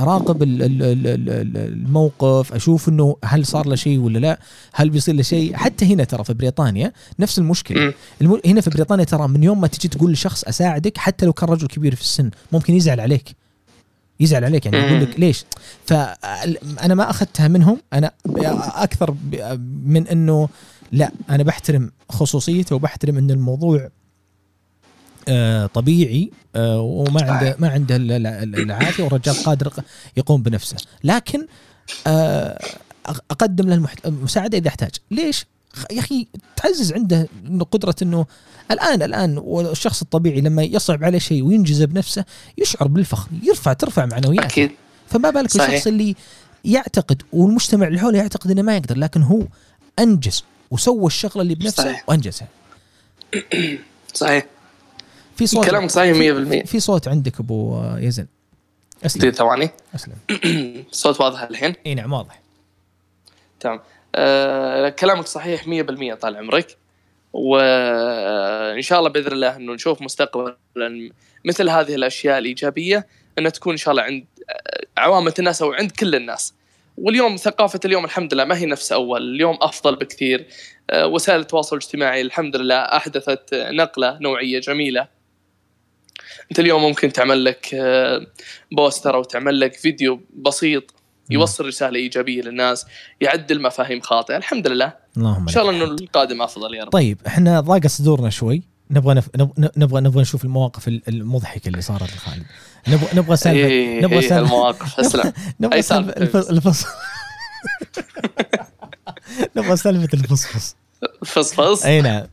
أراقب 0.00 0.42
ال- 0.42 0.62
ال- 0.62 0.82
ال- 0.82 1.06
ال- 1.06 1.28
ال- 1.28 1.56
الموقف 1.72 2.52
أشوف 2.52 2.88
إنه 2.88 3.16
هل 3.24 3.46
صار 3.46 3.66
له 3.66 3.74
شيء 3.76 3.98
ولا 3.98 4.18
لا 4.18 4.40
هل 4.74 4.90
بيصير 4.90 5.14
له 5.14 5.22
شيء. 5.22 5.56
حتى 5.56 5.94
هنا 5.94 6.04
ترى 6.04 6.24
في 6.24 6.34
بريطانيا 6.34 6.92
نفس 7.18 7.38
المشكلة. 7.38 7.94
هنا 8.46 8.60
في 8.60 8.70
بريطانيا 8.70 9.04
ترى 9.04 9.28
من 9.28 9.42
يوم 9.42 9.60
ما 9.60 9.66
تجي 9.66 9.88
تقول 9.88 10.12
لشخص 10.12 10.44
أساعدك 10.44 10.98
حتى 10.98 11.26
لو 11.26 11.32
كان 11.32 11.48
رجل 11.48 11.66
كبير 11.66 11.94
في 11.94 12.00
السن 12.02 12.30
ممكن 12.52 12.74
يزعل 12.74 13.00
عليك. 13.00 13.36
يزعل 14.20 14.44
عليك 14.44 14.66
يعني 14.66 14.78
يقول 14.78 15.02
لك 15.02 15.20
ليش؟ 15.20 15.44
فانا 15.86 16.94
ما 16.94 17.10
أخذتها 17.10 17.48
منهم 17.48 17.80
أنا 17.92 18.12
أكثر 18.74 19.14
من 19.84 20.08
إنه 20.08 20.48
لا 20.92 21.10
أنا 21.30 21.42
بحترم 21.42 21.90
خصوصيته 22.10 22.76
وبحترم 22.76 23.18
إن 23.18 23.30
الموضوع 23.30 23.88
طبيعي 25.74 26.30
آه، 26.56 26.80
وما 26.80 27.22
عنده 27.22 27.56
ما 27.58 27.68
عنده 27.68 27.96
ال- 27.96 28.12
ال- 28.12 28.26
ال- 28.26 28.60
العافية 28.60 29.02
والرجال 29.04 29.34
قادر 29.44 29.72
يقوم 30.16 30.42
بنفسه. 30.42 30.76
لكن 31.04 31.46
آه، 32.06 32.58
أقدم 33.30 33.68
له 33.68 33.88
المساعدة 34.06 34.58
إذا 34.58 34.68
احتاج 34.68 34.90
ليش؟ 35.10 35.46
يا 35.92 36.00
أخي 36.00 36.26
تعزز 36.56 36.92
عنده 36.92 37.28
قدرة 37.70 37.94
إنه 38.02 38.26
الان 38.70 39.02
الآن 39.02 39.38
والشخص 39.38 40.02
الطبيعي 40.02 40.40
لما 40.40 40.62
يصعب 40.62 41.04
عليه 41.04 41.18
شيء 41.18 41.42
وينجزه 41.44 41.84
بنفسه 41.84 42.24
يشعر 42.58 42.88
بالفخر 42.88 43.28
يرفع 43.42 43.72
ترفع 43.72 44.06
معنوياته. 44.06 44.46
أكيد. 44.46 44.70
فما 45.08 45.30
بالك 45.30 45.50
صحيح. 45.50 45.70
بالشخص 45.70 45.86
اللي 45.86 46.14
يعتقد 46.64 47.22
والمجتمع 47.32 47.86
اللي 47.86 47.98
حوله 48.00 48.18
يعتقد 48.18 48.50
إنه 48.50 48.62
ما 48.62 48.76
يقدر 48.76 48.98
لكن 48.98 49.22
هو 49.22 49.42
أنجز 49.98 50.44
وسوى 50.70 51.06
الشغلة 51.06 51.42
اللي 51.42 51.54
بنفسه 51.54 51.82
صحيح. 51.82 52.04
وأنجزها. 52.08 52.48
صحيح. 54.14 54.46
في 55.38 55.46
صوت 55.46 55.66
كلامك 55.70 55.90
صحيح 55.90 56.16
100% 56.16 56.66
في 56.66 56.80
صوت 56.80 57.08
عندك 57.08 57.40
أبو 57.40 57.82
يزن. 57.96 58.26
أسلم. 59.06 59.30
ثواني. 59.30 59.70
أسلم. 59.94 60.14
الصوت 60.92 61.20
واضح 61.20 61.42
الحين؟ 61.42 61.74
إي 61.86 61.94
نعم 61.94 62.12
واضح. 62.12 62.40
تمام. 63.60 63.80
آه 64.14 64.88
كلامك 64.88 65.26
صحيح 65.26 65.66
100% 65.66 66.14
طال 66.14 66.36
عمرك. 66.36 66.76
وإن 67.32 68.82
شاء 68.82 68.98
الله 68.98 69.10
بإذن 69.10 69.32
الله 69.32 69.56
إنه 69.56 69.72
نشوف 69.72 70.02
مستقبلا 70.02 70.56
مثل 71.44 71.68
هذه 71.68 71.94
الأشياء 71.94 72.38
الإيجابية 72.38 73.06
إنها 73.38 73.50
تكون 73.50 73.72
إن 73.72 73.76
شاء 73.76 73.92
الله 73.92 74.02
عند 74.02 74.24
آه، 74.50 75.00
عوامة 75.00 75.34
الناس 75.38 75.62
أو 75.62 75.72
عند 75.72 75.90
كل 75.90 76.14
الناس. 76.14 76.54
واليوم 76.98 77.36
ثقافة 77.36 77.80
اليوم 77.84 78.04
الحمد 78.04 78.34
لله 78.34 78.44
ما 78.44 78.58
هي 78.58 78.66
نفس 78.66 78.92
أول. 78.92 79.34
اليوم 79.34 79.58
أفضل 79.62 79.96
بكثير. 79.96 80.46
آه، 80.90 81.06
وسائل 81.06 81.40
التواصل 81.40 81.76
الاجتماعي 81.76 82.20
الحمد 82.20 82.56
لله 82.56 82.76
أحدثت 82.76 83.54
نقلة 83.54 84.18
نوعية 84.20 84.60
جميلة. 84.60 85.17
انت 86.50 86.58
اليوم 86.60 86.82
ممكن 86.82 87.12
تعمل 87.12 87.44
لك 87.44 87.70
آه، 87.74 88.26
بوستر 88.72 89.14
أو 89.14 89.24
تعمل 89.24 89.60
لك 89.60 89.74
فيديو 89.74 90.20
بسيط 90.36 90.94
يوصل 91.30 91.66
رسالة 91.66 91.96
إيجابية 91.98 92.42
للناس 92.42 92.86
يعدل 93.20 93.62
مفاهيم 93.62 94.00
خاطئة 94.00 94.36
الحمد 94.36 94.66
لله. 94.68 94.92
اللهم 95.16 95.42
إن 95.42 95.48
شاء 95.48 95.62
الله 95.70 95.76
إنه 95.84 95.84
القادم 95.94 96.42
أفضل 96.42 96.74
يا 96.74 96.84
رب. 96.84 96.90
طيب 96.92 97.18
إحنا 97.26 97.60
ضاقت 97.60 97.86
صدورنا 97.86 98.30
شوي. 98.30 98.62
نبغى 98.90 99.14
نف... 99.14 99.28
نب- 99.36 99.70
نبغى 99.76 100.00
نبغى 100.00 100.20
نشوف 100.22 100.44
المواقف 100.44 100.88
ال- 100.88 101.02
المضحكة 101.08 101.68
اللي 101.68 101.80
صارت 101.82 102.02
لخالد. 102.16 102.44
نبغى 102.88 103.06
نبغى 103.14 103.36
سالفة 103.36 103.58
إيه 103.66 104.00
نبغى 104.04 104.14
إيه 104.20 104.28
سالفة. 104.28 104.38
المواقف. 104.44 105.00
أسلم. 105.00 105.32
نبغى 105.60 105.82
سالفة 105.82 106.12
سالفة؟ 106.12 106.38
الف- 106.38 106.50
الفصل 106.50 106.86
نبغى 109.56 109.76
سالفة 109.76 110.08
الفصفص 110.18 110.76
فصفص 111.26 111.84
أي 111.84 112.00
نعم. 112.02 112.26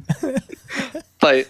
طيب 1.19 1.45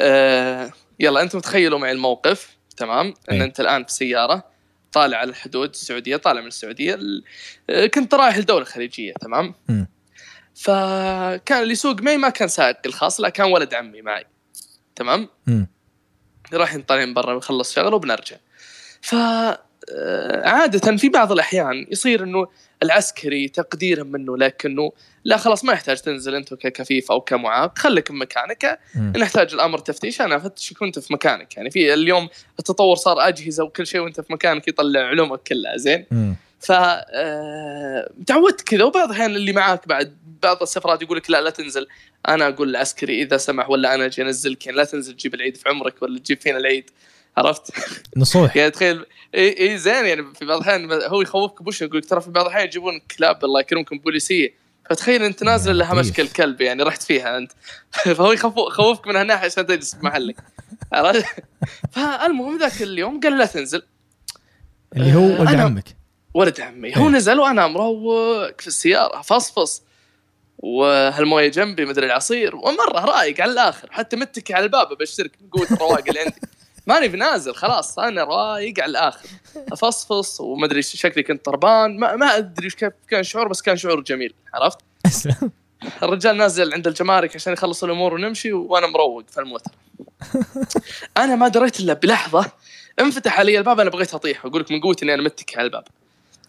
آه 0.00 0.70
يلا 1.00 1.22
أنتم 1.22 1.40
تخيلوا 1.40 1.78
معي 1.78 1.92
الموقف 1.92 2.56
تمام 2.76 3.06
إن 3.30 3.36
إيه. 3.36 3.44
أنت 3.44 3.60
الآن 3.60 3.84
في 3.84 3.92
سيارة 3.92 4.44
طالع 4.92 5.18
على 5.18 5.30
الحدود 5.30 5.68
السعودية 5.70 6.16
طالع 6.16 6.40
من 6.40 6.46
السعودية 6.46 6.94
ال- 6.94 7.24
آه، 7.70 7.86
كنت 7.86 8.14
رايح 8.14 8.38
لدولة 8.38 8.64
خليجية 8.64 9.12
تمام 9.20 9.54
مم. 9.68 9.86
فكان 10.54 11.62
اللي 11.62 11.72
يسوق 11.72 12.00
معي 12.02 12.16
ما 12.16 12.28
كان 12.28 12.48
سائقي 12.48 12.80
الخاص 12.88 13.20
لا 13.20 13.28
كان 13.28 13.52
ولد 13.52 13.74
عمي 13.74 14.02
معي 14.02 14.24
تمام 14.96 15.28
مم. 15.46 15.66
رايحين 16.52 16.82
طالعين 16.82 17.14
برا 17.14 17.34
بنخلص 17.34 17.74
شغله 17.74 17.96
وبنرجع 17.96 18.36
ف 19.02 19.14
عادة 20.44 20.96
في 20.96 21.08
بعض 21.08 21.32
الأحيان 21.32 21.86
يصير 21.90 22.22
إنه 22.22 22.46
العسكري 22.82 23.48
تقديرا 23.48 24.02
منه 24.02 24.36
لكنه 24.36 24.92
لا 25.24 25.36
خلاص 25.36 25.64
ما 25.64 25.72
يحتاج 25.72 26.00
تنزل 26.00 26.34
أنت 26.34 26.54
ككفيف 26.54 27.10
أو 27.10 27.20
كمعاق 27.20 27.78
خليك 27.78 28.06
في 28.06 28.12
مكانك 28.12 28.78
مم. 28.94 29.12
نحتاج 29.16 29.54
الأمر 29.54 29.78
تفتيش 29.78 30.20
أنا 30.20 30.36
افتشك 30.36 30.82
وانت 30.82 30.98
في 30.98 31.12
مكانك. 31.12 31.56
يعني 31.56 31.70
في 31.70 31.94
اليوم 31.94 32.28
التطور 32.58 32.96
صار 32.96 33.28
أجهزة 33.28 33.64
وكل 33.64 33.86
شيء 33.86 34.00
وأنت 34.00 34.20
في 34.20 34.32
مكانك 34.32 34.68
يطلع 34.68 35.00
علومك 35.00 35.40
كلها 35.42 35.76
زين. 35.76 36.06
ف 36.60 36.72
آه، 36.72 38.10
تعودت 38.26 38.60
كذا 38.60 38.84
وبعض 38.84 39.08
الأحيان 39.08 39.36
اللي 39.36 39.52
معاك 39.52 39.88
بعد 39.88 40.16
بعض 40.42 40.62
السفرات 40.62 41.02
يقول 41.02 41.16
لك 41.16 41.30
لا 41.30 41.40
لا 41.40 41.50
تنزل. 41.50 41.86
أنا 42.28 42.48
أقول 42.48 42.68
للعسكري 42.68 43.22
إذا 43.22 43.36
سمح 43.36 43.70
ولا 43.70 43.94
أنا 43.94 44.06
أجي 44.06 44.22
أنزلك 44.22 44.66
يعني 44.66 44.78
لا 44.78 44.84
تنزل 44.84 45.14
تجيب 45.16 45.34
العيد 45.34 45.56
في 45.56 45.68
عمرك 45.68 46.02
ولا 46.02 46.18
تجيب 46.18 46.40
فينا 46.40 46.58
العيد. 46.58 46.90
عرفت؟ 47.46 47.72
نصوح. 48.16 48.56
يعني 48.56 48.70
تخيل 48.70 49.06
إي 49.34 49.60
إي 49.70 49.78
زين 49.78 50.06
يعني 50.06 50.34
في 50.34 50.44
بعض 50.44 50.60
الأحيان 50.60 50.92
هو 50.92 51.22
يخوفك 51.22 51.62
بوش 51.62 51.82
يقول 51.82 52.02
ترى 52.02 52.20
في 52.20 52.30
بعض 52.30 52.44
الأحيان 52.44 52.66
يجيبون 52.66 53.00
كلاب 53.18 53.44
الله 53.44 53.60
يكرمكم 53.60 53.98
بوليسية. 53.98 54.54
فتخيل 54.90 55.22
أنت 55.22 55.42
نازل 55.42 55.78
لها. 55.78 55.94
مشكل 55.94 56.28
كلب 56.28 56.60
يعني 56.60 56.82
رحت 56.82 57.02
فيها 57.02 57.36
أنت. 57.38 57.52
فهو 58.16 58.32
يخوف- 58.32 58.68
يخوفك 58.68 59.06
من 59.06 59.16
هالناحية 59.16 59.46
عشان 59.46 59.66
تجلس 59.66 59.94
في 59.94 60.04
محلك 60.06 60.36
عرفت؟ 60.92 61.24
فالمهم 61.92 62.58
ذاك 62.58 62.82
اليوم 62.82 63.20
قال 63.20 63.38
لا 63.38 63.46
تنزل. 63.46 63.82
اللي 64.96 65.14
هو 65.14 65.36
آه، 65.36 65.40
ولد 65.40 65.54
عمك. 65.54 65.84
ولد 66.34 66.60
عمي. 66.60 66.96
هو 66.96 67.08
إيه. 67.08 67.14
نزل 67.14 67.40
وأنا 67.40 67.66
مروق 67.66 68.60
في 68.60 68.66
السيارة 68.66 69.22
فصفص 69.22 69.82
وهالموية 70.58 71.48
جنبي 71.48 71.84
مدري 71.84 72.06
العصير. 72.06 72.56
ومرة 72.56 73.04
رايق 73.04 73.40
على 73.40 73.52
الآخر 73.52 73.88
حتى 73.92 74.16
متكي 74.16 74.54
على 74.54 74.64
الباب 74.64 74.88
بشترك 74.98 75.32
من 75.40 75.48
قوه 75.48 75.66
الرواق 75.70 76.04
اللي 76.08 76.20
عندي. 76.20 76.34
ماني 76.90 77.08
بنازل 77.08 77.54
خلاص 77.54 77.98
أنا 77.98 78.24
رايق 78.24 78.80
على 78.80 78.90
الآخر. 78.90 79.28
أفصفص 79.72 80.40
ومدري 80.40 80.82
شكلي 80.82 81.22
كنت 81.22 81.44
طربان 81.44 81.98
ما, 81.98 82.16
ما 82.16 82.36
أدري 82.36 82.70
كيف 82.70 82.92
كان 83.08 83.22
شعور 83.22 83.48
بس 83.48 83.62
كان 83.62 83.76
شعور 83.76 84.00
جميل 84.00 84.34
عرفت؟ 84.54 84.78
الرجال 86.02 86.36
نازل 86.36 86.74
عند 86.74 86.86
الجمارك 86.86 87.34
عشان 87.34 87.52
يخلص 87.52 87.84
الأمور 87.84 88.14
ونمشي 88.14 88.52
وأنا 88.52 88.86
مروق 88.86 89.24
في 89.30 89.40
الموتر. 89.40 89.70
أنا 91.22 91.36
ما 91.36 91.48
دريت 91.48 91.80
إلا 91.80 91.92
بلحظة 91.92 92.52
انفتح 93.00 93.38
علي 93.38 93.58
الباب 93.58 93.80
أنا 93.80 93.90
بغيت 93.90 94.14
أطيح 94.14 94.44
وأقول 94.44 94.60
لك 94.60 94.72
من 94.72 94.80
قوتي 94.80 95.04
إني 95.04 95.14
أنا 95.14 95.22
متكي 95.22 95.56
على 95.56 95.66
الباب. 95.66 95.84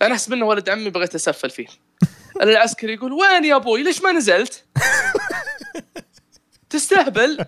أنا 0.01 0.13
احسب 0.13 0.33
انه 0.33 0.45
ولد 0.45 0.69
عمي 0.69 0.89
بغيت 0.89 1.15
أسفل 1.15 1.49
فيه. 1.49 1.67
العسكري 2.41 2.93
يقول 2.93 3.13
وين 3.13 3.45
يا 3.45 3.55
أبوي؟ 3.55 3.83
ليش 3.83 4.01
ما 4.01 4.11
نزلت؟ 4.11 4.63
تستهبل. 6.69 7.45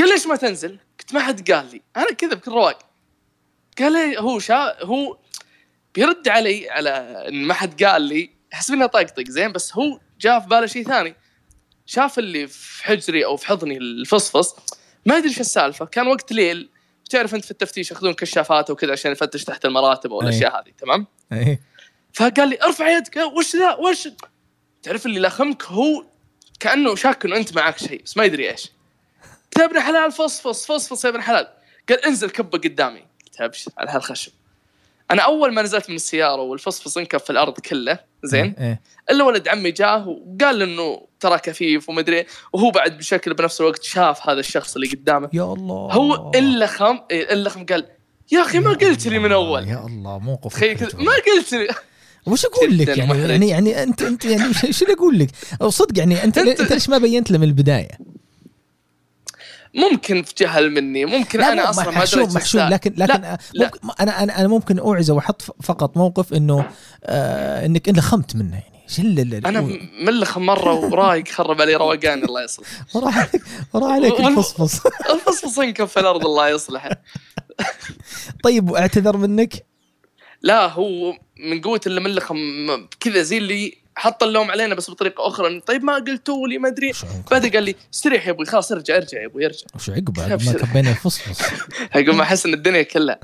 قال 0.00 0.08
ليش 0.08 0.26
ما 0.26 0.36
تنزل؟ 0.36 0.78
قلت 1.00 1.14
ما 1.14 1.20
حد 1.20 1.50
قال 1.50 1.70
لي. 1.72 1.82
أنا 1.96 2.12
كذا 2.12 2.34
بكل 2.34 2.50
رواق. 2.50 2.78
قال 3.78 3.92
لي 3.92 4.18
هو 4.18 4.38
شا 4.38 4.84
هو 4.84 5.18
بيرد 5.94 6.28
علي 6.28 6.70
على 6.70 6.90
إن 7.28 7.44
ما 7.44 7.54
حد 7.54 7.82
قال 7.84 8.02
لي. 8.02 8.30
أحس 8.52 8.70
انه 8.70 8.86
طقطق 8.86 9.28
زين 9.28 9.52
بس 9.52 9.76
هو 9.76 10.00
جاء 10.20 10.40
في 10.40 10.48
باله 10.48 10.66
شيء 10.66 10.84
ثاني. 10.84 11.14
شاف 11.86 12.18
اللي 12.18 12.46
في 12.46 12.84
حجري 12.84 13.24
أو 13.24 13.36
في 13.36 13.46
حضني 13.46 13.76
الفصفص. 13.76 14.56
ما 15.06 15.16
ادري 15.16 15.28
إيش 15.28 15.40
السالفة. 15.40 15.84
كان 15.84 16.06
وقت 16.06 16.32
ليل. 16.32 16.70
تعرف 17.10 17.34
أنت 17.34 17.44
في 17.44 17.50
التفتيش 17.50 17.90
ياخذون 17.90 18.14
كشافات 18.14 18.70
وكذا 18.70 18.92
عشان 18.92 19.12
يفتش 19.12 19.44
تحت 19.44 19.64
المراتب 19.64 20.12
أو 20.12 20.22
أي. 20.22 20.28
الأشياء 20.28 20.60
هذه 20.60 20.72
تمام؟ 20.78 21.06
إيه. 21.32 21.60
فقال 22.12 22.48
لي 22.48 22.62
ارفع 22.62 22.88
يدك. 22.88 23.16
وش 23.16 23.56
ذا؟ 23.56 23.74
وش؟ 23.74 24.08
تعرف 24.82 25.06
اللي 25.06 25.20
لخمك 25.20 25.64
هو 25.64 26.04
كأنه 26.60 26.94
شاك 26.94 27.24
إنه 27.24 27.36
أنت 27.36 27.56
معك 27.56 27.78
شيء 27.78 28.02
بس 28.02 28.16
ما 28.16 28.24
يدري 28.24 28.50
إيش. 28.50 28.70
قلت 29.56 29.58
يا 29.58 29.64
ابن 29.64 29.80
حلال 29.80 30.12
فصفص 30.12 30.66
فصفص 30.66 31.04
يا 31.04 31.10
ابن 31.10 31.22
حلال. 31.22 31.48
قال 31.88 32.04
انزل 32.04 32.30
كبة 32.30 32.58
قدامي. 32.58 33.00
قلت 33.00 33.40
ابشر 33.40 33.72
على 33.78 33.90
هالخشب 33.90 34.32
أنا 35.10 35.22
أول 35.22 35.54
ما 35.54 35.62
نزلت 35.62 35.90
من 35.90 35.96
السيارة 35.96 36.42
والفصفص 36.42 36.98
انكب 36.98 37.20
في 37.20 37.30
الأرض 37.30 37.60
كله 37.60 37.98
زين؟ 38.24 38.54
إيه 38.58 38.80
إلا 39.10 39.24
ولد 39.24 39.48
عمي 39.48 39.70
جاه 39.70 40.08
وقال 40.08 40.62
إنه 40.62 41.06
ترى 41.20 41.38
كفيف 41.38 41.88
ومدري 41.88 42.16
إيه، 42.16 42.26
وهو 42.52 42.70
بعد 42.70 42.98
بشكل 42.98 43.34
بنفس 43.34 43.60
الوقت 43.60 43.82
شاف 43.82 44.28
هذا 44.28 44.40
الشخص 44.40 44.74
اللي 44.74 44.88
قدامه. 44.88 45.30
يا 45.32 45.42
الله. 45.42 45.92
هو 45.92 46.30
إلا 46.34 46.66
خم 46.66 46.98
إيه، 47.10 47.32
إلا 47.32 47.50
خم 47.50 47.66
قال 47.66 47.86
يا 48.32 48.42
أخي 48.42 48.58
ما 48.58 48.72
قلت 48.72 49.06
لي 49.06 49.18
من 49.18 49.32
أول. 49.32 49.68
يا 49.68 49.86
الله 49.86 50.18
موقف. 50.18 50.62
ما 50.94 51.12
قلت 51.12 51.52
لي. 51.52 51.68
وش 52.26 52.46
أقول 52.46 52.78
لك 52.78 52.98
يعني. 52.98 53.28
يعني 53.28 53.48
يعني 53.48 53.82
أنت 53.82 54.02
أنت 54.02 54.24
يعني 54.24 54.54
شو 54.78 54.84
أقول 54.84 55.18
لك؟ 55.18 55.28
أو 55.62 55.70
صدق 55.70 55.98
يعني 55.98 56.24
أنت 56.24 56.38
أنت 56.38 56.72
ليش 56.72 56.88
ما 56.88 56.98
بينت 56.98 57.30
له 57.30 57.38
من 57.38 57.44
البداية؟ 57.44 57.98
ممكن 59.74 60.22
في 60.22 60.34
جهل 60.38 60.70
مني 60.70 61.04
ممكن 61.04 61.40
أنا 61.40 61.70
أصلا 61.70 61.90
ما 61.90 62.04
دريت 62.04 62.34
محشوم. 62.34 62.60
لكن 62.60 62.94
لكن 62.96 63.20
لا، 63.22 63.38
لا. 63.54 63.64
ممكن 63.64 63.78
أنا 64.00 64.22
أنا 64.22 64.40
أنا 64.40 64.48
ممكن 64.48 64.78
اوعز 64.78 65.10
وأحط 65.10 65.42
فقط 65.62 65.96
موقف 65.96 66.32
إنه 66.32 66.70
آه 67.04 67.66
إنك 67.66 67.88
إنت 67.88 68.00
خمت 68.00 68.36
منه 68.36 68.52
يعني 68.52 68.70
اللي 68.98 69.38
أنا 69.38 69.78
ملخ 70.00 70.38
مرة 70.38 70.74
ورايق 70.74 71.28
خرب 71.28 71.60
علي 71.60 71.74
روقان 71.74 72.24
الله 72.24 72.44
يصلح 72.44 72.66
وراح 72.94 73.18
عليك 73.18 73.42
وراح 73.72 73.92
عليك 73.92 74.20
الفصفص 74.20 74.80
الفصفص 75.14 75.58
انكب 75.58 75.84
في 75.84 76.00
الأرض 76.00 76.26
الله 76.26 76.48
يصلحه 76.48 76.90
طيب 78.44 78.70
واعتذر 78.70 79.16
منك؟ 79.16 79.66
لا 80.42 80.66
هو 80.72 81.14
من 81.38 81.60
قوة 81.60 81.80
اللي 81.86 82.00
ملخ 82.00 82.32
كذا 83.00 83.22
زي 83.22 83.38
اللي 83.38 83.79
حط 84.00 84.22
اللوم 84.22 84.50
علينا 84.50 84.74
بس 84.74 84.90
بطريقة 84.90 85.26
أخرى. 85.26 85.60
طيب 85.60 85.84
ما 85.84 85.94
قلتوا 85.94 86.48
لي 86.48 86.58
ما 86.58 86.68
أدري. 86.68 86.88
عقب- 86.90 87.24
بعدين 87.30 87.50
قال 87.52 87.62
لي 87.62 87.74
استريح 87.94 88.26
يا 88.26 88.32
أبوي 88.32 88.46
خلاص 88.46 88.72
ارجع 88.72 88.96
ارجع 88.96 89.20
يا 89.20 89.26
أبوي 89.26 89.46
ارجع. 89.46 89.66
وش 89.74 89.90
عقب؟ 89.90 90.04
بعد 90.04 90.30
ما. 90.46 90.52
كبينا 90.52 90.90
الفصفص 90.90 91.40
أقول 91.94 92.14
ما 92.14 92.22
أحس 92.22 92.46
إن 92.46 92.54
الدنيا 92.54 92.82
كلها. 92.82 93.20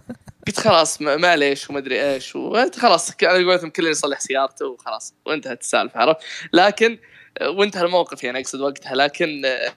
قلت 0.47 0.61
خلاص 0.61 1.01
ما- 1.03 1.17
معليش 1.17 1.71
وما 1.71 1.79
أدري 1.79 2.15
إيش 2.15 2.37
وانت 2.37 2.79
خلاص 2.79 3.11
ك- 3.11 3.25
على 3.25 3.45
قولتهم 3.45 3.71
كل 3.71 3.87
يصلح 3.87 4.21
سيارته 4.21 4.67
وخلاص 4.67 5.15
وانتهت 5.27 5.61
السالفة 5.61 6.01
عرفت؟ 6.01 6.21
لكن 6.53 6.99
وانتهى 7.43 7.83
الموقف 7.83 8.25
يعني 8.25 8.41
أقصد 8.41 8.61
وقتها 8.61 8.95
لكن 8.95 9.43
آه، 9.45 9.73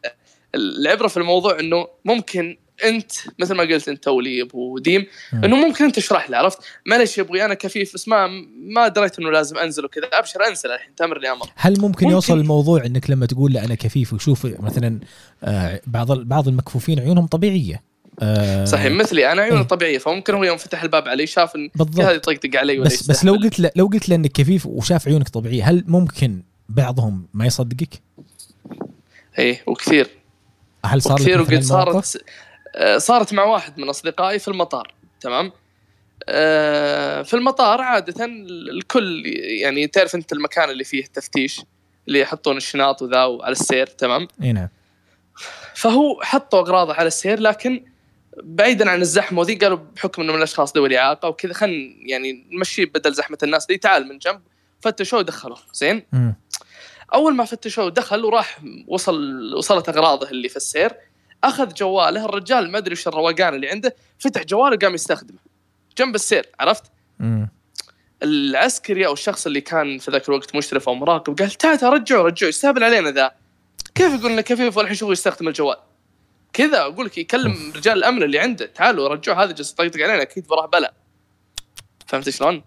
العبرة 0.56 1.08
في 1.08 1.18
الموضوع 1.18 1.60
إنه 1.60 1.88
ممكن 2.06 2.58
انت 2.84 3.12
مثل 3.40 3.56
ما 3.56 3.64
قلت 3.64 3.90
انت 3.90 4.08
ولي 4.08 4.42
ابو 4.42 4.78
ديم. 4.78 5.06
انه 5.34 5.56
ممكن 5.56 5.86
انت 5.86 5.96
تشرح 5.96 6.30
لي 6.30 6.38
عرفت 6.38 6.58
معلش 6.86 7.18
يا 7.18 7.24
أبوي 7.24 7.46
أنا 7.46 7.54
كفيف 7.54 7.94
بس 7.94 8.08
ما 8.08 8.28
ما 8.68 8.88
دريت 8.88 9.20
انه 9.20 9.32
لازم 9.32 9.58
انزل 9.58 9.86
وكذا 9.86 10.10
ابشر 10.14 10.48
انزل 10.48 10.72
الحين 10.72 10.96
تامر 10.96 11.18
أمر 11.32 11.50
هل 11.56 11.72
ممكن, 11.72 11.88
ممكن. 11.88 12.10
يوصل 12.10 12.38
الموضوع 12.40 12.86
انك 12.86 13.10
لما 13.10 13.26
تقول 13.26 13.54
له 13.54 13.66
أنا 13.66 13.76
كفيف 13.76 14.14
وشوف 14.14 14.46
مثلا 14.60 15.00
آه 15.44 15.82
بعض 15.88 16.12
بعض 16.12 16.48
المكفوفين 16.48 17.00
عيونهم 17.00 17.28
طبيعية 17.28 17.84
آه 18.22 18.66
صحيح 18.66 18.92
مثلي 18.92 19.32
أنا 19.32 19.42
عيوني 19.42 19.62
إيه. 19.62 19.68
طبيعية 19.68 19.98
فممكن 19.98 20.34
هو 20.34 20.44
يوم 20.44 20.58
فتح 20.58 20.84
الباب 20.84 21.08
علي 21.08 21.28
شاف 21.28 21.56
إن. 21.56 21.70
هذا 22.00 22.12
يطقطق 22.12 22.56
علي 22.56 22.80
ولا 22.80 22.86
بس 22.86 23.10
بس 23.10 23.26
لو. 23.26 23.34
قلت 23.34 23.60
له 23.60 23.72
لو 23.76 23.86
قلت 23.86 24.10
له 24.10 24.16
إنك 24.16 24.32
كفيف 24.32 24.66
وشاف 24.66 25.08
عيونك 25.08 25.30
طبيعية 25.30 25.70
هل 25.70 25.84
ممكن 25.88 26.44
بعضهم 26.70 27.28
ما 27.34 27.46
يصدقك؟ 27.46 28.02
إيه 29.40 29.64
وكثير 29.68 30.08
هل 30.86 31.02
صار 31.02 31.14
وكثير 31.14 31.42
مثلاً 31.42 31.58
وقد 31.58 31.64
صارت 31.64 32.24
صارت 32.98 33.34
مع 33.34 33.44
واحد 33.44 33.80
من 33.80 33.90
أصدقائي 33.90 34.40
في 34.40 34.48
المطار 34.48 34.94
تمام؟ 35.22 35.52
آه، 36.30 37.22
في 37.22 37.34
المطار 37.34 37.82
عادة 37.82 38.26
الكل 38.26 39.24
يعني 39.62 39.88
تعرف 39.88 40.16
أنت 40.16 40.34
المكان 40.34 40.70
اللي 40.70 40.84
فيه 40.84 41.06
تفتيش 41.06 41.62
اللي 42.08 42.20
يحطون 42.20 42.58
الشنط 42.58 43.02
وذا 43.02 43.18
على 43.18 43.52
السير 43.52 43.88
تمام؟ 43.88 44.28
إي 44.44 44.52
نعم. 44.52 44.70
فهو 45.76 46.22
حطوا 46.22 46.60
أغراضه 46.60 46.94
على 46.94 47.08
السير 47.08 47.40
لكن 47.40 47.86
بعيدا 48.44 48.90
عن 48.90 49.02
الزحمة 49.02 49.40
وذي 49.40 49.56
قالوا 49.56 49.78
بحكم 49.96 50.22
إنه 50.22 50.32
من 50.32 50.38
الأشخاص 50.38 50.78
ذوي 50.78 50.88
الإعاقة 50.88 51.30
وكذا 51.30 51.54
خلينا 51.54 51.96
يعني 52.00 52.48
نمشيه 52.52 52.86
بدل 52.86 53.14
زحمة 53.14 53.38
الناس 53.44 53.66
دي 53.66 53.78
تعال 53.78 54.08
من 54.08 54.18
جنب. 54.18 54.42
فتشوه 54.82 55.20
ودخلوه 55.20 55.58
زين؟ 55.74 56.06
مم. 56.14 56.36
أول 57.14 57.36
ما 57.36 57.46
فتشوه 57.46 57.86
ودخل 57.86 58.26
وراح 58.26 58.60
وصل 58.88 59.54
وصلت 59.56 59.90
أغراضه 59.90 60.30
اللي 60.30 60.50
في 60.50 60.56
السير 60.56 60.92
أخذ 61.44 61.74
جواله 61.74 62.26
الرجال 62.26 62.72
ما 62.72 62.78
أدري 62.78 62.94
وش 62.94 63.08
الروقان 63.08 63.56
اللي 63.56 63.70
عنده 63.70 63.96
فتح 64.20 64.44
جواله 64.44 64.76
وقام 64.76 64.94
يستخدمه. 64.94 65.40
جنب 65.98 66.16
السير 66.16 66.50
عرفت؟ 66.60 66.84
مم. 67.20 67.50
العسكري 68.24 69.06
أو 69.06 69.14
الشخص 69.14 69.46
اللي 69.46 69.62
كان 69.62 69.98
في 69.98 70.12
ذاك 70.12 70.30
الوقت 70.30 70.56
مشرف 70.56 70.90
أو 70.90 70.96
مراقب 70.96 71.40
قال 71.40 71.52
تعال 71.52 71.84
رجعوا 71.84 72.24
رجعوا 72.24 72.50
يستهبل 72.50 72.84
علينا 72.84 73.12
ذا. 73.12 73.32
كيف 73.96 74.14
يقول 74.14 74.32
إنه 74.32 74.42
كفيف 74.42 74.78
والحين 74.78 74.96
شوفوا 74.96 75.14
يستخدم 75.14 75.48
الجوال؟ 75.48 75.78
كذا 76.54 76.82
أقول 76.82 77.06
لك 77.06 77.18
يكلم 77.18 77.74
رجال 77.76 77.98
الأمن 77.98 78.24
اللي 78.24 78.40
عنده 78.40 78.66
تعالوا 78.66 79.08
رجعوا 79.08 79.44
هذا 79.44 79.52
جالس 79.52 79.72
يطقطق 79.72 80.02
علينا 80.02 80.22
أكيد 80.22 80.46
وراه 80.52 80.66
بلا. 80.66 80.94
فهمت 82.08 82.30
شلون؟ 82.30 82.64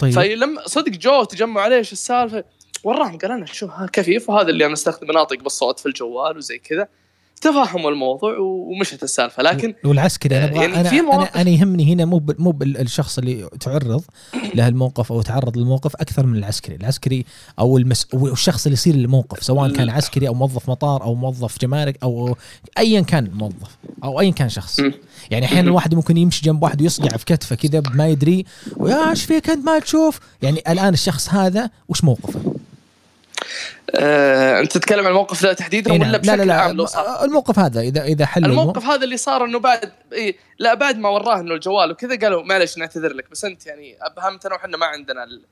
طيب. 0.00 0.12
فلما 0.12 0.66
صدق 0.66 0.92
جو 0.92 1.24
تجمعوا 1.24 1.64
عليه 1.64 1.76
إيش 1.76 1.92
السالفة؟ 1.92 2.44
وراهم 2.84 3.18
قال 3.18 3.30
أنا 3.30 3.46
شوف 3.46 3.70
ها 3.70 3.86
كفيف 3.86 4.30
وهذا 4.30 4.48
اللي 4.48 4.66
أنا 4.66 4.72
استخدم 4.72 5.12
ناطق 5.12 5.38
بالصوت 5.38 5.80
في 5.80 5.86
الجوال 5.86 6.36
وزي 6.36 6.58
كذا. 6.58 6.88
تفهموا 7.40 7.90
الموضوع 7.90 8.36
ومشت 8.38 9.02
السالفة 9.02 9.42
لكن 9.42 9.74
والعسكري 9.84 10.38
أنا 10.38 10.44
أبغى 10.44 10.60
يعني 10.60 10.80
أنا, 10.80 10.90
في 10.90 11.00
أنا 11.00 11.02
مواقف- 11.02 11.36
أنا 11.36 11.50
يهمني 11.50 11.94
هنا 11.94 12.04
مو 12.04 12.22
مو 12.38 12.58
الشخص 12.62 13.18
اللي 13.18 13.48
تعرض 13.60 14.04
له 14.54 14.68
الموقف 14.68 15.12
أو 15.12 15.22
تعرض 15.22 15.58
للموقف 15.58 15.96
أكثر 15.96 16.26
من 16.26 16.38
العسكري، 16.38 16.76
العسكري 16.76 17.24
أو 17.58 17.78
المس... 17.78 18.06
الشخص 18.14 18.66
اللي 18.66 18.74
يصير 18.74 18.94
الموقف 18.94 19.42
سواء 19.42 19.72
كان 19.72 19.90
عسكري 19.90 20.28
أو 20.28 20.34
موظف 20.34 20.70
مطار 20.70 21.02
أو 21.02 21.14
موظف 21.14 21.60
جمارك 21.60 21.98
أو 22.02 22.36
ايا 22.78 23.00
كان 23.00 23.30
موظف 23.34 23.76
أو 24.04 24.20
ايا 24.20 24.30
كان 24.30 24.48
شخص. 24.48 24.80
يعني 25.30 25.46
أحيانا 25.46 25.68
الواحد 25.68 25.94
ممكن 25.94 26.16
يمشي 26.16 26.42
جنب 26.42 26.62
واحد 26.62 26.82
ويصقع 26.82 27.16
في 27.16 27.24
كتفه 27.24 27.56
كذا 27.56 27.82
ما 27.94 28.08
يدري 28.08 28.44
ويا 28.76 29.10
إيش 29.10 29.24
فيك 29.24 29.50
أنت 29.50 29.66
ما 29.66 29.78
تشوف؟ 29.78 30.20
يعني 30.42 30.62
الآن 30.68 30.92
الشخص 30.92 31.28
هذا 31.28 31.70
وش 31.88 32.04
موقفه؟ 32.04 32.40
آه 33.94 34.60
أنت 34.60 34.72
تتكلم 34.72 35.00
عن 35.00 35.06
الموقف 35.06 35.42
ذا 35.42 35.52
تحديدا 35.52 35.90
إيه 35.90 35.98
ولا 35.98 36.04
نعم. 36.04 36.12
لا 36.12 36.18
بشكل 36.18 36.38
لا 36.38 36.44
لا 36.44 36.54
عام 36.54 36.76
لو 36.76 36.86
صار 36.86 37.24
الموقف 37.24 37.58
هذا 37.58 37.80
اذا 37.80 38.04
إذا 38.04 38.26
حل 38.26 38.44
الموقف 38.44 38.84
هذا 38.84 39.04
اللي 39.04 39.16
صار 39.16 39.44
إنه 39.44 39.58
بعد 39.58 39.92
إيه 40.12 40.36
لا 40.58 40.74
بعد 40.74 40.98
ما 40.98 41.08
وراه 41.08 41.40
إنه 41.40 41.54
الجوال 41.54 41.90
وكذا 41.90 42.18
قالوا 42.18 42.42
معلش 42.42 42.78
نعتذر 42.78 43.12
لك 43.12 43.30
بس 43.30 43.44
أنت 43.44 43.66
يعني 43.66 43.96
ابهمتنا 44.00 44.54
وحنا 44.54 44.76
ما 44.76 44.86
عندنا 44.86 45.24
ال... 45.24 45.42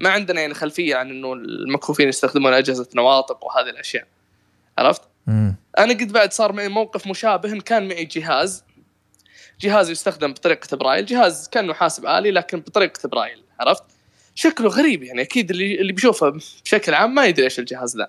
ما 0.00 0.08
عندنا 0.10 0.40
يعني 0.40 0.54
خلفية 0.54 0.96
عن 0.96 1.10
إنه 1.10 1.32
المكفوفين 1.32 2.08
يستخدمون 2.08 2.52
أجهزة 2.52 2.88
نواطق 2.94 3.44
وهذه 3.44 3.70
الأشياء 3.70 4.06
عرفت؟ 4.78 5.02
مم. 5.26 5.56
أنا 5.78 5.92
قد 5.92 6.12
بعد 6.12 6.32
صار 6.32 6.52
معي 6.52 6.68
موقف 6.68 7.06
مشابه 7.06 7.52
إن 7.52 7.60
كان 7.60 7.88
معي 7.88 8.04
جهاز 8.04 8.64
جهاز 9.60 9.90
يستخدم 9.90 10.32
بطريقة 10.32 10.76
برايل 10.76 11.06
جهاز 11.06 11.48
كانه 11.48 11.74
حاسب 11.74 12.06
آلي 12.06 12.30
لكن 12.30 12.60
بطريقة 12.60 13.08
برايل 13.08 13.42
عرفت 13.60 13.84
شكله 14.38 14.68
غريب 14.68 15.02
يعني 15.02 15.22
أكيد 15.22 15.50
اللي 15.50 15.80
اللي 15.80 15.92
بيشوفه 15.92 16.40
بشكل 16.64 16.94
عام 16.94 17.14
ما 17.14 17.26
يدري 17.26 17.44
إيش 17.44 17.58
الجهاز 17.58 17.96
ذا 17.96 18.08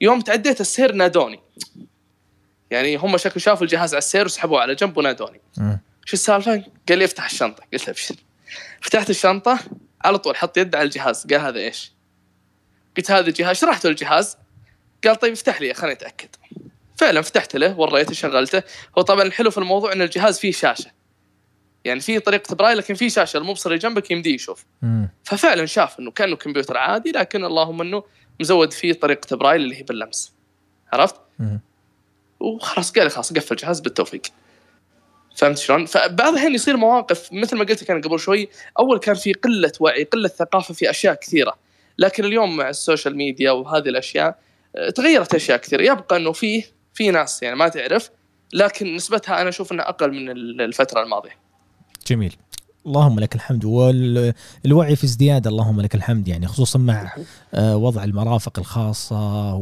يوم 0.00 0.20
تعديت 0.20 0.60
السير 0.60 0.92
نادوني. 0.92 1.40
يعني 2.70 2.96
هم 2.96 3.16
شكله 3.16 3.38
شافوا 3.38 3.62
الجهاز 3.62 3.94
على 3.94 3.98
السير 3.98 4.24
وسحبوه 4.24 4.60
على 4.60 4.74
جنب 4.74 4.96
ونادوني. 4.96 5.40
شو 6.04 6.12
السالفة؟ 6.12 6.64
قال 6.88 6.98
لي 6.98 7.04
افتح 7.04 7.24
الشنطة. 7.24 7.62
قلت 7.72 7.82
له 7.82 7.90
ابشر 7.90 8.14
فتحت 8.80 9.10
الشنطة 9.10 9.58
على 10.04 10.18
طول 10.18 10.36
حط 10.36 10.58
يده 10.58 10.78
على 10.78 10.86
الجهاز. 10.86 11.26
قال 11.26 11.40
هذا 11.40 11.58
إيش؟ 11.58 11.92
قلت 12.96 13.10
هذا 13.10 13.28
الجهاز. 13.28 13.56
شرحت 13.56 13.84
له 13.84 13.90
الجهاز. 13.90 14.36
قال 15.04 15.16
طيب 15.16 15.32
افتح 15.32 15.60
لي 15.60 15.74
خليني 15.74 15.96
أتأكد. 15.96 16.28
فعلا 16.96 17.22
فتحت 17.22 17.56
له 17.56 17.80
وريته 17.80 18.14
شغلته. 18.14 18.62
هو 18.98 19.02
طبعا 19.02 19.22
الحلو 19.22 19.50
في 19.50 19.58
الموضوع 19.58 19.92
إن 19.92 20.02
الجهاز 20.02 20.38
فيه 20.38 20.52
شاشة. 20.52 20.99
يعني 21.84 22.00
فيه 22.00 22.18
طريقة 22.18 22.54
برايل 22.54 22.78
لكن 22.78 22.94
فيه 22.94 23.08
شاشة 23.08 23.36
المبصر 23.36 23.70
اللي 23.70 23.78
جنبك 23.78 24.10
يمديه 24.10 24.34
يشوف 24.34 24.64
مم. 24.82 25.08
ففعلا 25.24 25.66
شاف 25.66 25.98
إنه 26.00 26.10
كأنه 26.10 26.36
كمبيوتر 26.36 26.76
عادي 26.76 27.10
لكن 27.12 27.44
اللهم 27.44 27.80
إنه 27.80 28.02
مزود 28.40 28.72
فيه 28.72 28.92
طريقة 28.92 29.36
برايل 29.36 29.60
اللي 29.62 29.76
هي 29.76 29.82
باللمس 29.82 30.32
عرفت؟ 30.92 31.14
مم. 31.38 31.60
وخلاص 32.40 32.92
قال 32.92 33.10
خلاص 33.10 33.32
قفل 33.32 33.54
الجهاز 33.54 33.80
بالتوفيق 33.80 34.22
فهمت 35.36 35.58
شلون؟ 35.58 35.86
فبعض 35.86 36.32
الأحيان 36.32 36.54
يصير 36.54 36.76
مواقف 36.76 37.28
مثل 37.32 37.56
ما 37.56 37.64
قلت 37.64 37.82
لك 37.82 37.90
أنا 37.90 38.00
قبل 38.00 38.18
شوي 38.20 38.48
أول 38.78 38.98
كان 38.98 39.14
في 39.14 39.32
قلة 39.32 39.72
وعي 39.80 40.04
قلة 40.04 40.28
ثقافة 40.28 40.74
في 40.74 40.90
أشياء 40.90 41.14
كثيرة 41.14 41.54
لكن 41.98 42.24
اليوم 42.24 42.56
مع 42.56 42.68
ال 42.68 42.75
social 42.75 43.16
media 43.16 43.50
وهذه 43.50 43.88
الأشياء 43.88 44.38
آه، 44.76 44.90
تغيرت 44.90 45.34
أشياء 45.34 45.58
كثيرة 45.58 45.82
يبقى 45.82 46.16
إنه 46.16 46.32
فيه 46.32 46.64
في 46.94 47.10
ناس 47.10 47.42
يعني 47.42 47.56
ما 47.56 47.68
تعرف 47.68 48.10
لكن 48.52 48.94
نسبتها 48.94 49.40
أنا 49.40 49.48
أشوف 49.48 49.72
إنها 49.72 49.88
أقل 49.88 50.10
من 50.12 50.30
ال- 50.30 50.60
الفترة 50.62 51.02
الماضية 51.02 51.36
جميل. 52.06 52.36
اللهم 52.86 53.20
لك 53.20 53.34
الحمد. 53.34 53.64
والوعي 53.64 54.96
في 54.96 55.04
ازدياد 55.04 55.46
اللهم 55.46 55.80
لك 55.80 55.94
الحمد 55.94 56.28
يعني 56.28 56.46
خصوصا 56.46 56.78
مع 56.78 57.12
آه، 57.54 57.76
وضع 57.76 58.04
المرافق 58.04 58.58
الخاصة 58.58 59.54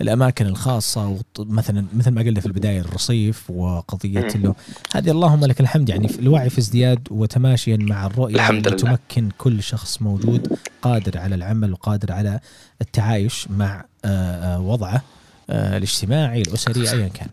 والأماكن 0.00 0.46
الخاصة 0.46 1.18
مثلا 1.38 1.84
مثل 1.94 2.10
ما 2.10 2.22
قلنا 2.22 2.40
في 2.40 2.46
البداية 2.46 2.80
الرصيف 2.80 3.50
وقضية 3.50 4.28
إنه 4.34 4.54
هذه 4.94 5.10
اللهم 5.10 5.44
لك 5.44 5.60
الحمد 5.60 5.88
يعني 5.88 6.10
الوعي 6.18 6.50
في 6.50 6.58
ازدياد 6.58 7.08
وتماشيا 7.10 7.76
مع 7.76 8.06
الرؤية 8.06 8.34
الحمد 8.34 8.68
لله. 8.68 8.76
تمكن 8.76 9.30
كل 9.38 9.62
شخص 9.62 10.02
موجود 10.02 10.58
قادر 10.82 11.18
على 11.18 11.34
العمل 11.34 11.72
وقادر 11.72 12.12
على 12.12 12.40
التعايش 12.80 13.48
مع 13.50 13.84
آه، 14.04 14.56
آه، 14.56 14.60
وضعه. 14.60 15.02
الاجتماعي 15.50 16.42
الأسري 16.42 16.80
أيا 16.80 17.08
كان. 17.08 17.28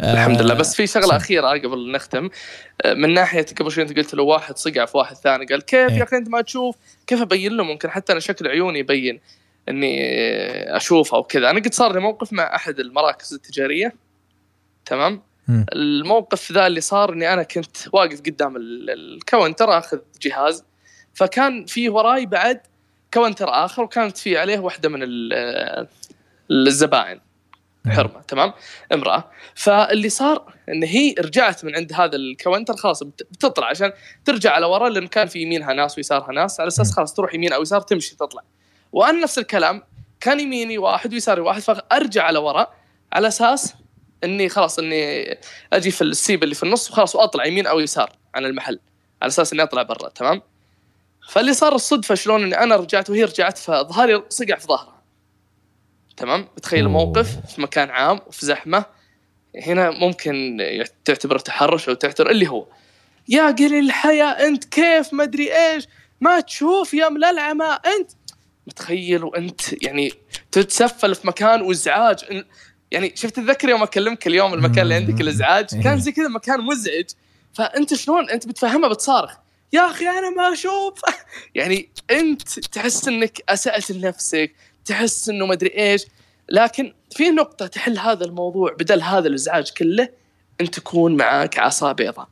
آه، 0.00 0.12
الحمد 0.12 0.42
لله. 0.42 0.54
بس 0.54 0.74
في 0.74 0.86
شغلة 0.86 1.06
سم. 1.06 1.14
أخيرة 1.14 1.48
قبل 1.48 1.92
نختم. 1.92 2.30
آه، 2.82 2.94
من 2.94 3.14
ناحية 3.14 3.46
قبل 3.60 3.70
شوي 3.72 3.84
أنت 3.84 3.96
قلت 3.96 4.14
له 4.14 4.22
واحد 4.22 4.56
صقع 4.58 4.84
في 4.84 4.96
واحد 4.96 5.16
ثاني 5.16 5.46
قال 5.46 5.62
كيف 5.62 5.90
إيه. 5.90 5.98
يا 5.98 6.02
أخي 6.02 6.16
أنت 6.16 6.28
ما 6.28 6.40
تشوف؟ 6.40 6.76
كيف 7.06 7.20
أبين 7.22 7.56
له؟ 7.56 7.64
ممكن 7.64 7.90
حتى 7.90 8.12
أنا 8.12 8.20
شكل 8.20 8.48
عيوني 8.48 8.78
يبين 8.78 9.20
إني 9.68 9.98
آه، 10.02 10.76
اشوفه 10.76 11.18
وكذا 11.18 11.50
أنا 11.50 11.60
قد 11.60 11.74
صار 11.74 11.92
لي 11.92 12.00
موقف 12.00 12.32
مع 12.32 12.54
أحد 12.54 12.80
المراكز 12.80 13.34
التجارية. 13.34 13.94
تمام. 14.84 15.22
الموقف 15.48 16.52
ذا 16.52 16.66
اللي 16.66 16.80
صار 16.80 17.12
إني 17.12 17.32
أنا 17.32 17.42
كنت 17.42 17.76
واقف 17.92 18.20
قدام 18.20 18.56
ال- 18.56 18.90
ال 18.90 19.01
counter 19.01 19.78
آخذ 19.78 19.98
جهاز. 20.22 20.64
فكان 21.14 21.64
في 21.64 21.88
وراي 21.88 22.26
بعد 22.26 22.60
counter 23.10 23.48
آخر 23.48 23.82
وكانت 23.82 24.18
في 24.18 24.38
عليه 24.38 24.58
واحدة 24.58 24.88
من 24.88 25.02
ال- 25.02 25.86
الزبائن. 26.50 27.20
حرمة 27.88 28.20
تمام؟ 28.28 28.52
امرأة. 28.92 29.30
فاللي 29.54 30.08
صار 30.08 30.54
إن 30.68 30.82
هي 30.82 31.14
رجعت 31.18 31.64
من 31.64 31.76
عند 31.76 31.92
هذا 31.92 32.16
ال 32.16 32.24
counter 32.24 32.76
خلاص 32.76 33.02
بت- 33.02 33.26
بتطلع 33.30 33.66
عشان 33.66 33.92
ترجع 34.24 34.52
على 34.52 34.66
ورا 34.66 34.88
لأن 34.88 35.06
كان 35.06 35.26
في 35.26 35.38
يمينها 35.42 35.72
ناس 35.72 35.96
ويسارها 35.96 36.32
ناس 36.32 36.60
على 36.60 36.68
أساس. 36.68 36.92
خلاص 36.92 37.14
تروح 37.14 37.34
يمين 37.34 37.52
أو 37.52 37.62
يسار 37.62 37.80
تمشي 37.80 38.16
تطلع. 38.16 38.42
وأنا 38.92 39.22
نفس 39.22 39.38
الكلام 39.38 39.82
كان 40.20 40.40
يميني 40.40 40.78
واحد 40.78 41.12
ويساري 41.12 41.40
واحد 41.40 41.60
فأرجع 41.60 42.22
على 42.24 42.38
ورا 42.38 42.66
على 43.12 43.28
أساس 43.28 43.74
إني 44.24 44.48
خلاص 44.48 44.78
إني 44.78 45.38
أجي 45.72 45.90
في 45.90 46.02
السيب 46.02 46.42
اللي 46.42 46.54
في 46.54 46.62
النص 46.62 46.90
وخلاص 46.90 47.16
وأطلع 47.16 47.44
يمين 47.46 47.66
أو 47.66 47.80
يسار 47.80 48.12
عن 48.34 48.44
المحل 48.44 48.78
على 49.22 49.28
أساس 49.28 49.52
إني 49.52 49.62
أطلع 49.62 49.82
برا 49.82 50.08
تمام؟ 50.08 50.42
فاللي 51.28 51.54
صار 51.54 51.74
الصدفة 51.74 52.14
شلون 52.14 52.42
إني 52.42 52.58
أنا 52.62 52.76
رجعت 52.76 53.10
وهي 53.10 53.24
رجعت 53.24 53.58
فظهري 53.58 54.22
صقع 54.28 54.54
في 54.56 54.66
ظهرها. 54.66 54.95
تمام؟ 56.16 56.48
تخيل. 56.62 56.86
الموقف 56.86 57.36
في 57.54 57.60
مكان 57.60 57.90
عام 57.90 58.20
وفي 58.26 58.46
زحمة 58.46 58.84
هنا 59.66 59.90
ممكن 59.90 60.58
تعتبر 61.04 61.38
تحرش 61.38 61.88
أو 61.88 61.94
تعتبر 61.94 62.30
اللي 62.30 62.48
هو. 62.48 62.66
يا 63.28 63.50
قليل 63.50 63.84
الحياة 63.84 64.26
أنت 64.26 64.64
كيف؟ 64.64 65.12
ما 65.12 65.22
أدري 65.22 65.56
إيش. 65.56 65.86
ما 66.20 66.40
تشوف 66.40 66.94
يا 66.94 67.08
مللعمة 67.08 67.74
أنت 67.74 68.10
متخيل 68.66 69.24
وأنت 69.24 69.82
يعني 69.82 70.12
تتسفل 70.52 71.14
في 71.14 71.26
مكان 71.26 71.62
وإزعاج. 71.62 72.44
يعني 72.90 73.12
شفت 73.16 73.36
تذكر 73.36 73.68
يوم 73.68 73.82
أكلمك 73.82 74.26
اليوم 74.26 74.54
المكان 74.54 74.78
اللي 74.78 74.94
عندك 74.94 75.20
الإزعاج؟ 75.20 75.66
إيه. 75.74 75.82
كان 75.82 76.00
زي 76.00 76.12
كذا 76.12 76.28
مكان 76.28 76.60
مزعج. 76.60 77.04
فأنت 77.54 77.94
شلون؟ 77.94 78.30
أنت 78.30 78.46
بتفهمها 78.46 78.88
بتصارخ. 78.88 79.36
يا 79.72 79.90
أخي 79.90 80.08
أنا 80.08 80.30
ما 80.30 80.52
أشوف. 80.52 81.00
يعني 81.54 81.88
أنت 82.10 82.58
تحس 82.60 83.08
إنك 83.08 83.42
أسأت 83.48 83.90
لنفسك. 83.90 84.54
تحس 84.86 85.28
إنه 85.28 85.46
ما 85.46 85.52
أدري 85.52 85.72
إيش. 85.76 86.06
لكن 86.48 86.92
في 87.10 87.30
نقطة 87.30 87.66
تحل 87.66 87.98
هذا 87.98 88.24
الموضوع 88.24 88.72
بدل 88.72 89.02
هذا 89.02 89.28
الإزعاج 89.28 89.72
كله 89.72 90.08
أن 90.60 90.70
تكون 90.70 91.16
معاك 91.16 91.58
عصا 91.58 91.92
بيضاء 91.92 92.28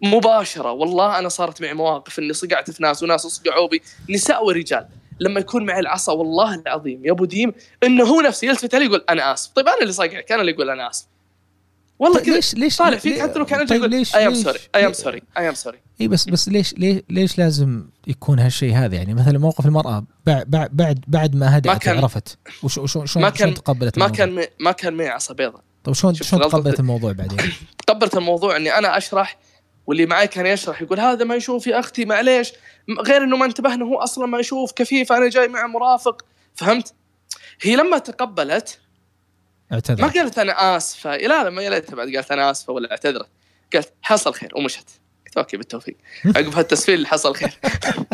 مباشرة 0.00 0.72
والله 0.72 1.18
أنا 1.18 1.28
صارت 1.28 1.62
معي 1.62 1.74
مواقف 1.74 2.18
إني 2.18 2.32
صقعت 2.32 2.70
في 2.70 2.82
ناس 2.82 3.02
وناس 3.02 3.20
صقعوا 3.20 3.68
بي. 3.68 3.82
نساء 4.10 4.44
ورجال 4.44 4.86
لما 5.20 5.40
يكون 5.40 5.66
معي 5.66 5.80
العصا 5.80 6.12
والله 6.12 6.54
العظيم 6.54 7.06
يا 7.06 7.12
أبو 7.12 7.24
ديم 7.24 7.52
إنه 7.82 8.04
هو 8.04 8.20
نفسه 8.20 8.48
يلتفت 8.48 8.74
علي 8.74 8.84
يقول 8.84 9.04
أنا 9.08 9.32
آسف. 9.32 9.50
طيب 9.52 9.68
أنا 9.68 9.80
اللي 9.80 9.92
صاقعك 9.92 10.32
أنا 10.32 10.40
اللي 10.40 10.52
أقول 10.52 10.70
أنا 10.70 10.90
آسف. 10.90 11.06
والله 11.98 12.16
طيب 12.18 12.26
كذا 12.26 12.34
ليش 12.34 12.54
ليش 12.54 12.76
طالع 12.76 12.96
فيك 12.96 13.20
حتى 13.22 13.38
لو 13.38 13.44
كان 13.46 13.66
طيب 13.66 13.78
يقول 13.78 13.90
ليش 13.90 14.16
I'm 14.16 14.34
sorry 14.34 14.58
I'm 14.74 14.92
sorry 14.92 15.22
I'm 15.38 15.54
sorry 15.54 15.78
اي 16.00 16.08
بس 16.08 16.28
بس 16.28 16.48
ليش 16.48 16.74
ليش 16.74 17.02
ليش 17.10 17.38
لازم 17.38 17.84
يكون 18.06 18.38
هالشيء 18.38 18.74
هذا 18.74 18.94
يعني 18.96 19.14
مثلا 19.14 19.38
موقف 19.38 19.66
المرأة 19.66 20.04
بعد 20.26 20.50
بعد 20.50 21.04
بعد, 21.08 21.36
ما 21.36 21.56
هدأت 21.58 21.88
وعرفت 21.88 22.38
وشو 22.62 22.86
شو 22.86 23.04
شلون 23.04 23.24
ما 23.24 23.30
كان- 23.30 23.54
تقبلت 23.54 23.98
ما؟ 23.98 24.08
كان 24.08 24.44
ما 24.60 24.72
كان 24.72 24.94
معي 24.94 25.08
عصا 25.08 25.34
بيضاء 25.34 25.62
طيب 25.84 25.94
شلون 25.94 26.14
شلون 26.14 26.42
تقبلت 26.42 26.80
الموضوع 26.84 27.12
بعدين؟ 27.12 27.38
تقبلت 27.86 28.16
الموضوع 28.16 28.56
إني 28.56 28.78
أنا 28.78 28.96
أشرح 28.96 29.38
واللي 29.86 30.06
معي 30.06 30.26
كان 30.26 30.46
يشرح 30.46 30.82
يقول 30.82 31.00
هذا 31.00 31.24
ما 31.24 31.34
يشوف 31.34 31.66
يا 31.66 31.78
أختي 31.78 32.04
معليش 32.04 32.52
غير 33.06 33.22
إنه 33.24 33.36
ما 33.36 33.44
انتبهنا 33.44 33.84
هو 33.84 33.98
أصلا 33.98 34.26
ما 34.26 34.38
يشوف 34.38 34.72
كفيف 34.72 35.12
أنا 35.12 35.28
جاي 35.28 35.48
مع 35.48 35.66
مرافق 35.66 36.22
فهمت؟ 36.54 36.94
هي 37.62 37.76
لما 37.76 37.98
تقبلت 37.98 38.78
ما 39.70 39.76
اعتذر 39.76 40.08
قالت 40.08 40.38
أنا 40.38 40.76
آسفة. 40.76 41.16
لا 41.16 41.44
لا 41.44 41.50
ما 41.50 41.60
ليتها 41.60 41.96
بعد 41.96 42.14
قالت 42.14 42.32
أنا 42.32 42.50
آسفة 42.50 42.72
ولا 42.72 42.90
اعتذرت. 42.90 43.28
قالت 43.72 43.92
حصل 44.02 44.34
خير 44.34 44.52
ومشت. 44.56 44.88
قلت 45.26 45.36
okay 45.36 45.56
بالتوفيق. 45.56 45.96
عقب 46.36 46.54
هالتسفيل 46.54 46.94
اللي 46.94 47.06
حصل 47.06 47.34
خير. 47.34 47.58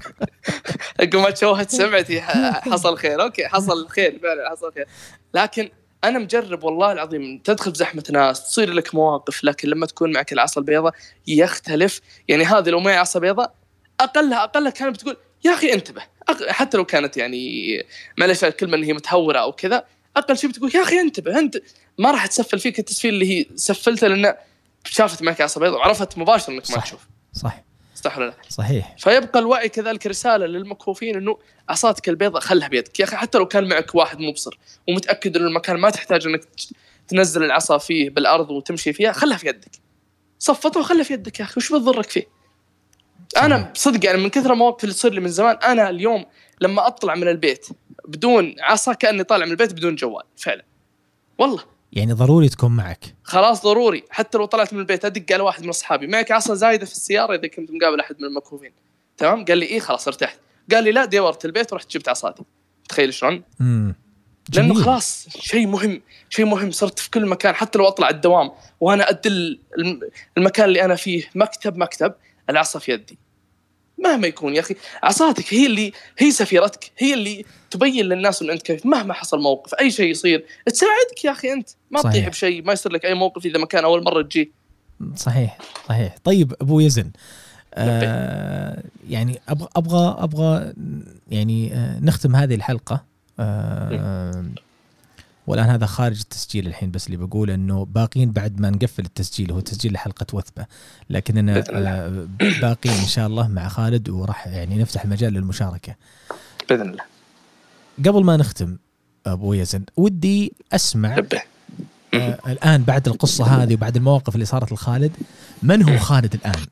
عقب 1.00 1.16
ما 1.16 1.30
تشوهت 1.30 1.70
سمعتي 1.70 2.20
حصل 2.20 2.96
خير. 2.98 3.22
okay 3.22 3.48
حصل 3.48 3.88
خير 3.88 4.18
فعلا 4.22 4.50
حصل 4.50 4.72
خير. 4.72 4.86
لكن 5.34 5.70
أنا 6.04 6.18
مجرب 6.18 6.64
والله 6.64 6.92
العظيم 6.92 7.38
تدخل 7.44 7.72
في 7.72 7.78
زحمة 7.78 8.04
ناس 8.10 8.44
تصير 8.44 8.72
لك 8.72 8.94
مواقف 8.94 9.44
لكن 9.44 9.68
لما 9.68 9.86
تكون 9.86 10.12
معك 10.12 10.32
العصا 10.32 10.60
البيضاء 10.60 10.94
يختلف. 11.26 12.00
يعني 12.28 12.44
هذه 12.44 12.68
لو 12.70 12.80
معي 12.80 12.96
عصا 12.96 13.18
بيضاء 13.18 13.54
أقلها 14.00 14.44
أقلها 14.44 14.70
كانت 14.70 14.94
بتقول 14.96 15.16
يا 15.44 15.52
أخي 15.54 15.72
انتبه. 15.72 16.02
حتى 16.48 16.76
لو 16.76 16.84
كانت 16.84 17.16
يعني 17.16 17.68
معلش 18.18 18.44
الكلمة 18.44 18.76
إن 18.76 18.82
هي 18.82 18.92
متهورة 18.92 19.38
أو 19.38 19.52
كذا 19.52 19.84
أقل 20.16 20.38
شيء 20.38 20.50
بتقول 20.50 20.70
يا 20.74 20.82
أخي 20.82 21.00
انتبه 21.00 21.38
انت 21.38 21.58
ما 21.98 22.10
راح 22.10 22.26
تسفل 22.26 22.58
فيك 22.58 22.78
التسفيل 22.78 23.14
اللي 23.14 23.38
هي 23.40 23.46
سفلته 23.56 24.06
لأن 24.08 24.34
شافت 24.84 25.22
معك 25.22 25.40
عصا 25.40 25.60
بيضاء 25.60 25.78
وعرفت 25.78 26.18
مباشرة 26.18 26.52
إنك 26.52 26.70
ما 26.70 26.76
صح. 26.76 26.84
تشوف 26.84 27.00
صح 27.32 27.64
صح 27.94 28.18
ولا 28.18 28.26
لا؟ 28.26 28.34
صحيح 28.48 28.96
فيبقى 28.98 29.38
الوعي 29.38 29.68
كذلك 29.68 30.06
رسالة 30.06 30.46
للمكفوفين 30.46 31.16
إنه 31.16 31.38
عصاتك 31.68 32.08
البيضاء 32.08 32.40
خلها 32.40 32.68
بيدك 32.68 33.00
يا 33.00 33.04
أخي 33.04 33.16
حتى 33.16 33.38
لو 33.38 33.46
كان 33.46 33.68
معك 33.68 33.94
واحد 33.94 34.20
مبصر 34.20 34.58
ومتأكد 34.88 35.36
إنه 35.36 35.46
المكان 35.46 35.76
ما 35.76 35.90
تحتاج 35.90 36.26
إنك 36.26 36.44
تنزل 37.08 37.44
العصا 37.44 37.78
فيه 37.78 38.10
بالأرض 38.10 38.50
وتمشي 38.50 38.92
فيها 38.92 39.12
خلها 39.12 39.36
في 39.36 39.48
يدك 39.48 39.70
صفته 40.38 40.80
وخلها 40.80 41.02
في 41.02 41.12
يدك 41.12 41.40
يا 41.40 41.44
أخي 41.44 41.54
وش 41.56 41.72
بتضرك 41.72 42.10
فيه؟ 42.10 42.26
أنا 43.36 43.72
صدق 43.74 44.06
يعني 44.06 44.18
من 44.22 44.28
كثر 44.28 44.52
المواقف 44.52 44.84
اللي 44.84 44.94
تصير 44.94 45.12
لي 45.12 45.20
من 45.20 45.28
زمان 45.28 45.56
أنا 45.56 45.90
اليوم 45.90 46.24
لما 46.60 46.86
أطلع 46.86 47.14
من 47.14 47.28
البيت 47.28 47.66
بدون 48.08 48.54
عصا 48.60 48.92
كأني 48.92 49.24
طالع 49.24 49.44
من 49.44 49.50
البيت 49.50 49.72
بدون 49.72 49.94
جوال 49.94 50.24
فعلا. 50.36 50.64
والله. 51.38 51.62
يعني 51.92 52.12
ضروري 52.12 52.48
تكون 52.48 52.70
معك. 52.70 53.14
خلاص 53.24 53.62
ضروري. 53.62 54.04
حتى 54.10 54.38
لو 54.38 54.44
طلعت 54.44 54.72
من 54.72 54.80
البيت 54.80 55.04
أدق 55.04 55.32
على 55.32 55.42
واحد 55.42 55.62
من 55.62 55.68
أصحابي. 55.68 56.06
معك 56.06 56.32
عصا 56.32 56.54
زايدة 56.54 56.86
في 56.86 56.92
السيارة 56.92 57.34
إذا 57.34 57.48
كنت 57.48 57.70
مقابل 57.70 58.00
أحد 58.00 58.16
من 58.18 58.24
المكفوفين 58.24 58.72
تمام؟ 59.16 59.44
قال 59.44 59.58
لي 59.58 59.66
إيه 59.66 59.80
خلاص 59.80 60.08
ارتحت. 60.08 60.38
قال 60.72 60.84
لي 60.84 60.92
لا 60.92 61.04
دورت 61.04 61.44
البيت 61.44 61.72
ورحت 61.72 61.90
جبت 61.90 62.08
عصاتي. 62.08 62.42
تخيل 62.88 63.14
شلون؟ 63.14 63.42
لأنه 64.54 64.74
خلاص 64.74 65.26
شيء 65.38 65.66
مهم 65.66 66.02
شيء 66.30 66.44
مهم. 66.44 66.70
صرت 66.70 66.98
في 66.98 67.10
كل 67.10 67.26
مكان. 67.26 67.54
حتى 67.54 67.78
لو 67.78 67.88
أطلع 67.88 68.08
الدوام 68.08 68.50
وأنا 68.80 69.10
أدل 69.10 69.60
الم- 69.78 70.00
المكان 70.38 70.64
اللي 70.64 70.84
أنا 70.84 70.94
فيه 70.94 71.30
مكتب 71.34 71.76
مكتب 71.76 72.14
العصا 72.50 72.78
في 72.78 72.92
يدي. 72.92 73.18
مهما 73.98 74.26
يكون 74.26 74.54
يا 74.54 74.60
أخي 74.60 74.74
عصاتك 75.02 75.54
هي 75.54 75.66
اللي 75.66 75.92
هي 76.18 76.30
سفيرتك 76.30 76.92
هي 76.98 77.14
اللي 77.14 77.44
تبين 77.70 78.04
للناس 78.06 78.42
انه 78.42 78.52
أنت 78.52 78.62
كيف 78.62 78.86
مهما 78.86 79.14
حصل 79.14 79.40
موقف 79.40 79.74
أي 79.74 79.90
شيء 79.90 80.10
يصير 80.10 80.44
تساعدك 80.66 81.24
يا 81.24 81.30
أخي 81.30 81.52
أنت 81.52 81.68
ما 81.90 82.00
صحيح. 82.00 82.12
تطيح 82.12 82.28
بشيء 82.28 82.64
ما 82.64 82.72
يصير 82.72 82.92
لك 82.92 83.04
أي 83.04 83.14
موقف 83.14 83.46
إذا 83.46 83.58
ما 83.58 83.66
كان 83.66 83.84
أول 83.84 84.04
مرة 84.04 84.22
تجي. 84.22 84.52
صحيح 85.16 85.58
صحيح. 85.88 86.16
طيب 86.24 86.54
أبو 86.60 86.80
يزن 86.80 87.10
آه 87.74 88.82
يعني 89.08 89.40
أبغى 89.48 89.68
أبغى 89.76 90.16
أبغى 90.18 90.72
يعني 91.30 91.74
آه 91.74 92.00
نختم 92.00 92.36
هذه 92.36 92.54
الحلقة. 92.54 93.04
آه 93.40 94.44
والآن 95.46 95.70
هذا 95.70 95.86
خارج 95.86 96.20
التسجيل 96.20 96.66
الحين 96.66 96.90
بس 96.90 97.06
اللي 97.06 97.16
بقول 97.16 97.50
إنه 97.50 97.84
باقيين 97.84 98.30
بعد 98.30 98.60
ما 98.60 98.70
نقفل 98.70 99.04
التسجيل 99.04 99.52
هو 99.52 99.60
تسجيل 99.60 99.92
لحلقة 99.92 100.26
وثبة. 100.32 100.66
لكننا. 101.10 101.64
آه 101.70 102.26
باقيين 102.40 102.94
إن 102.94 103.06
شاء 103.06 103.26
الله 103.26 103.48
مع 103.48 103.68
خالد 103.68 104.08
وراح 104.08 104.46
يعني 104.46 104.76
نفتح 104.76 105.04
المجال 105.04 105.32
للمشاركة. 105.32 105.94
بإذن 106.68 106.90
الله. 106.90 107.02
قبل 107.98 108.24
ما 108.24 108.36
نختم 108.36 108.76
أبو 109.26 109.52
يزن 109.52 109.84
ودي 109.96 110.52
أسمع 110.72 111.22
آه 112.14 112.38
الآن 112.46 112.82
بعد 112.82 113.08
القصة 113.08 113.44
هذه 113.44 113.74
وبعد 113.74 113.96
المواقف 113.96 114.34
اللي 114.34 114.46
صارت 114.46 114.72
لخالد 114.72 115.12
من 115.62 115.82
هو 115.82 115.98
خالد 115.98 116.34
الآن؟ 116.34 116.66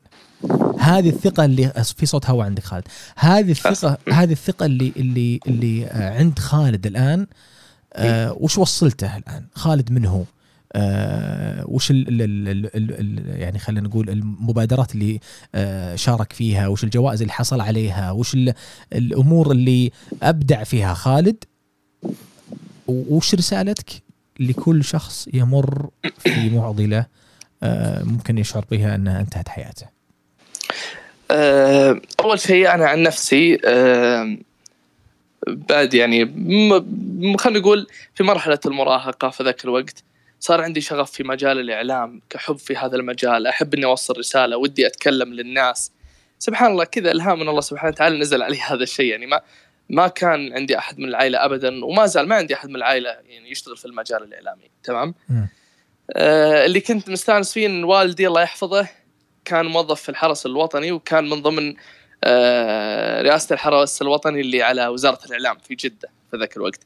هذه 0.79 1.09
الثقة 1.09 1.45
اللي 1.45 1.73
في 1.97 2.05
صوت 2.05 2.25
هواء 2.25 2.45
عندك 2.45 2.63
خالد، 2.63 2.87
هذه 3.15 3.51
الثقة 3.51 3.97
هذه 4.11 4.31
الثقة 4.31 4.65
اللي 4.65 4.93
اللي 4.97 5.39
اللي 5.47 5.85
آه، 5.85 6.17
عند 6.19 6.39
خالد 6.39 6.85
الآن 6.85 7.19
آه 7.19 7.52
وش 8.39 8.57
وصلته 8.57 9.17
الآن؟ 9.17 9.45
خالد 9.55 9.91
من 9.91 10.05
هو؟ 10.05 10.23
آه 10.75 11.63
وش 11.67 11.91
ال 11.91 12.07
ال 12.07 12.21
ال 12.21 12.47
ال 12.49 12.65
ال 12.75 13.19
ال 13.29 13.41
يعني 13.41 13.59
خلينا 13.59 13.87
نقول 13.87 14.09
المبادرات 14.09 14.95
اللي 14.95 15.19
آه 15.55 15.95
شارك 15.95 16.33
فيها، 16.33 16.67
وش 16.67 16.83
الجوائز 16.83 17.21
اللي 17.21 17.33
حصل 17.33 17.61
عليها، 17.61 18.11
وش 18.11 18.33
ال- 18.33 18.53
الأمور 18.93 19.51
اللي 19.51 19.91
أبدع 20.23 20.63
فيها 20.63 20.93
خالد 20.93 21.43
وش 22.87 23.35
رسالتك 23.35 23.89
لكل 24.39 24.83
شخص 24.83 25.27
يمر 25.33 25.89
في 26.17 26.49
معضلة 26.49 27.05
آه، 27.63 28.03
ممكن 28.03 28.37
يشعر 28.37 28.65
بها 28.71 28.95
أنها 28.95 29.19
انتهت 29.19 29.49
حياته. 29.49 29.85
آه، 31.31 32.01
أول 32.19 32.39
شيء 32.39 32.73
أنا 32.73 32.85
عن 32.87 33.03
نفسي 33.03 33.57
آه، 33.65 34.37
بعد 35.47 35.93
يعني 35.93 36.25
خلينا 37.37 37.59
نقول 37.59 37.87
في 38.15 38.23
مرحلة 38.23 38.59
المراهقة 38.65 39.29
في 39.29 39.43
ذاك 39.43 39.65
الوقت 39.65 40.03
صار 40.39 40.61
عندي 40.61 40.81
شغف 40.81 41.11
في 41.11 41.23
مجال 41.23 41.59
الإعلام 41.59 42.21
كحب 42.29 42.57
في 42.57 42.75
هذا 42.75 42.95
المجال 42.95 43.47
أحب 43.47 43.73
إني 43.73 43.85
أوصل 43.85 44.17
رسالة 44.17 44.57
ودي 44.57 44.87
أتكلم 44.87 45.33
للناس. 45.33 45.91
سبحان 46.39 46.71
الله 46.71 46.83
كذا 46.83 47.11
إلهام 47.11 47.39
من 47.39 47.49
الله 47.49 47.61
سبحانه 47.61 47.93
وتعالى 47.93 48.19
نزل 48.19 48.41
علي 48.41 48.59
هذا 48.69 48.83
الشيء. 48.83 49.05
يعني 49.05 49.25
ما 49.25 49.41
ما 49.89 50.07
كان 50.07 50.53
عندي 50.53 50.77
أحد 50.77 50.99
من 50.99 51.07
العائلة 51.09 51.45
ابدا 51.45 51.85
وما 51.85 52.05
زال 52.05 52.27
ما 52.27 52.35
عندي 52.35 52.53
أحد 52.53 52.69
من 52.69 52.75
العائلة 52.75 53.09
يعني 53.09 53.51
يشتغل 53.51 53.77
في 53.77 53.85
المجال 53.85 54.23
الإعلامي. 54.23 54.71
تمام. 54.83 55.15
آه 56.11 56.65
اللي 56.65 56.79
كنت 56.79 57.09
مستانس 57.09 57.53
فيه 57.53 57.67
إن 57.67 57.83
والدي 57.83 58.27
الله 58.27 58.41
يحفظه 58.41 58.87
كان 59.45 59.65
موظف 59.65 60.01
في 60.01 60.09
الحرس 60.09 60.45
الوطني 60.45 60.91
وكان 60.91 61.29
من 61.29 61.41
ضمن 61.41 61.69
آه 61.69 61.75
رئاسة 63.21 63.53
الحرس 63.53 64.01
الوطني 64.01 64.41
اللي 64.41 64.61
على 64.61 64.87
وزارة 64.87 65.19
الإعلام 65.25 65.57
في 65.57 65.75
جدة 65.75 66.09
في 66.31 66.37
ذاك 66.37 66.57
الوقت. 66.57 66.79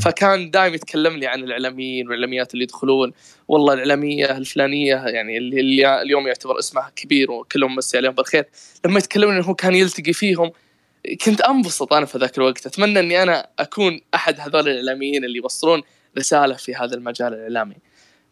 فكان 0.00 0.50
دائما 0.50 0.74
يتكلم 0.74 1.16
لي 1.16 1.26
عن 1.26 1.44
الإعلاميين 1.44 2.08
والإعلاميات 2.08 2.54
اللي 2.54 2.64
يدخلون. 2.64 3.12
والله 3.48 3.74
الإعلامية 3.74 4.36
الفلانية 4.36 4.94
يعني 5.06 5.38
اللي 5.38 5.60
اللي 5.60 6.02
اليوم 6.02 6.26
يعتبر 6.26 6.58
اسمها 6.58 6.92
كبير 6.96 7.30
وكلهم 7.30 7.76
مسي 7.76 7.96
عليهم 7.96 8.12
بالخير. 8.12 8.44
لما 8.86 8.98
يتكلمون 8.98 9.34
انه 9.34 9.44
هو 9.44 9.54
كان 9.54 9.74
يلتقي 9.74 10.12
فيهم. 10.12 10.52
كنت 11.24 11.40
أنبسط 11.40 11.92
أنا 11.92 12.06
في 12.06 12.18
ذاك 12.18 12.38
الوقت. 12.38 12.66
أتمنى 12.66 13.00
إني 13.00 13.22
أنا 13.22 13.46
أكون 13.58 14.00
أحد 14.14 14.40
هذول 14.40 14.68
الإعلاميين 14.68 15.24
اللي 15.24 15.36
يوصلون 15.36 15.82
رسالة 16.18 16.54
في 16.54 16.74
هذا 16.74 16.94
المجال 16.94 17.34
الإعلامي. 17.34 17.76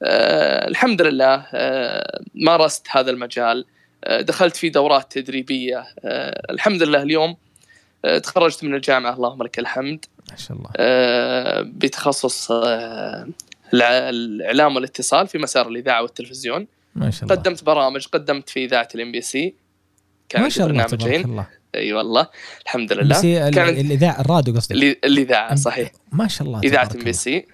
أه 0.02 0.68
الحمد 0.68 1.02
لله 1.02 1.46
أه 1.54 2.20
مارست 2.34 2.86
هذا 2.90 3.10
المجال. 3.10 3.58
أه 3.58 3.71
دخلت 4.20 4.56
في 4.56 4.68
دورات 4.68 5.12
تدريبية 5.12 5.78
أه 6.04 6.52
الحمد 6.52 6.82
لله 6.82 7.02
اليوم 7.02 7.36
أه 8.04 8.18
تخرجت 8.18 8.64
من 8.64 8.74
الجامعة 8.74 9.14
اللهم 9.14 9.42
لك 9.42 9.58
الحمد 9.58 10.04
ما 10.30 10.36
شاء 10.36 10.56
الله. 10.56 10.70
بتخصص 11.62 12.50
الإعلام 13.74 14.76
والاتصال 14.76 15.26
في 15.26 15.38
مسار 15.38 15.68
الإذاعة 15.68 16.02
والتلفزيون 16.02 16.66
ما 16.94 17.10
شاء 17.10 17.24
الله. 17.24 17.34
قدمت 17.34 17.64
برامج 17.64 18.06
قدمت 18.06 18.48
في 18.48 18.64
إذاعة 18.64 18.88
ال 18.94 19.12
MBC 19.12 19.54
كان 20.28 20.42
ما 20.42 20.48
شاء 20.48 20.66
الله 20.66 20.86
برنامجين 20.86 21.24
الله. 21.24 21.46
أي 21.74 21.92
والله 21.92 22.26
الحمد 22.64 22.92
لله 22.92 23.50
كانت 23.50 23.78
الإذاعة 23.78 24.20
الراديو 24.20 24.54
قصدي. 24.54 24.98
الإذاعة 25.04 25.54
صحيح 25.54 25.90
ما 26.12 26.28
شاء 26.28 26.46
الله 26.46 26.60
إذاعة 26.64 26.90
MBC 26.94 27.46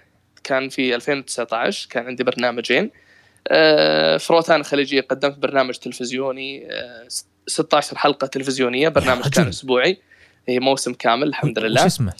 كان 0.45 0.69
في 0.69 0.95
2019 0.95 1.89
كان 1.91 2.07
عندي 2.07 2.25
برنامجين 2.25 2.85
آه، 2.85 3.08
في 4.19 4.27
روتانا 4.31 4.61
الخليجيه 4.61 5.01
قدمت 5.01 5.39
برنامج 5.39 5.75
تلفزيوني 5.75 6.73
آه، 6.73 7.09
16 7.47 7.99
حلقة 7.99 8.27
تلفزيونية 8.27 8.89
برنامج 8.89 9.21
رجل. 9.21 9.31
كان 9.31 9.49
أسبوعي 9.49 9.99
موسم 10.49 10.93
كامل 10.93 11.29
الحمد 11.29 11.59
لله 11.59 11.87
اسمه؟ 11.87 12.13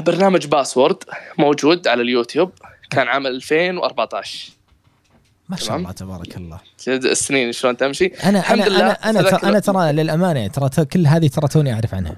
برنامج 0.00 0.46
Password 0.46 1.04
موجود 1.38 1.88
على 1.88 2.02
اليوتيوب 2.02 2.52
كان 2.90 3.08
عام 3.08 3.26
2014 3.26 4.50
ما 5.48 5.56
شاء. 5.56 5.76
الله 5.76 5.92
تبارك 5.92 6.36
الله. 6.36 6.60
السنين 6.88 7.52
شلون 7.52 7.76
تمشي 7.76 8.06
أنا 8.06 8.38
الحمد 8.38 8.60
إنا 8.60 8.68
لله 8.68 8.90
أنا 8.90 9.10
أنا 9.10 9.22
ترى, 9.30 9.48
أنا 9.48 9.58
ترى 9.58 9.92
للأمانة 9.92 10.46
ترى 10.46 10.84
كل 10.84 11.06
هذه 11.06 11.28
ترى 11.28 11.48
توني 11.48 11.72
أعرف 11.74 11.94
عنها. 11.94 12.16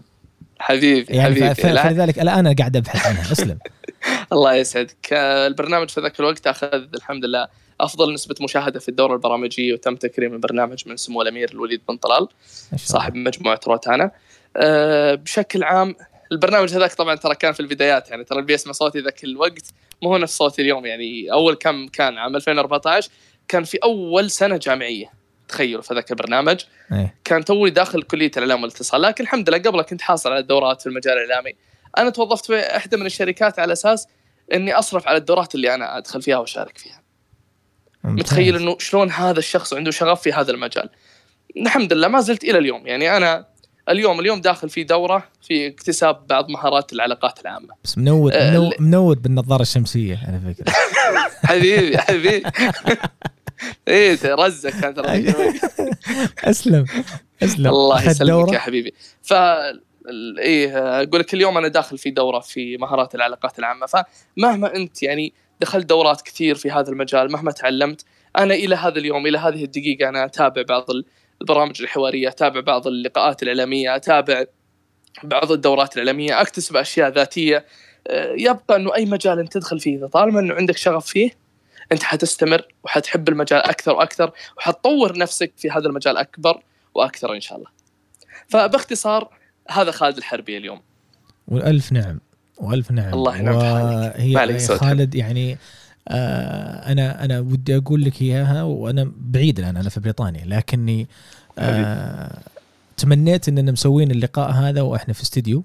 حبيبي 0.59 1.15
يعني 1.15 1.35
حبيبي 1.35 1.55
فلذلك 1.55 2.19
الآن 2.19 2.39
أنا 2.39 2.55
قاعد 2.59 2.77
أبحث 2.77 3.07
عنها 3.07 3.33
أسلم 3.33 3.59
الله 4.33 4.55
يسعدك 4.55 5.13
آه، 5.13 5.47
البرنامج 5.47 5.89
في 5.89 6.01
ذاك 6.01 6.21
الوقت 6.21 6.47
أخذ 6.47 6.85
الحمد 6.95 7.25
لله 7.25 7.49
أفضل 7.81 8.15
نسبة 8.15 8.35
مشاهدة 8.41 8.81
في 8.81 8.89
الدورة 8.89 9.15
البرامجية 9.15 9.73
وتم 9.73 9.97
تكريم 9.97 10.33
البرنامج 10.33 10.89
من 10.89 10.97
سمو 10.97 11.23
الأمير 11.23 11.51
الوليد 11.51 11.81
بن 11.89 11.97
طلال 11.97 12.29
ما. 12.73 12.79
صاحب 12.79 13.15
مجموعة 13.15 13.61
روتانا 13.67 14.11
أه 14.57 15.15
بشكل 15.15 15.65
عام 15.65 15.95
البرنامج 16.33 16.75
هذاك 16.75 16.95
طبعا 16.95 17.15
ترى 17.15 17.35
كان 17.35 17.53
في 17.53 17.61
البدايات 17.61 18.11
يعني 18.11 18.25
ترى 18.25 18.39
اللي 18.39 18.47
بيسمع 18.47 18.73
صوتي 18.73 19.01
ذاك 19.01 19.25
الوقت 19.25 19.71
مو 20.03 20.09
هو 20.09 20.19
نفس 20.19 20.37
صوتي 20.37 20.63
اليوم 20.63 20.87
يعني 20.87 21.33
أول 21.33 21.55
كم 21.55 21.89
كان 21.89 22.19
عام 22.19 22.37
2014 22.37 23.11
كان 23.49 23.65
في 23.65 23.79
أول 23.85 24.31
سنة 24.31 24.57
جامعية 24.57 25.13
تخيلوا 25.49 25.83
في 25.83 25.95
ذاك 25.95 26.11
البرنامج 26.11 26.61
إيه. 26.93 27.15
كان 27.25 27.45
توي 27.45 27.71
داخل 27.71 28.03
كلية 28.03 28.31
الإعلام 28.37 28.63
والاتصال 28.63 29.03
لكن 29.03 29.25
الحمد 29.25 29.49
لله 29.49 29.59
قبل 29.59 29.83
كنت 29.83 30.01
حاصل 30.01 30.31
على 30.31 30.39
الدورات 30.39 30.81
في 30.81 30.87
المجال 30.87 31.19
الإعلامي 31.19 31.53
أنا 31.99 32.11
توظفت 32.11 32.47
في 32.47 32.77
إحدى 32.77 32.97
من 32.97 33.07
الشركات 33.07 33.59
على 33.59 33.73
أساس 33.73 34.09
إني 34.55 34.73
أصرف 34.75 35.09
على 35.09 35.17
الدورات 35.17 35.55
اللي 35.55 35.75
أنا 35.75 35.99
أدخل 35.99 36.23
فيها 36.23 36.39
وأشارك 36.39 36.79
فيها. 36.79 37.06
متخيل 38.07 38.57
إنه 38.57 38.77
شلون 38.79 39.11
هذا 39.11 39.39
الشخص 39.39 39.73
عنده 39.75 39.91
شغف 39.91 40.23
في 40.23 40.33
هذا 40.33 40.51
المجال. 40.51 40.89
الحمد 41.57 41.93
لله 41.93 42.09
ما 42.09 42.21
زلت 42.21 42.45
إلى 42.45 42.59
اليوم. 42.59 42.87
يعني 42.87 43.17
أنا 43.17 43.47
اليوم 43.89 44.21
اليوم 44.21 44.41
داخل 44.41 44.69
في 44.69 44.85
دورة 44.85 45.29
في 45.43 45.67
اكتساب 45.67 46.27
بعض 46.27 46.49
مهارات 46.51 46.93
العلاقات 46.93 47.41
العامة. 47.41 47.69
بس 47.85 47.99
منود 47.99 48.33
آه، 48.33 48.51
منود, 48.51 48.73
ال- 48.73 48.83
منود 48.83 49.23
بالنظارة 49.23 49.63
الشمسية 49.63 50.21
على 50.29 50.55
فكرة. 50.55 50.73
حبيبي 51.49 51.99
حبيبي. 51.99 52.43
إيه 53.89 54.19
رزه 54.25 54.71
كانت 54.81 54.97
ترى. 55.01 55.25
أسلم 56.51 56.85
أسلم. 57.43 57.67
الله 57.67 58.11
يسلمك؟ 58.11 58.53
يا 58.53 58.59
حبيبي. 58.59 58.95
ف 59.23 59.33
إيه 60.39 60.79
أقول 61.03 61.21
لك 61.21 61.35
اليوم 61.35 61.59
أنا 61.59 61.69
داخل 61.69 61.99
في 61.99 62.11
دورة 62.11 62.41
في 62.41 62.77
مهارات 62.77 63.15
العلاقات 63.15 63.59
العامة. 63.59 63.87
فمهما 63.87 64.77
أنت 64.77 65.03
يعني 65.03 65.33
دخلت 65.61 65.87
دورات 65.87 66.23
كثير 66.23 66.55
في 66.55 66.71
هذا 66.71 66.91
المجال 66.91 67.33
مهما 67.33 67.53
تعلمت 67.53 68.05
أنا 68.39 68.55
إلى 68.55 68.75
هذا 68.77 68.99
اليوم 68.99 69.27
إلى 69.27 69.39
هذه 69.39 69.65
الدقيقة 69.65 70.09
أنا 70.09 70.25
أتابع 70.25 70.63
بعض 70.63 70.91
ال- 70.91 71.05
البرامج 71.41 71.83
الحوارية 71.83 72.29
أتابع 72.29 72.61
بعض 72.61 72.87
اللقاءات 72.87 73.43
الإعلامية 73.43 73.97
أتابع 73.97 74.45
بعض 75.23 75.53
الدورات 75.53 75.95
الإعلامية 75.95 76.41
أكتسب 76.41 76.77
أشياء 76.77 77.11
ذاتية 77.13 77.65
آه، 78.09 78.33
يبقى 78.39 78.77
إنه 78.77 78.95
أي 78.95 79.05
مجال 79.07 79.39
أنت 79.39 79.53
تدخل 79.53 79.81
فيه 79.81 80.07
طالما 80.07 80.41
إنه 80.41 80.55
عندك 80.55 80.77
شغف 80.77 81.07
فيه 81.07 81.31
أنت 81.93 82.03
حتستمر 82.03 82.63
وحتحب 82.85 83.29
المجال 83.29 83.61
أكثر 83.61 83.93
وأكثر 83.93 84.33
وحتطور 84.57 85.19
نفسك 85.19 85.53
في 85.57 85.71
هذا 85.71 85.87
المجال 85.89 86.17
أكبر 86.17 86.63
وأكثر 86.95 87.35
إن 87.35 87.41
شاء 87.41 87.59
الله. 87.59 87.69
فباختصار 88.49 89.29
هذا 89.71 89.91
خالد 89.91 90.17
الحربي 90.17 90.57
اليوم. 90.57 90.83
والف 91.49 91.93
نعم 91.93 92.21
وألف 92.57 92.91
نعم 92.91 93.15
الله 93.15 93.37
ينعم. 93.37 93.55
وهي 93.57 94.35
ما 94.35 94.41
عليك 94.41 94.73
خالد 94.73 95.15
يعني 95.15 95.59
آه 96.09 96.93
أنا 96.93 97.25
أنا 97.25 97.41
ودي 97.41 97.77
أقول 97.77 98.05
لك 98.05 98.23
إياها 98.23 98.63
وأنا 98.63 99.13
بعيد 99.21 99.59
الآن 99.59 99.77
أنا 99.77 99.89
في 99.89 100.01
بريطانيا 100.01 100.45
لكني 100.47 101.07
آه 101.59 102.39
تمنيت 102.97 103.49
إننا 103.49 103.73
مسوين 103.73 104.11
اللقاء 104.11 104.51
هذا 104.51 104.81
وإحنا 104.81 105.15
في 105.15 105.23
استديو 105.23 105.65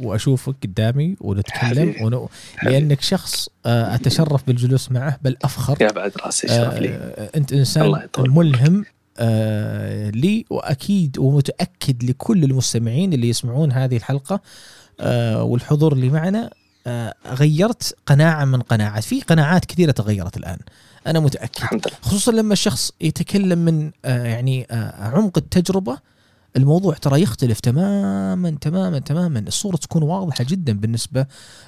وأشوفك 0.00 0.54
قدامي 0.62 1.16
ونتكلم. 1.20 1.94
ون... 2.02 2.28
لأنك 2.62 3.00
شخص 3.00 3.48
آه 3.66 3.94
أتشرف 3.94 4.46
بالجلوس 4.46 4.92
معه 4.92 5.18
بل 5.22 5.36
أفخر 5.44 5.76
يا 5.80 5.92
بعد 5.92 6.12
راسي 6.24 6.48
شرف 6.48 6.74
لي. 6.78 6.88
آه 6.88 7.30
أنت 7.36 7.52
إنسان 7.52 8.00
ملهم 8.18 8.84
آه 9.18 10.10
لي 10.10 10.44
وأكيد 10.50 11.18
ومتأكد 11.18 12.04
لكل 12.04 12.44
المستمعين 12.44 13.12
اللي 13.12 13.28
يسمعون 13.28 13.72
هذه 13.72 13.96
الحلقة 13.96 14.34
آه 14.34 14.40
والحضور 15.42 15.92
اللي 15.92 16.08
معنا 16.08 16.50
آه 16.86 17.14
غيرت 17.26 17.96
قناعة 18.06 18.44
من 18.44 18.62
قناعات. 18.62 19.04
في 19.04 19.20
قناعات 19.20 19.64
كثيرة 19.64 19.90
تغيرت 19.90 20.36
الآن. 20.36 20.58
أنا 21.06 21.20
متأكد. 21.20 21.62
الحمد 21.62 21.88
لله. 21.88 21.96
خصوصا 22.02 22.32
لما 22.32 22.52
الشخص 22.52 22.92
يتكلم 23.00 23.58
من 23.58 23.90
آه 24.04 24.24
يعني 24.24 24.66
آه 24.70 25.04
عمق 25.08 25.38
التجربة 25.38 25.98
الموضوع 26.56 26.94
ترى 26.94 27.22
يختلف 27.22 27.60
تماما 27.60 28.50
تماما 28.60 28.98
تماما. 28.98 29.38
الصورة 29.38 29.76
تكون 29.76 30.02
واضحة 30.02 30.44
جدا 30.48 30.72
بالنسبة 30.72 31.26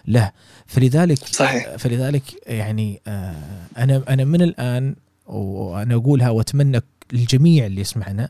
له. 0.09 0.31
فلذلك 0.67 1.19
صحيح. 1.27 1.77
فلذلك 1.77 2.23
يعني 2.47 3.01
آه 3.07 3.35
أنا 3.79 4.03
أنا 4.09 4.25
من 4.25 4.43
الآن 4.43 4.95
وأنا 5.27 5.95
أقولها 5.95 6.31
وأتمنى 6.31 6.81
للجميع 7.13 7.67
اللي 7.67 7.81
يسمعنا 7.81 8.29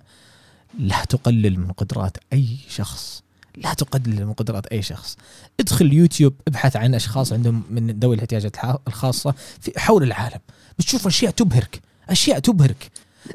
لا 0.78 1.05
تقلل 1.05 1.61
من 1.61 1.72
قدرات 1.72 2.16
أي 2.32 2.46
شخص. 2.68 3.21
لا 3.57 3.74
تقلل 3.74 4.26
من 4.26 4.32
قدرات 4.32 4.66
أي 4.66 4.82
شخص. 4.82 5.16
ادخل 5.61 5.92
يوتيوب 5.92 6.34
ابحث 6.48 6.76
عن 6.76 6.94
أشخاص 6.94 7.32
عندهم 7.32 7.62
من 7.70 7.90
ذوي 7.90 8.14
الاحتياجات 8.14 8.57
الخاصة 8.88 9.34
في 9.61 9.80
حول 9.80 10.03
العالم. 10.03 10.40
بتشوف 10.78 11.07
أشياء 11.07 11.30
تبهرك 11.32 11.80
أشياء 12.09 12.38
تبهرك. 12.38 12.90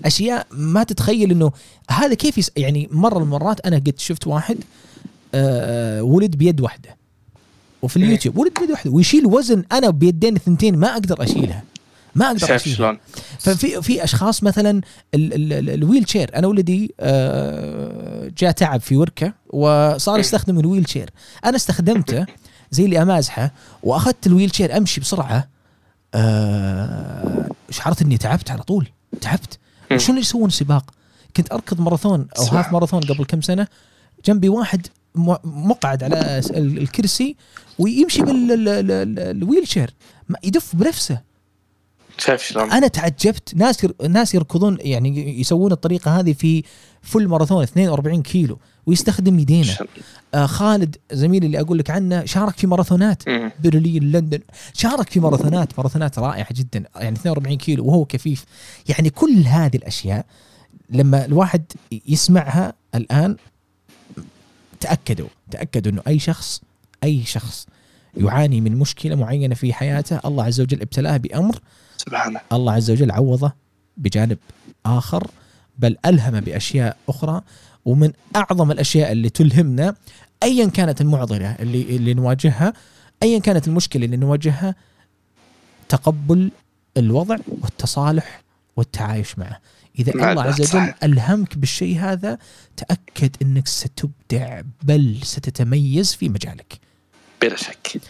أشياء 0.05 0.47
ما 0.51 0.83
تتخيل 0.83 1.31
إنه 1.31 1.51
هذا 1.89 2.13
كيف 2.13 2.37
يس... 2.37 2.51
يعني 2.57 2.89
مرة 2.91 3.17
المرات 3.23 3.59
أنا 3.59 3.75
قد 3.75 3.93
شفت 3.97 4.27
واحد 4.27 4.57
آه 5.33 6.03
ولد 6.03 6.35
بيد 6.35 6.61
واحدة 6.61 6.97
وفي 7.81 7.97
اليوتيوب 7.97 8.37
ولد 8.37 8.53
بيد 8.59 8.71
واحدة 8.71 8.91
ويشيل 8.91 9.25
وزن 9.25 9.63
أنا 9.71 9.89
بيدين 9.89 10.35
اثنتين 10.35 10.77
ما 10.77 10.93
أقدر 10.93 11.23
أشيلها. 11.23 11.63
ما 12.17 12.27
أقدر 12.27 12.47
شايف 12.47 12.67
شلون؟ 12.69 12.97
ففي 13.39 13.81
في 13.81 14.03
أشخاص 14.03 14.43
مثلا 14.43 14.81
ال- 15.13 15.33
ال- 15.33 15.53
ال- 15.53 15.69
ال 15.69 16.09
wheelchair 16.09 16.31
أنا 16.35 16.47
ولدي 16.47 16.93
آه، 16.99 18.31
جاء 18.37 18.51
تعب 18.51 18.81
في 18.81 18.97
وركة 18.97 19.33
وصار 19.49 20.19
يستخدم 20.19 20.59
ال 20.59 20.89
wheelchair 20.89 21.09
أنا 21.45 21.55
استخدمته 21.55 22.25
زي 22.71 22.85
اللي 22.85 23.01
أمازحه 23.01 23.51
وأخذت 23.83 24.27
ال 24.27 24.55
wheelchair 24.55 24.77
أمشي 24.77 25.01
بسرعة. 25.01 25.47
آه، 26.13 27.49
شعرت 27.69 28.01
إني 28.01 28.17
تعبت 28.17 28.51
على 28.51 28.63
طول. 28.63 28.87
تعبت. 29.21 29.59
مم. 29.91 29.97
شلون 29.97 30.17
يسوون 30.17 30.49
سباق 30.49 30.91
كنت 31.37 31.51
أركض 31.51 31.81
ماراثون 31.81 32.27
أو 32.39 32.43
half 32.43 32.71
marathon 32.73 32.99
قبل 32.99 33.25
كم 33.25 33.41
سنة. 33.41 33.67
جنبي 34.25 34.49
واحد 34.49 34.87
مقعد 35.43 36.03
على 36.03 36.41
الكرسي 36.55 37.35
ويمشي 37.79 38.21
بال 38.21 39.67
wheelchair 39.67 39.93
يدف 40.43 40.75
بنفسه 40.75 41.21
شايف 42.17 42.41
شلون؟ 42.43 42.71
أنا 42.71 42.87
تعجبت 42.87 43.55
ناس 43.55 43.83
ير... 43.83 43.93
ناس 44.09 44.35
يركضون 44.35 44.77
يعني 44.81 45.39
يسوون 45.39 45.71
الطريقة 45.71 46.19
هذه 46.19 46.33
في 46.33 46.63
فل 47.01 47.27
ماراثون 47.27 47.63
42 47.63 48.21
كيلو 48.21 48.59
ويستخدم 48.85 49.39
يدينه؟ 49.39 49.77
آه 50.33 50.45
خالد 50.45 50.95
زميلي 51.11 51.45
اللي 51.45 51.59
أقول 51.59 51.77
لك 51.77 51.89
عنه 51.89 52.25
شارك 52.25 52.57
في 52.57 52.67
ماراثونات. 52.67 53.23
برلين 53.63 54.11
لندن 54.11 54.39
شارك 54.73 55.09
في 55.09 55.19
ماراثونات 55.19 55.69
ماراثونات 55.77 56.19
رائعة 56.19 56.47
جدا 56.53 56.83
يعني 56.95 57.15
42 57.15 57.57
كيلو 57.57 57.85
وهو 57.85 58.05
كفيف 58.05 58.45
يعني 58.89 59.09
كل 59.09 59.43
هذه 59.45 59.75
الأشياء 59.75 60.25
لما 60.89 61.25
الواحد 61.25 61.63
يسمعها 62.07 62.73
الآن 62.95 63.35
تأكدوا 64.79 65.27
تأكدوا 65.51 65.91
إنه 65.91 66.01
أي 66.07 66.19
شخص 66.19 66.61
أي 67.03 67.23
شخص 67.25 67.67
يعاني 68.17 68.61
من 68.61 68.75
مشكلة 68.75 69.15
معينة 69.15 69.55
في 69.55 69.73
حياته 69.73 70.19
الله 70.25 70.43
عز 70.43 70.61
وجل 70.61 70.81
ابتلاه 70.81 71.17
بأمر 71.17 71.59
سبحانه. 71.97 72.39
الله 72.53 72.73
عز 72.73 72.91
وجل 72.91 73.11
عوضه 73.11 73.53
بجانب 73.97 74.37
آخر 74.85 75.27
بل 75.77 75.97
ألهم 76.05 76.39
بأشياء 76.39 76.97
أخرى 77.09 77.41
ومن 77.85 78.11
أعظم 78.35 78.71
الأشياء 78.71 79.11
اللي 79.11 79.29
تلهمنا 79.29 79.95
ايا 80.43 80.65
كانت 80.65 81.01
المعضلة 81.01 81.51
اللي 81.51 81.81
اللي 81.81 82.13
نواجهها 82.13 82.73
ايا 83.23 83.39
كانت 83.39 83.67
المشكلة 83.67 84.05
اللي 84.05 84.17
نواجهها 84.17 84.75
تقبل 85.89 86.51
الوضع 86.97 87.37
والتصالح 87.61 88.41
والتعايش 88.75 89.39
معه. 89.39 89.59
إذا 89.99 90.15
مع 90.15 90.31
الله 90.31 90.43
عز 90.43 90.61
وجل. 90.61 90.93
ألهمك 91.03 91.57
بالشيء 91.57 91.99
هذا 91.99 92.37
تأكد 92.77 93.35
إنك 93.41 93.67
ستبدع 93.67 94.61
بل 94.83 95.17
ستتميز 95.23 96.13
في 96.13 96.29
مجالك. 96.29 96.79
بلا 97.41 97.55
شك. 97.55 98.01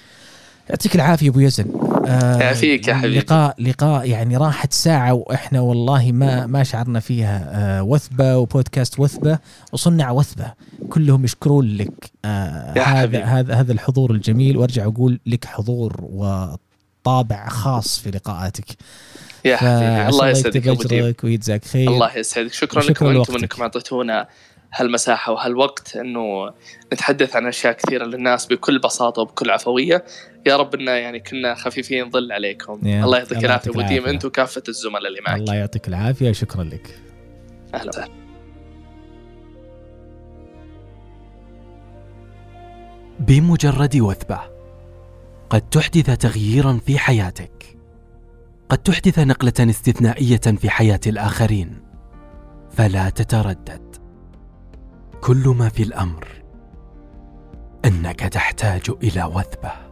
يعطيك 0.70 0.96
العافية 0.96 1.30
أبو 1.30 1.40
يزن 1.40 1.66
آه 2.08 2.40
يعافيك 2.40 2.88
يا 2.88 2.94
حبيبي. 2.94 3.20
لقاء 3.20 3.56
لقاء 3.60 4.10
يعني 4.10 4.38
راحت 4.38 4.74
ساعة 4.74 5.14
وإحنا 5.14 5.60
والله 5.60 6.12
ما 6.12 6.46
ما 6.46 6.64
شعرنا 6.64 7.00
فيها 7.00 7.50
آه 7.52 7.84
وثبة 7.84 8.38
وبودكاست 8.38 9.00
وثبة 9.00 9.40
وصنع 9.74 10.12
وثبة. 10.12 10.54
كلهم 10.90 11.24
يشكرون 11.24 11.78
لك 11.78 12.12
آه 12.26 12.80
هذا. 12.80 13.24
هذا 13.24 13.54
هذا 13.54 13.72
الحضور 13.74 14.12
الجميل. 14.12 14.58
وأرجع 14.58 14.86
أقول 14.86 15.20
لك 15.26 15.46
حضور 15.46 15.96
وطابع 16.02 17.50
خاص 17.50 18.00
في 18.00 18.12
لقاءاتك. 18.12 18.66
يا 19.46 19.58
حبيبي. 19.58 20.08
الله 20.10 20.30
يسعدك 20.30 21.24
ويجزاك 21.24 21.66
خير. 21.66 21.90
الله 21.90 22.18
يسعدك. 22.18 22.54
شكرا 22.54 22.82
لكم. 22.84 23.08
أنتم. 23.08 23.36
أنكم 23.36 23.62
أعطيتونا 23.62 24.28
هالمساحة 24.74 25.32
وهالوقت 25.32 25.96
إنه 25.96 26.54
نتحدث 26.94 27.36
عن 27.36 27.48
أشياء 27.48 27.74
كثيرة 27.74 28.06
للناس 28.06 28.46
بكل 28.46 28.80
بساطة 28.80 29.22
وبكل 29.22 29.50
عفوية. 29.50 30.06
يا 30.46 30.56
رب 30.56 30.76
اننا 30.76 30.98
يعني 30.98 31.20
كنا 31.20 31.56
خفيفين 31.56 32.10
ظل 32.10 32.32
عليكم. 32.32 32.88
يا 32.88 33.04
الله. 33.04 33.18
يعطيك 33.18 33.44
يعطيك 33.44 33.68
ابو 33.68 33.82
ديم 33.82 33.92
العافية. 33.92 34.12
انت 34.12 34.26
وكافه 34.26 34.64
الزملاء 34.68 35.08
اللي 35.08 35.22
معك. 35.28 35.40
الله 35.40 35.56
يعطيك 35.56 35.88
العافية. 35.88 36.32
شكرا 36.32 36.64
لك. 36.64 37.00
أهلا 37.76 37.90
وسهلا. 37.90 38.12
بمجرد 43.20 43.98
وثبة 43.98 44.40
قد 45.50 45.62
تحدث 45.62 46.18
تغييرا 46.18 46.80
في 46.86 47.00
حياتك. 47.00 47.78
قد 48.70 48.78
تحدث 48.78 49.20
نقلة 49.20 49.70
استثنائية 49.70 50.38
في 50.38 50.70
حياة 50.70 51.00
الآخرين. 51.08 51.82
فلا 52.72 53.10
تتردد. 53.10 53.87
كل 55.22 55.56
ما 55.58 55.70
في 55.70 55.84
الأمر 55.84 56.28
أنك 57.86 58.20
تحتاج 58.20 58.92
إلى 59.04 59.24
وثبة. 59.24 59.87